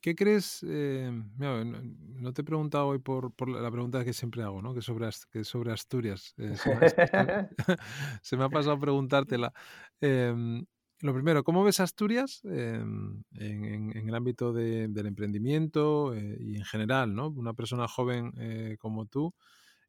¿Qué, 0.00 0.14
crees? 0.14 0.64
Eh, 0.68 1.10
no, 1.38 2.32
te 2.32 2.42
he 2.42 2.44
preguntado 2.44 2.88
hoy 2.88 2.98
por, 2.98 3.32
la 3.48 3.70
pregunta 3.70 4.04
que 4.04 4.12
siempre 4.12 4.42
hago, 4.42 4.60
¿no? 4.62 4.74
Que 4.74 4.82
sobre, 4.82 5.08
que 5.30 5.44
sobre 5.44 5.72
Asturias. 5.72 6.34
se, 8.22 8.36
me, 8.36 8.44
ha 8.44 8.48
pasado 8.48 8.78
preguntártela. 8.78 9.52
Em, 10.00 10.64
lo 11.04 11.12
primero, 11.12 11.44
¿cómo 11.44 11.62
ves 11.62 11.80
Asturias 11.80 12.40
em, 12.44 13.22
en, 13.34 14.08
el 14.08 14.14
ámbito 14.14 14.54
del 14.54 15.06
emprendimiento 15.06 16.14
eh, 16.14 16.38
y 16.40 16.56
en 16.56 16.64
general, 16.64 17.14
¿no? 17.14 17.28
Una 17.28 17.52
persona 17.52 17.86
joven 17.86 18.32
eh, 18.38 18.76
como 18.78 19.04
tú 19.04 19.34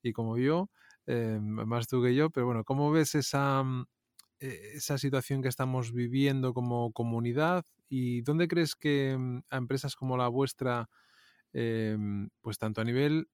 y 0.03 0.11
como 0.11 0.37
yo, 0.37 0.69
em, 1.05 1.41
más 1.41 1.87
tú 1.87 2.03
que 2.03 2.13
yo, 2.13 2.31
pero 2.31 2.47
bueno, 2.47 2.65
¿cómo 2.65 2.91
ves 2.91 3.15
esa, 3.15 3.63
mm, 3.63 3.85
esa 4.39 4.97
situación 4.97 5.41
que 5.41 5.47
estamos 5.47 5.93
viviendo 5.93 6.53
como 6.53 6.91
comunidad 6.91 7.63
y 7.87 8.21
dónde 8.21 8.49
crees 8.49 8.75
que 8.75 9.15
mm, 9.17 9.43
a 9.49 9.55
empresas 9.55 9.95
como 9.95 10.17
la 10.17 10.27
vuestra, 10.27 10.89
em, 11.53 12.27
pues 12.41 12.57
tanto 12.57 12.81
a 12.81 12.83
nivel 12.83 13.29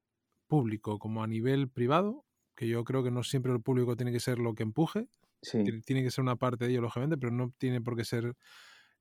público 0.48 1.00
como 1.00 1.24
a 1.24 1.28
nivel 1.28 1.68
privado, 1.68 2.26
que 2.56 2.68
yo 2.68 2.84
creo 2.84 3.04
que 3.04 3.10
no 3.10 3.24
siempre 3.24 3.52
el 3.52 3.62
público 3.62 3.96
tiene 3.96 4.12
que 4.12 4.20
ser 4.20 4.38
lo 4.38 4.54
que 4.54 4.62
empuje, 4.64 5.08
tiene 5.42 6.04
que 6.04 6.12
ser 6.12 6.22
una 6.22 6.36
parte 6.36 6.66
de 6.66 6.72
ello, 6.72 6.82
lógicamente, 6.82 7.18
pero 7.18 7.32
no 7.32 7.52
tiene 7.58 7.82
por 7.82 7.96
qué 7.96 8.06
ser. 8.06 8.36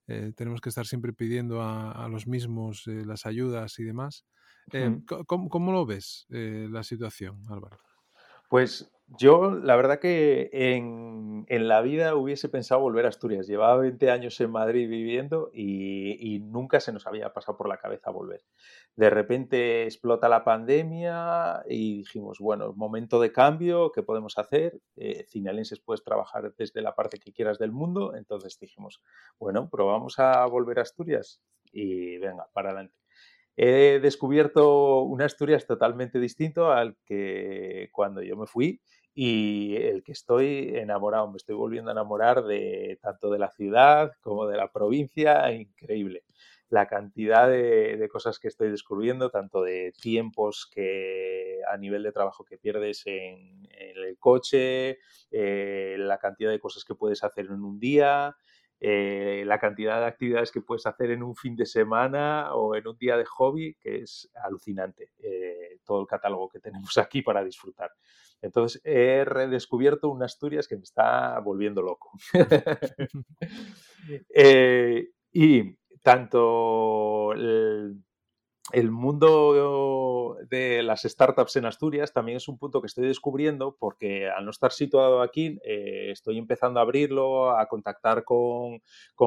Eh, 0.06 0.32
tenemos 0.34 0.60
que 0.60 0.70
estar 0.70 0.86
siempre 0.86 1.12
pidiendo 1.12 1.62
a, 1.62 2.08
los 2.08 2.26
mismos 2.26 2.86
eh, 2.86 3.04
las 3.06 3.26
ayudas 3.26 3.78
y 3.78 3.84
demás. 3.84 4.24
Eh, 4.72 5.00
¿cómo, 5.26 5.72
lo 5.72 5.86
ves 5.86 6.26
la 6.28 6.82
situación, 6.82 7.42
Álvaro? 7.48 7.78
Pues 8.48 8.90
yo, 9.18 9.50
la 9.50 9.74
verdad 9.74 9.98
que 9.98 10.50
en, 10.52 11.44
la 11.48 11.80
vida 11.82 12.14
hubiese 12.14 12.48
pensado 12.48 12.80
volver 12.80 13.06
a 13.06 13.08
Asturias. 13.08 13.48
Llevaba 13.48 13.76
20 13.76 14.10
años 14.10 14.40
en 14.40 14.52
Madrid 14.52 14.88
viviendo 14.88 15.50
y, 15.52 16.38
nunca 16.44 16.78
se 16.80 16.92
nos 16.92 17.06
había 17.06 17.32
pasado 17.32 17.56
por 17.56 17.68
la 17.68 17.78
cabeza 17.78 18.10
volver. 18.10 18.42
De 18.94 19.10
repente 19.10 19.84
explota 19.84 20.28
la 20.28 20.44
pandemia 20.44 21.62
y 21.68 21.98
dijimos, 21.98 22.38
bueno, 22.38 22.72
momento 22.74 23.20
de 23.20 23.32
cambio, 23.32 23.90
¿qué 23.92 24.02
podemos 24.02 24.38
hacer? 24.38 24.80
Eh, 24.96 25.24
Cinelenses 25.28 25.80
puedes 25.80 26.04
trabajar 26.04 26.54
desde 26.56 26.80
la 26.80 26.94
parte 26.94 27.18
que 27.18 27.32
quieras 27.32 27.58
del 27.58 27.72
mundo. 27.72 28.14
Entonces 28.14 28.58
dijimos, 28.60 29.02
bueno, 29.38 29.68
probamos 29.68 30.18
a 30.20 30.46
volver 30.46 30.78
a 30.78 30.82
Asturias 30.82 31.42
y 31.72 32.18
venga, 32.18 32.48
para 32.52 32.70
adelante 32.70 33.00
he 33.62 34.00
descubierto 34.00 35.02
una 35.02 35.26
Asturias 35.26 35.66
totalmente 35.66 36.18
distinto 36.18 36.72
al 36.72 36.96
que 37.04 37.90
cuando 37.92 38.22
yo 38.22 38.34
me 38.34 38.46
fui 38.46 38.80
y 39.22 39.76
el 39.76 40.02
que 40.02 40.12
estoy 40.12 40.78
enamorado, 40.78 41.30
me 41.30 41.36
estoy 41.36 41.54
volviendo 41.54 41.90
a 41.90 41.92
enamorar 41.92 42.42
de 42.42 42.98
tanto 43.02 43.30
de 43.30 43.38
la 43.38 43.50
ciudad 43.50 44.12
como 44.22 44.46
de 44.46 44.56
la 44.56 44.72
provincia, 44.72 45.52
increíble. 45.52 46.24
La 46.70 46.86
cantidad 46.86 47.46
de, 47.46 48.08
cosas 48.10 48.38
que 48.38 48.48
estoy 48.48 48.70
descubriendo, 48.70 49.28
tanto 49.28 49.60
de 49.60 49.92
tiempos 50.00 50.66
que 50.72 51.60
a 51.70 51.76
nivel 51.76 52.02
de 52.02 52.12
trabajo 52.12 52.46
que 52.46 52.56
pierdes 52.56 53.02
en, 53.04 53.68
el 53.72 54.16
coche, 54.18 55.00
eh, 55.30 55.96
la 55.98 56.16
cantidad 56.16 56.50
de 56.50 56.58
cosas 56.58 56.86
que 56.86 56.94
puedes 56.94 57.22
hacer 57.22 57.44
en 57.44 57.62
un 57.62 57.78
día, 57.78 58.34
eh, 58.80 59.44
la 59.46 59.58
cantidad 59.58 60.00
de 60.00 60.06
actividades 60.06 60.50
que 60.50 60.62
puedes 60.62 60.86
hacer 60.86 61.10
en 61.10 61.22
un 61.22 61.36
fin 61.36 61.54
de 61.56 61.66
semana 61.66 62.54
o 62.54 62.74
en 62.74 62.88
un 62.88 62.96
día 62.96 63.18
de 63.18 63.26
hobby, 63.26 63.74
que 63.74 63.96
es 63.98 64.30
alucinante, 64.42 65.10
eh, 65.18 65.78
todo 65.84 66.00
el 66.00 66.06
catálogo 66.06 66.48
que 66.48 66.60
tenemos 66.60 66.96
aquí 66.96 67.20
para 67.20 67.44
disfrutar. 67.44 67.90
Entonces 68.42 68.80
he 68.84 69.24
redescubierto 69.24 70.08
una 70.08 70.26
Asturias 70.26 70.66
que 70.66 70.76
me 70.76 70.82
está 70.82 71.38
volviendo 71.40 71.82
loco. 71.82 72.12
Eh, 74.34 75.10
y 75.30 75.76
tanto 76.02 77.32
el, 77.34 78.02
el 78.72 78.90
mundo 78.92 80.36
de 80.48 80.82
las 80.82 81.02
startups 81.02 81.56
en 81.56 81.66
Asturias 81.66 82.12
también 82.12 82.36
es 82.36 82.46
un 82.46 82.58
punto 82.58 82.80
que 82.80 82.86
estoy 82.86 83.06
descubriendo 83.06 83.76
porque 83.78 84.28
al 84.28 84.44
no 84.44 84.50
estar 84.50 84.70
situado 84.70 85.22
aquí 85.22 85.58
eh, 85.64 86.10
estoy 86.10 86.38
empezando 86.38 86.78
a 86.78 86.84
abrirlo, 86.84 87.56
a 87.56 87.66
contactar 87.66 88.24
con, 88.24 88.80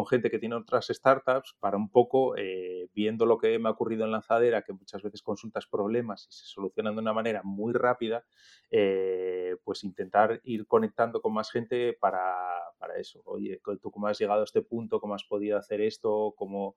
gente 0.10 0.30
que 0.30 0.40
tiene 0.40 0.56
otras 0.56 0.88
startups 0.88 1.56
para 1.60 1.78
un 1.78 1.90
poco, 1.90 2.38
eh, 2.38 2.88
viendo 2.94 3.26
lo 3.26 3.38
que 3.38 3.60
me 3.60 3.70
ha 3.70 3.72
ocurrido 3.72 4.06
en 4.06 4.12
Lanzadera, 4.12 4.62
que 4.62 4.74
muchas 4.74 5.02
veces 5.02 5.22
consultas 5.22 5.66
problemas 5.68 6.28
y 6.30 6.32
se 6.32 6.46
solucionan 6.46 6.96
de 6.96 7.02
una 7.02 7.14
manera 7.14 7.42
muy 7.44 7.74
rápida, 7.74 8.24
eh, 8.72 9.56
pues 9.64 9.84
intentar 9.84 10.40
ir 10.44 10.68
conectando 10.68 11.22
con 11.22 11.34
más 11.34 11.52
gente 11.52 11.98
para, 12.00 12.34
para 12.78 12.98
eso. 12.98 13.22
Oye, 13.26 13.62
¿tú 13.82 13.92
cómo 13.92 14.08
has 14.08 14.20
llegado 14.20 14.42
a 14.42 14.46
este 14.46 14.62
punto? 14.62 15.00
¿Cómo 15.00 15.16
has 15.16 15.24
podido 15.24 15.58
hacer 15.58 15.82
esto? 15.82 16.34
¿Cómo 16.38 16.76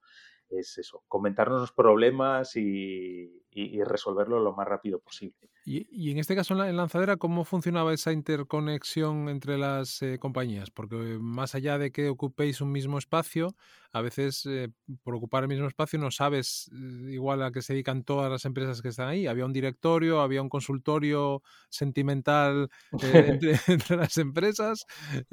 es 0.50 0.78
eso, 0.78 1.02
comentarnos 1.08 1.60
los 1.60 1.72
problemas 1.72 2.56
y, 2.56 3.42
resolverlo 3.84 4.40
lo 4.40 4.52
más 4.52 4.66
rápido 4.66 4.98
posible. 4.98 5.50
Y, 5.68 6.12
en 6.12 6.18
este 6.18 6.36
caso, 6.36 6.54
en 6.64 6.76
Lanzadera, 6.76 7.16
¿cómo 7.16 7.44
funcionaba 7.44 7.92
esa 7.92 8.12
interconexión 8.12 9.28
entre 9.28 9.58
las 9.58 10.00
eh, 10.00 10.16
compañías? 10.20 10.70
Porque 10.70 10.94
más 11.20 11.56
allá 11.56 11.76
de 11.76 11.90
que 11.90 12.08
ocupéis 12.08 12.60
un 12.60 12.70
mismo 12.70 12.98
espacio, 12.98 13.56
a 13.90 14.00
veces 14.00 14.46
eh, 14.46 14.68
por 15.02 15.16
ocupar 15.16 15.42
el 15.42 15.48
mismo 15.48 15.66
espacio 15.66 15.98
no 15.98 16.12
sabes 16.12 16.70
eh, 16.72 17.10
igual 17.10 17.42
a 17.42 17.50
qué 17.50 17.62
se 17.62 17.72
dedican 17.72 18.04
todas 18.04 18.30
las 18.30 18.44
empresas 18.44 18.80
que 18.80 18.90
están 18.90 19.08
ahí. 19.08 19.26
Había 19.26 19.44
un 19.44 19.52
directorio, 19.52 20.20
había 20.20 20.40
un 20.40 20.48
consultorio 20.48 21.42
sentimental 21.68 22.68
entre, 23.02 23.96
las 23.96 24.18
empresas. 24.18 24.86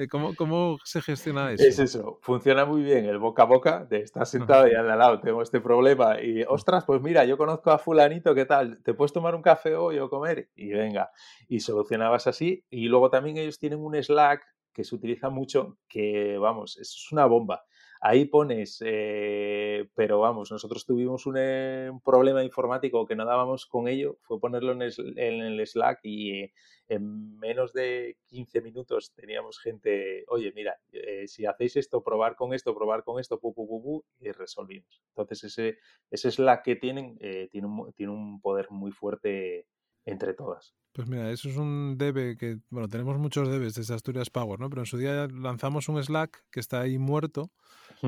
¿cómo, 0.09 0.34
¿cómo, 0.34 0.77
se 0.84 1.03
gestiona 1.03 1.51
eso? 1.51 1.63
Es 1.63 1.77
eso, 1.77 2.17
funciona 2.23 2.65
muy 2.65 2.81
bien 2.81 3.05
el 3.05 3.19
boca 3.19 3.43
a 3.43 3.45
boca 3.45 3.86
de 3.86 3.99
estar 3.99 4.25
sentado 4.25 4.67
y 4.67 4.73
al 4.73 4.88
lado 4.88 5.19
tengo 5.19 5.43
este 5.43 5.61
problema 5.61 6.19
y 6.19 6.41
ostras, 6.43 6.86
pues 6.86 7.03
mira, 7.03 7.23
yo 7.25 7.38
conozco 7.38 7.69
a 7.69 7.77
fulanito, 7.77 8.34
¿qué 8.34 8.45
tal? 8.45 8.81
¿Te 8.81 8.95
puedes 8.95 9.13
tomar 9.13 9.36
un 9.36 9.43
café 9.43 9.75
hoy 9.75 9.99
o 9.99 10.09
y 10.55 10.71
venga, 10.71 11.11
y 11.47 11.59
solucionabas 11.59 12.28
así. 12.28 12.65
Y 12.69 12.88
luego 12.88 13.09
también 13.09 13.38
ellos 13.38 13.59
tienen 13.59 13.80
un 13.80 14.01
Slack 14.01 14.43
que 14.74 14.84
se 14.84 14.95
utiliza 14.95 15.30
mucho, 15.30 15.78
que 15.88 16.38
vamos, 16.38 16.78
es 16.78 17.11
una 17.11 17.26
bomba. 17.26 17.63
ahí 18.05 18.26
pones, 18.26 18.84
eh, 18.86 19.88
pero 19.95 20.19
vamos, 20.19 20.51
nosotros 20.51 20.86
tuvimos 20.86 21.26
un, 21.26 22.01
problema 22.03 22.43
informático 22.43 23.05
que 23.05 23.15
no 23.15 23.24
dábamos 23.26 23.65
con 23.65 23.88
ello, 23.88 24.17
fue 24.24 24.41
ponerlo 24.41 24.74
en 24.74 24.82
el, 24.82 25.65
Slack 25.65 25.99
y 26.03 26.51
en 26.89 27.38
menos 27.39 27.71
de 27.71 28.17
15 28.26 28.61
minutos 28.61 29.13
teníamos 29.15 29.57
gente, 29.59 30.26
oye, 30.28 30.51
mira, 30.53 30.78
eh, 30.91 31.28
si 31.28 31.45
hacéis 31.45 31.78
esto, 31.78 32.03
probar 32.03 32.36
con 32.36 32.53
esto, 32.53 32.76
probar 32.76 33.05
con 33.05 33.21
esto, 33.21 33.39
pu, 33.39 33.53
pu, 33.53 33.67
pu, 33.67 34.05
y 34.19 34.32
resolvimos. 34.32 35.01
Entonces 35.09 35.45
ese, 35.45 35.78
ese 36.11 36.32
Slack 36.32 36.63
que 36.65 36.76
tienen 36.76 37.17
tiene, 37.51 37.67
tiene 37.95 38.11
un 38.11 38.41
poder 38.41 38.69
muy 38.69 38.91
fuerte 38.91 39.67
entre 40.06 40.34
todas. 40.34 40.76
Pues 40.93 41.08
mira, 41.08 41.32
eso 41.32 41.49
es 41.49 41.58
un 41.58 41.97
debe 41.97 42.38
que, 42.38 42.60
bueno, 42.70 42.88
tenemos 42.88 43.18
muchos 43.18 43.49
debes 43.49 43.74
desde 43.74 43.95
Asturias 43.95 44.30
Power, 44.30 44.60
¿no? 44.60 44.70
Pero 44.70 44.84
en 44.84 44.86
su 44.86 44.97
día 44.97 45.28
lanzamos 45.28 45.89
un 45.89 46.01
Slack 46.04 46.45
que 46.51 46.60
está 46.60 46.82
ahí 46.82 46.99
muerto, 46.99 47.51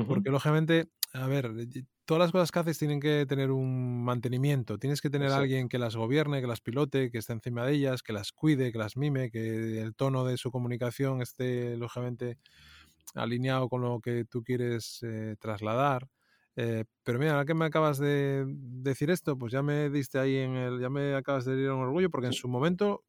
porque 0.06 0.30
lógicamente, 0.30 0.90
a 1.14 1.28
ver, 1.28 1.52
todas 2.06 2.22
las 2.22 2.32
cosas 2.32 2.52
que 2.52 2.60
haces 2.60 2.78
tienen 2.78 3.00
que 3.00 3.26
tener 3.28 3.52
un 3.52 4.04
mantenimiento, 4.04 4.78
tienes 4.78 5.02
que 5.02 5.10
tener 5.10 5.32
alguien 5.32 5.68
que 5.68 5.80
las 5.80 5.96
gobierne, 5.96 6.42
que 6.42 6.48
las 6.48 6.62
pilote, 6.62 7.10
que 7.12 7.18
esté 7.20 7.34
encima 7.34 7.66
de 7.66 7.74
ellas, 7.74 8.04
que 8.04 8.14
las 8.14 8.32
cuide, 8.32 8.72
que 8.72 8.78
las 8.78 8.98
mime, 8.98 9.32
que 9.32 9.82
el 9.82 9.96
tono 9.96 10.26
de 10.26 10.38
su 10.38 10.52
comunicación 10.52 11.22
esté, 11.24 11.78
lógicamente, 11.78 12.38
alineado 13.16 13.70
con 13.70 13.82
lo 13.82 14.00
que 14.02 14.26
tú 14.26 14.44
quieres 14.44 15.00
eh, 15.04 15.36
trasladar. 15.40 16.08
Eh, 16.56 16.86
pero 17.04 17.20
mira, 17.20 17.34
ahora 17.34 17.46
que 17.46 17.54
me 17.54 17.66
acabas 17.66 17.98
de 17.98 18.46
decir 18.48 19.12
esto, 19.12 19.38
pues 19.38 19.52
ya 19.52 19.62
me 19.62 19.90
diste 19.90 20.20
ahí 20.20 20.38
en 20.38 20.56
el, 20.56 20.80
ya 20.80 20.90
me 20.90 21.16
acabas 21.16 21.46
de 21.46 21.60
ir 21.60 21.70
un 21.70 21.82
orgullo, 21.82 22.10
porque 22.10 22.28
en 22.28 22.34
su 22.34 22.48
momento 22.48 23.04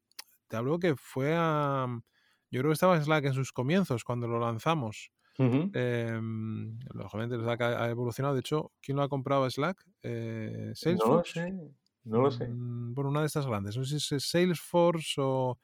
te 0.47 0.57
hablo 0.57 0.79
que 0.79 0.95
fue 0.95 1.33
a, 1.35 1.87
yo 2.49 2.61
creo 2.61 2.69
que 2.69 2.73
estaba 2.73 3.01
Slack 3.01 3.25
en 3.25 3.33
sus 3.33 3.51
comienzos 3.51 4.03
cuando 4.03 4.27
lo 4.27 4.39
lanzamos. 4.39 5.11
Em, 5.39 6.79
lógicamente 6.93 7.37
Slack 7.37 7.61
ha, 7.61 7.89
evolucionado. 7.89 8.33
De 8.33 8.39
hecho, 8.39 8.71
¿quién 8.81 8.97
lo 8.97 9.03
ha 9.03 9.09
comprado 9.09 9.49
Slack? 9.49 9.85
Eh, 10.01 10.71
Salesforce. 10.73 11.51
No 11.51 11.53
lo 11.53 11.61
sé. 11.61 11.73
No 12.03 12.21
lo 12.21 12.31
sé. 12.31 12.47
Mm, 12.47 12.93
bueno, 12.93 13.09
una 13.09 13.19
de 13.21 13.27
estas 13.27 13.45
grandes. 13.45 13.77
No 13.77 13.83
sé 13.83 13.99
si 13.99 14.15
es 14.15 14.29
Salesforce 14.29 15.21
o 15.21 15.59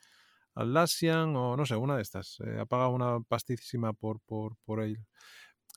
Atlassian 0.54 1.36
o 1.36 1.58
no 1.58 1.66
sé, 1.66 1.76
una 1.76 1.96
de 1.96 2.02
estas. 2.02 2.38
Eh, 2.46 2.60
ha 2.60 2.66
pagado 2.66 2.92
una 2.92 3.20
pastísima 3.22 3.94
por, 3.94 4.20
por, 4.22 4.56
por 4.66 4.82
ello. 4.82 5.00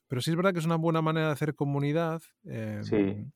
Pero 0.09 0.21
sí 0.21 0.31
es 0.31 0.37
verdad 0.37 0.53
que 0.53 0.61
es 0.61 0.67
una 0.67 0.77
buena 0.77 1.03
manera 1.03 1.27
de 1.27 1.33
hacer 1.33 1.55
comunidad 1.55 2.23
em, 2.45 3.31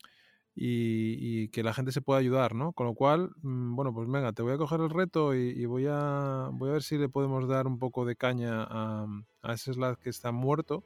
y, 0.54 1.48
que 1.48 1.62
la 1.62 1.72
gente 1.72 1.92
se 1.92 2.02
pueda 2.02 2.20
ayudar, 2.20 2.54
¿no? 2.54 2.72
Con 2.72 2.86
lo 2.86 2.94
cual, 2.94 3.30
mm, 3.42 3.74
bueno, 3.74 3.92
pues 3.92 4.08
venga, 4.08 4.32
te 4.32 4.42
voy 4.42 4.52
a 4.52 4.58
coger 4.58 4.80
el 4.80 4.90
reto 4.90 5.34
y, 5.34 5.64
voy, 5.66 5.86
a, 5.88 6.50
voy 6.52 6.70
a 6.70 6.72
ver 6.74 6.82
si 6.82 6.98
le 6.98 7.08
podemos 7.08 7.48
dar 7.48 7.66
un 7.66 7.78
poco 7.78 8.04
de 8.04 8.16
caña 8.16 8.62
a, 8.62 9.06
a 9.42 9.52
ese 9.52 9.72
Slack 9.72 10.00
que 10.00 10.10
está 10.10 10.32
muerto 10.32 10.84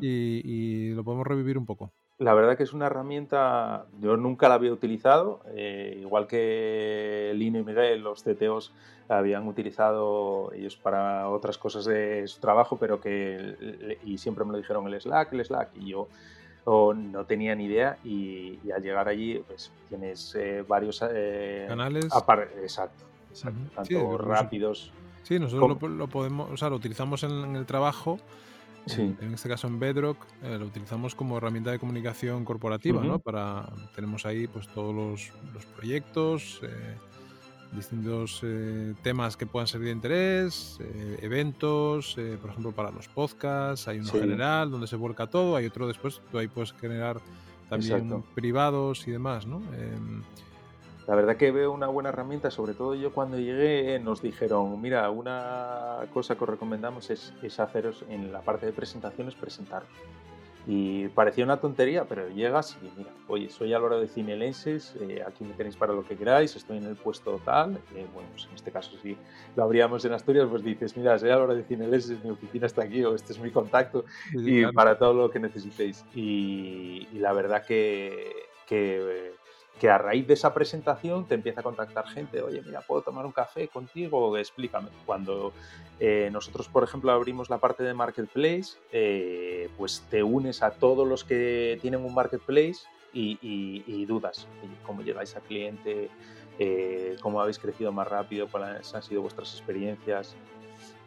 y 0.00 0.90
lo 0.90 1.04
podemos 1.04 1.26
revivir 1.26 1.58
un 1.58 1.66
poco. 1.66 1.92
La 2.18 2.32
verdad 2.32 2.56
que 2.56 2.62
es 2.62 2.72
una 2.72 2.86
herramienta, 2.86 3.84
yo 4.00 4.16
nunca 4.16 4.48
la 4.48 4.54
había 4.54 4.72
utilizado, 4.72 5.40
eh, 5.54 5.98
igual 6.00 6.26
que 6.26 7.32
Lino 7.34 7.58
y 7.58 7.62
Miguel, 7.62 8.00
los 8.00 8.22
CTOs 8.22 8.72
habían 9.08 9.46
utilizado 9.46 10.50
ellos 10.54 10.76
para 10.76 11.28
otras 11.28 11.58
cosas 11.58 11.84
de 11.84 12.26
su 12.26 12.40
trabajo, 12.40 12.78
pero 12.78 13.02
que, 13.02 13.98
y 14.02 14.16
siempre 14.16 14.46
me 14.46 14.52
lo 14.52 14.58
dijeron 14.58 14.86
el 14.86 14.98
Slack, 14.98 15.34
el 15.34 15.44
Slack, 15.44 15.70
y 15.76 15.90
yo 15.90 16.08
no 16.66 17.24
tenía 17.26 17.54
ni 17.54 17.66
idea 17.66 17.98
y, 18.02 18.58
al 18.74 18.82
llegar 18.82 19.08
allí 19.08 19.38
pues 19.46 19.70
tienes 19.88 20.34
eh, 20.34 20.64
varios 20.66 21.04
eh, 21.08 21.66
canales. 21.68 22.06
Exacto, 22.60 23.04
tanto 23.74 24.18
rápidos. 24.18 24.90
Sí, 25.22 25.38
nosotros 25.38 25.90
lo, 25.90 26.08
podemos, 26.08 26.50
o 26.50 26.56
sea, 26.56 26.70
lo 26.70 26.76
utilizamos 26.76 27.24
en 27.24 27.56
el 27.56 27.66
trabajo 27.66 28.18
en 28.94 29.34
este 29.34 29.48
caso 29.48 29.66
en 29.66 29.78
Bedrock 29.78 30.18
eh, 30.42 30.56
lo 30.58 30.66
utilizamos 30.66 31.14
como 31.14 31.36
herramienta 31.36 31.70
de 31.70 31.78
comunicación 31.78 32.44
corporativa, 32.44 33.02
¿no? 33.02 33.18
Para, 33.18 33.68
tenemos 33.94 34.24
ahí 34.26 34.46
pues 34.46 34.68
todos 34.68 34.94
los, 34.94 35.66
proyectos, 35.76 36.60
eh, 36.62 36.96
distintos 37.72 38.40
eh, 38.44 38.94
temas 39.02 39.36
que 39.36 39.46
puedan 39.46 39.66
ser 39.66 39.80
de 39.80 39.90
interés, 39.90 40.78
eventos, 41.20 42.16
por 42.40 42.50
ejemplo 42.50 42.72
para 42.72 42.90
los 42.90 43.08
podcasts, 43.08 43.88
hay 43.88 43.98
uno 43.98 44.12
general 44.12 44.70
donde 44.70 44.86
se 44.86 44.96
vuelca 44.96 45.26
todo, 45.26 45.56
hay 45.56 45.66
otro 45.66 45.88
después, 45.88 46.20
tú 46.30 46.38
ahí 46.38 46.48
puedes 46.48 46.72
generar 46.72 47.20
también 47.68 48.22
privados 48.34 49.06
y 49.08 49.10
demás, 49.10 49.46
¿no? 49.46 49.62
La 51.06 51.14
verdad 51.14 51.36
que 51.36 51.52
veo 51.52 51.70
una 51.70 51.86
buena 51.86 52.08
herramienta, 52.08 52.50
sobre 52.50 52.74
todo 52.74 52.94
yo 52.96 53.12
cuando 53.12 53.38
llegué 53.38 53.98
nos 54.00 54.22
dijeron, 54.22 54.80
mira, 54.80 55.08
una 55.10 56.00
cosa 56.12 56.34
que 56.34 56.42
os 56.42 56.50
recomendamos 56.50 57.10
es, 57.10 57.32
haceros 57.60 58.04
en 58.08 58.32
la 58.32 58.40
parte 58.40 58.66
de 58.66 58.72
presentaciones, 58.72 59.36
presentar. 59.36 59.84
Y 60.66 61.06
parecía 61.08 61.44
una 61.44 61.60
tontería, 61.60 62.06
pero 62.06 62.28
llegas 62.28 62.76
y 62.82 62.90
mira, 62.98 63.10
oye, 63.28 63.48
soy 63.50 63.72
Álvaro 63.72 64.00
de 64.00 64.08
Cinelenses, 64.08 64.96
eh, 65.00 65.22
aquí 65.24 65.44
me 65.44 65.54
tenéis 65.54 65.76
para 65.76 65.92
lo 65.92 66.04
que 66.04 66.16
queráis, 66.16 66.56
estoy 66.56 66.78
en 66.78 66.86
el 66.86 66.96
puesto 66.96 67.40
tal. 67.44 67.76
Eh, 67.94 68.04
bueno, 68.12 68.28
pues 68.32 68.46
en 68.46 68.54
este 68.56 68.72
caso 68.72 68.90
si 69.00 69.16
lo 69.54 69.62
abríamos 69.62 70.04
en 70.04 70.12
Asturias, 70.12 70.48
pues 70.50 70.64
dices, 70.64 70.96
mira, 70.96 71.16
soy 71.20 71.30
Álvaro 71.30 71.54
de 71.54 71.62
Cinelenses, 71.62 72.24
mi 72.24 72.30
oficina 72.30 72.66
está 72.66 72.82
aquí 72.82 73.04
o 73.04 73.14
este 73.14 73.32
es 73.32 73.38
mi 73.38 73.52
contacto 73.52 74.04
y 74.32 74.66
para 74.72 74.98
todo 74.98 75.14
lo 75.14 75.30
que 75.30 75.38
necesitéis. 75.38 76.04
Y, 76.16 77.06
la 77.12 77.32
verdad 77.32 77.64
que, 77.64 78.32
que 78.66 79.36
que 79.80 79.90
a 79.90 79.98
raíz 79.98 80.26
de 80.26 80.34
esa 80.34 80.54
presentación 80.54 81.26
te 81.26 81.34
empieza 81.34 81.60
a 81.60 81.62
contactar 81.62 82.06
gente, 82.08 82.40
oye, 82.40 82.62
mira, 82.64 82.80
¿puedo 82.80 83.02
tomar 83.02 83.26
un 83.26 83.32
café 83.32 83.68
contigo? 83.68 84.36
Explícame. 84.36 84.88
Cuando 85.04 85.52
eh, 86.00 86.30
nosotros, 86.32 86.68
por 86.68 86.82
ejemplo, 86.82 87.12
abrimos 87.12 87.50
la 87.50 87.58
parte 87.58 87.82
de 87.82 87.92
Marketplace, 87.92 88.78
eh, 88.90 89.68
pues 89.76 90.02
te 90.08 90.22
unes 90.22 90.62
a 90.62 90.70
todos 90.70 91.06
los 91.06 91.24
que 91.24 91.78
tienen 91.82 92.04
un 92.04 92.14
Marketplace 92.14 92.86
y, 93.12 94.04
dudas, 94.06 94.46
cómo 94.84 95.00
llegáis 95.00 95.34
al 95.36 95.42
cliente, 95.42 96.10
eh, 96.58 97.16
cómo 97.20 97.40
habéis 97.40 97.58
crecido 97.58 97.90
más 97.90 98.06
rápido, 98.08 98.46
cuáles 98.48 98.94
han 98.94 99.02
sido 99.02 99.22
vuestras 99.22 99.52
experiencias. 99.54 100.36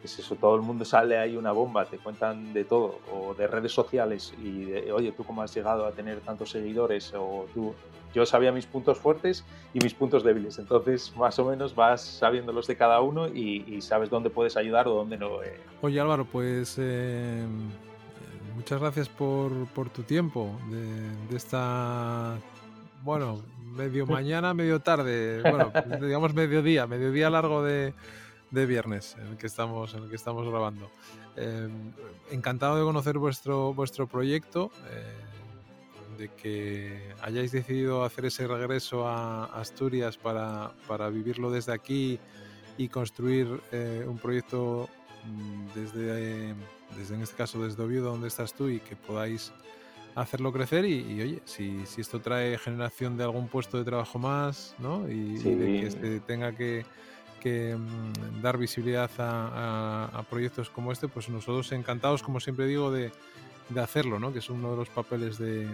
Es 0.02 0.18
eso, 0.18 0.34
todo 0.36 0.56
el 0.56 0.62
mundo 0.62 0.84
sale 0.84 1.18
ahí 1.18 1.36
una 1.36 1.52
bomba, 1.52 1.84
te 1.84 1.98
cuentan 1.98 2.54
de 2.54 2.64
todo, 2.64 3.00
o 3.12 3.34
de 3.34 3.46
redes 3.46 3.72
sociales, 3.72 4.32
y 4.42 4.64
de, 4.64 4.92
oye, 4.92 5.12
¿tú 5.12 5.24
cómo 5.24 5.42
has 5.42 5.54
llegado 5.54 5.84
a 5.84 5.92
tener 5.92 6.20
tantos 6.20 6.50
seguidores? 6.50 7.12
O 7.14 7.46
tú, 7.52 7.74
yo 8.14 8.26
sabía 8.26 8.50
mis 8.50 8.66
puntos 8.66 8.98
fuertes 8.98 9.44
y 9.74 9.78
mis 9.82 9.94
puntos 9.94 10.24
débiles. 10.24 10.58
Entonces, 10.58 11.14
más 11.16 11.38
o 11.38 11.44
menos 11.44 11.74
vas 11.74 12.00
sabiendo 12.02 12.52
los 12.52 12.66
de 12.66 12.76
cada 12.76 13.00
uno 13.00 13.28
y, 13.28 13.80
sabes 13.82 14.10
dónde 14.10 14.30
puedes 14.30 14.56
ayudar 14.56 14.88
o 14.88 14.94
dónde 14.94 15.16
no. 15.16 15.42
Eh. 15.42 15.60
Oye, 15.82 16.00
Álvaro, 16.00 16.24
pues 16.24 16.76
eh, 16.78 17.44
muchas 18.56 18.80
gracias 18.80 19.08
por, 19.08 19.52
tu 19.92 20.02
tiempo 20.02 20.58
de, 20.70 21.36
esta, 21.36 22.36
bueno, 23.02 23.42
medio 23.76 24.06
mañana, 24.06 24.54
medio 24.54 24.80
tarde, 24.80 25.42
bueno, 25.42 25.72
digamos 26.00 26.34
mediodía, 26.34 26.86
mediodía 26.86 27.30
largo 27.30 27.62
de, 27.62 27.94
viernes 28.50 29.16
en 29.18 29.28
el 29.28 29.36
que 29.36 29.46
estamos, 29.46 29.94
en 29.94 30.04
el 30.04 30.08
que 30.10 30.16
estamos 30.16 30.48
grabando. 30.48 30.90
Eh, 31.36 31.68
encantado 32.30 32.76
de 32.76 32.82
conocer 32.82 33.18
vuestro, 33.18 33.72
vuestro 33.74 34.06
proyecto 34.06 34.70
de 36.20 36.28
que 36.28 37.14
hayáis 37.22 37.50
decidido 37.50 38.04
hacer 38.04 38.26
ese 38.26 38.46
regreso 38.46 39.08
a 39.08 39.46
Asturias 39.46 40.18
para, 40.18 40.70
para 40.86 41.08
vivirlo 41.08 41.50
desde 41.50 41.72
aquí 41.72 42.20
y 42.76 42.88
construir 42.88 43.60
eh, 43.72 44.04
un 44.06 44.18
proyecto 44.18 44.90
mm, 45.24 45.66
desde, 45.74 46.54
desde, 46.96 47.14
en 47.14 47.22
este 47.22 47.36
caso, 47.36 47.64
desde 47.64 47.82
Oviedo, 47.82 48.10
donde 48.10 48.28
estás 48.28 48.52
tú, 48.52 48.68
y 48.68 48.80
que 48.80 48.96
podáis 48.96 49.50
hacerlo 50.14 50.52
crecer 50.52 50.84
y, 50.84 51.22
oye, 51.22 51.42
si, 51.46 51.86
si, 51.86 52.02
esto 52.02 52.20
trae 52.20 52.58
generación 52.58 53.16
de 53.16 53.24
algún 53.24 53.48
puesto 53.48 53.78
de 53.78 53.84
trabajo 53.84 54.18
más, 54.18 54.74
¿no? 54.78 55.08
Y, 55.08 55.38
de 55.38 55.88
que 55.88 56.20
tenga 56.20 56.52
que, 56.52 56.84
que 57.40 57.76
mm, 57.76 58.42
dar 58.42 58.58
visibilidad 58.58 59.10
a, 59.18 60.10
a, 60.12 60.22
proyectos 60.24 60.70
como 60.70 60.92
este, 60.92 61.08
pues 61.08 61.28
nosotros 61.28 61.72
encantados, 61.72 62.22
como 62.22 62.38
siempre 62.38 62.66
digo, 62.66 62.92
de, 62.92 63.10
de 63.70 63.80
hacerlo, 63.80 64.18
¿no? 64.18 64.32
que 64.32 64.40
es 64.40 64.50
uno 64.50 64.70
de 64.72 64.76
los 64.76 64.88
papeles 64.88 65.38
de, 65.38 65.66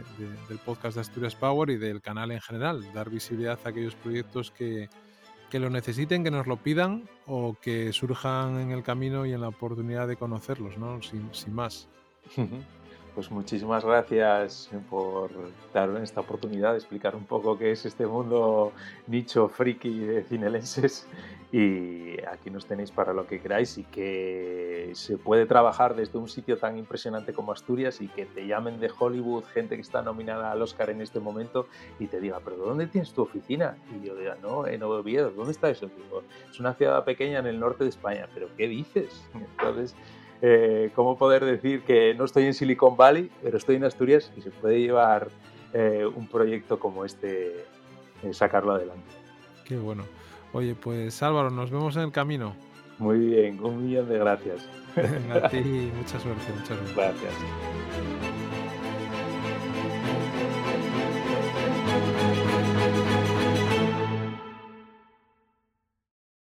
del 0.48 0.58
podcast 0.64 0.94
de 0.94 1.00
Asturias 1.00 1.34
Power 1.34 1.70
y 1.70 1.76
del 1.76 2.00
canal 2.00 2.30
en 2.30 2.40
general, 2.40 2.84
dar 2.94 3.10
visibilidad 3.10 3.58
a 3.64 3.68
aquellos 3.68 3.94
proyectos 3.94 4.50
que, 4.50 4.88
que 5.50 5.58
lo 5.58 5.70
necesiten, 5.70 6.22
que 6.22 6.30
nos 6.30 6.46
lo 6.46 6.56
pidan 6.56 7.08
o 7.26 7.56
que 7.60 7.92
surjan 7.92 8.60
en 8.60 8.70
el 8.70 8.82
camino 8.82 9.26
y 9.26 9.32
en 9.32 9.40
la 9.40 9.48
oportunidad 9.48 10.08
de 10.08 10.16
conocerlos, 10.16 10.78
¿no? 10.78 11.02
sin, 11.02 11.28
sin 11.34 11.54
más. 11.54 11.88
Pues 13.16 13.30
muchísimas 13.30 13.82
gracias 13.82 14.68
por 14.90 15.30
dar 15.72 15.88
esta 16.02 16.20
oportunidad 16.20 16.72
de 16.72 16.76
explicar 16.76 17.16
un 17.16 17.24
poco 17.24 17.56
qué 17.56 17.72
es 17.72 17.86
este 17.86 18.06
mundo 18.06 18.74
nicho 19.06 19.48
friki 19.48 20.00
de 20.00 20.22
cinelenses 20.22 21.08
y 21.50 22.20
aquí 22.30 22.50
nos 22.50 22.66
tenéis 22.66 22.90
para 22.90 23.14
lo 23.14 23.26
que 23.26 23.40
queráis 23.40 23.78
y 23.78 23.84
que 23.84 24.90
se 24.92 25.16
puede 25.16 25.46
trabajar 25.46 25.96
desde 25.96 26.18
un 26.18 26.28
sitio 26.28 26.58
tan 26.58 26.76
impresionante 26.76 27.32
como 27.32 27.52
Asturias 27.52 28.02
y 28.02 28.08
que 28.08 28.26
te 28.26 28.46
llamen 28.46 28.80
de 28.80 28.90
Hollywood 28.98 29.44
gente 29.44 29.76
que 29.76 29.80
está 29.80 30.02
nominada 30.02 30.52
al 30.52 30.60
Oscar 30.60 30.90
en 30.90 31.00
este 31.00 31.18
momento 31.18 31.68
y 31.98 32.08
te 32.08 32.20
diga, 32.20 32.40
pero 32.44 32.58
¿dónde 32.58 32.86
tienes 32.86 33.14
tu 33.14 33.22
oficina? 33.22 33.78
Y 33.98 34.06
yo 34.06 34.14
diga, 34.14 34.36
no, 34.42 34.66
en 34.66 34.82
Oviedo, 34.82 35.30
¿dónde 35.30 35.52
está 35.52 35.70
eso? 35.70 35.88
es 36.50 36.60
una 36.60 36.74
ciudad 36.74 37.02
pequeña 37.06 37.38
en 37.38 37.46
el 37.46 37.58
norte 37.58 37.84
de 37.84 37.88
España, 37.88 38.28
pero 38.34 38.48
¿qué 38.58 38.68
dices? 38.68 39.24
Entonces 39.34 39.96
eh, 40.42 40.90
cómo 40.94 41.16
poder 41.16 41.44
decir 41.44 41.82
que 41.82 42.14
no 42.14 42.24
estoy 42.24 42.44
en 42.44 42.54
Silicon 42.54 42.96
Valley, 42.96 43.30
pero 43.42 43.56
estoy 43.56 43.76
en 43.76 43.84
Asturias 43.84 44.32
y 44.36 44.42
se 44.42 44.50
puede 44.50 44.80
llevar 44.80 45.28
eh, 45.72 46.04
un 46.06 46.26
proyecto 46.28 46.78
como 46.78 47.04
este, 47.04 47.64
sacarlo 48.32 48.72
adelante. 48.72 49.08
Qué 49.64 49.76
bueno. 49.76 50.04
Oye, 50.52 50.74
pues 50.74 51.22
Álvaro, 51.22 51.50
nos 51.50 51.70
vemos 51.70 51.96
en 51.96 52.02
el 52.02 52.12
camino. 52.12 52.54
Muy 52.98 53.18
bien, 53.18 53.62
un 53.62 53.84
millón 53.84 54.08
de 54.08 54.18
gracias. 54.18 54.68
A 55.32 55.48
ti, 55.48 55.58
mucha 55.96 56.18
suerte, 56.18 56.44
muchas 56.58 56.94
gracias. 56.94 58.15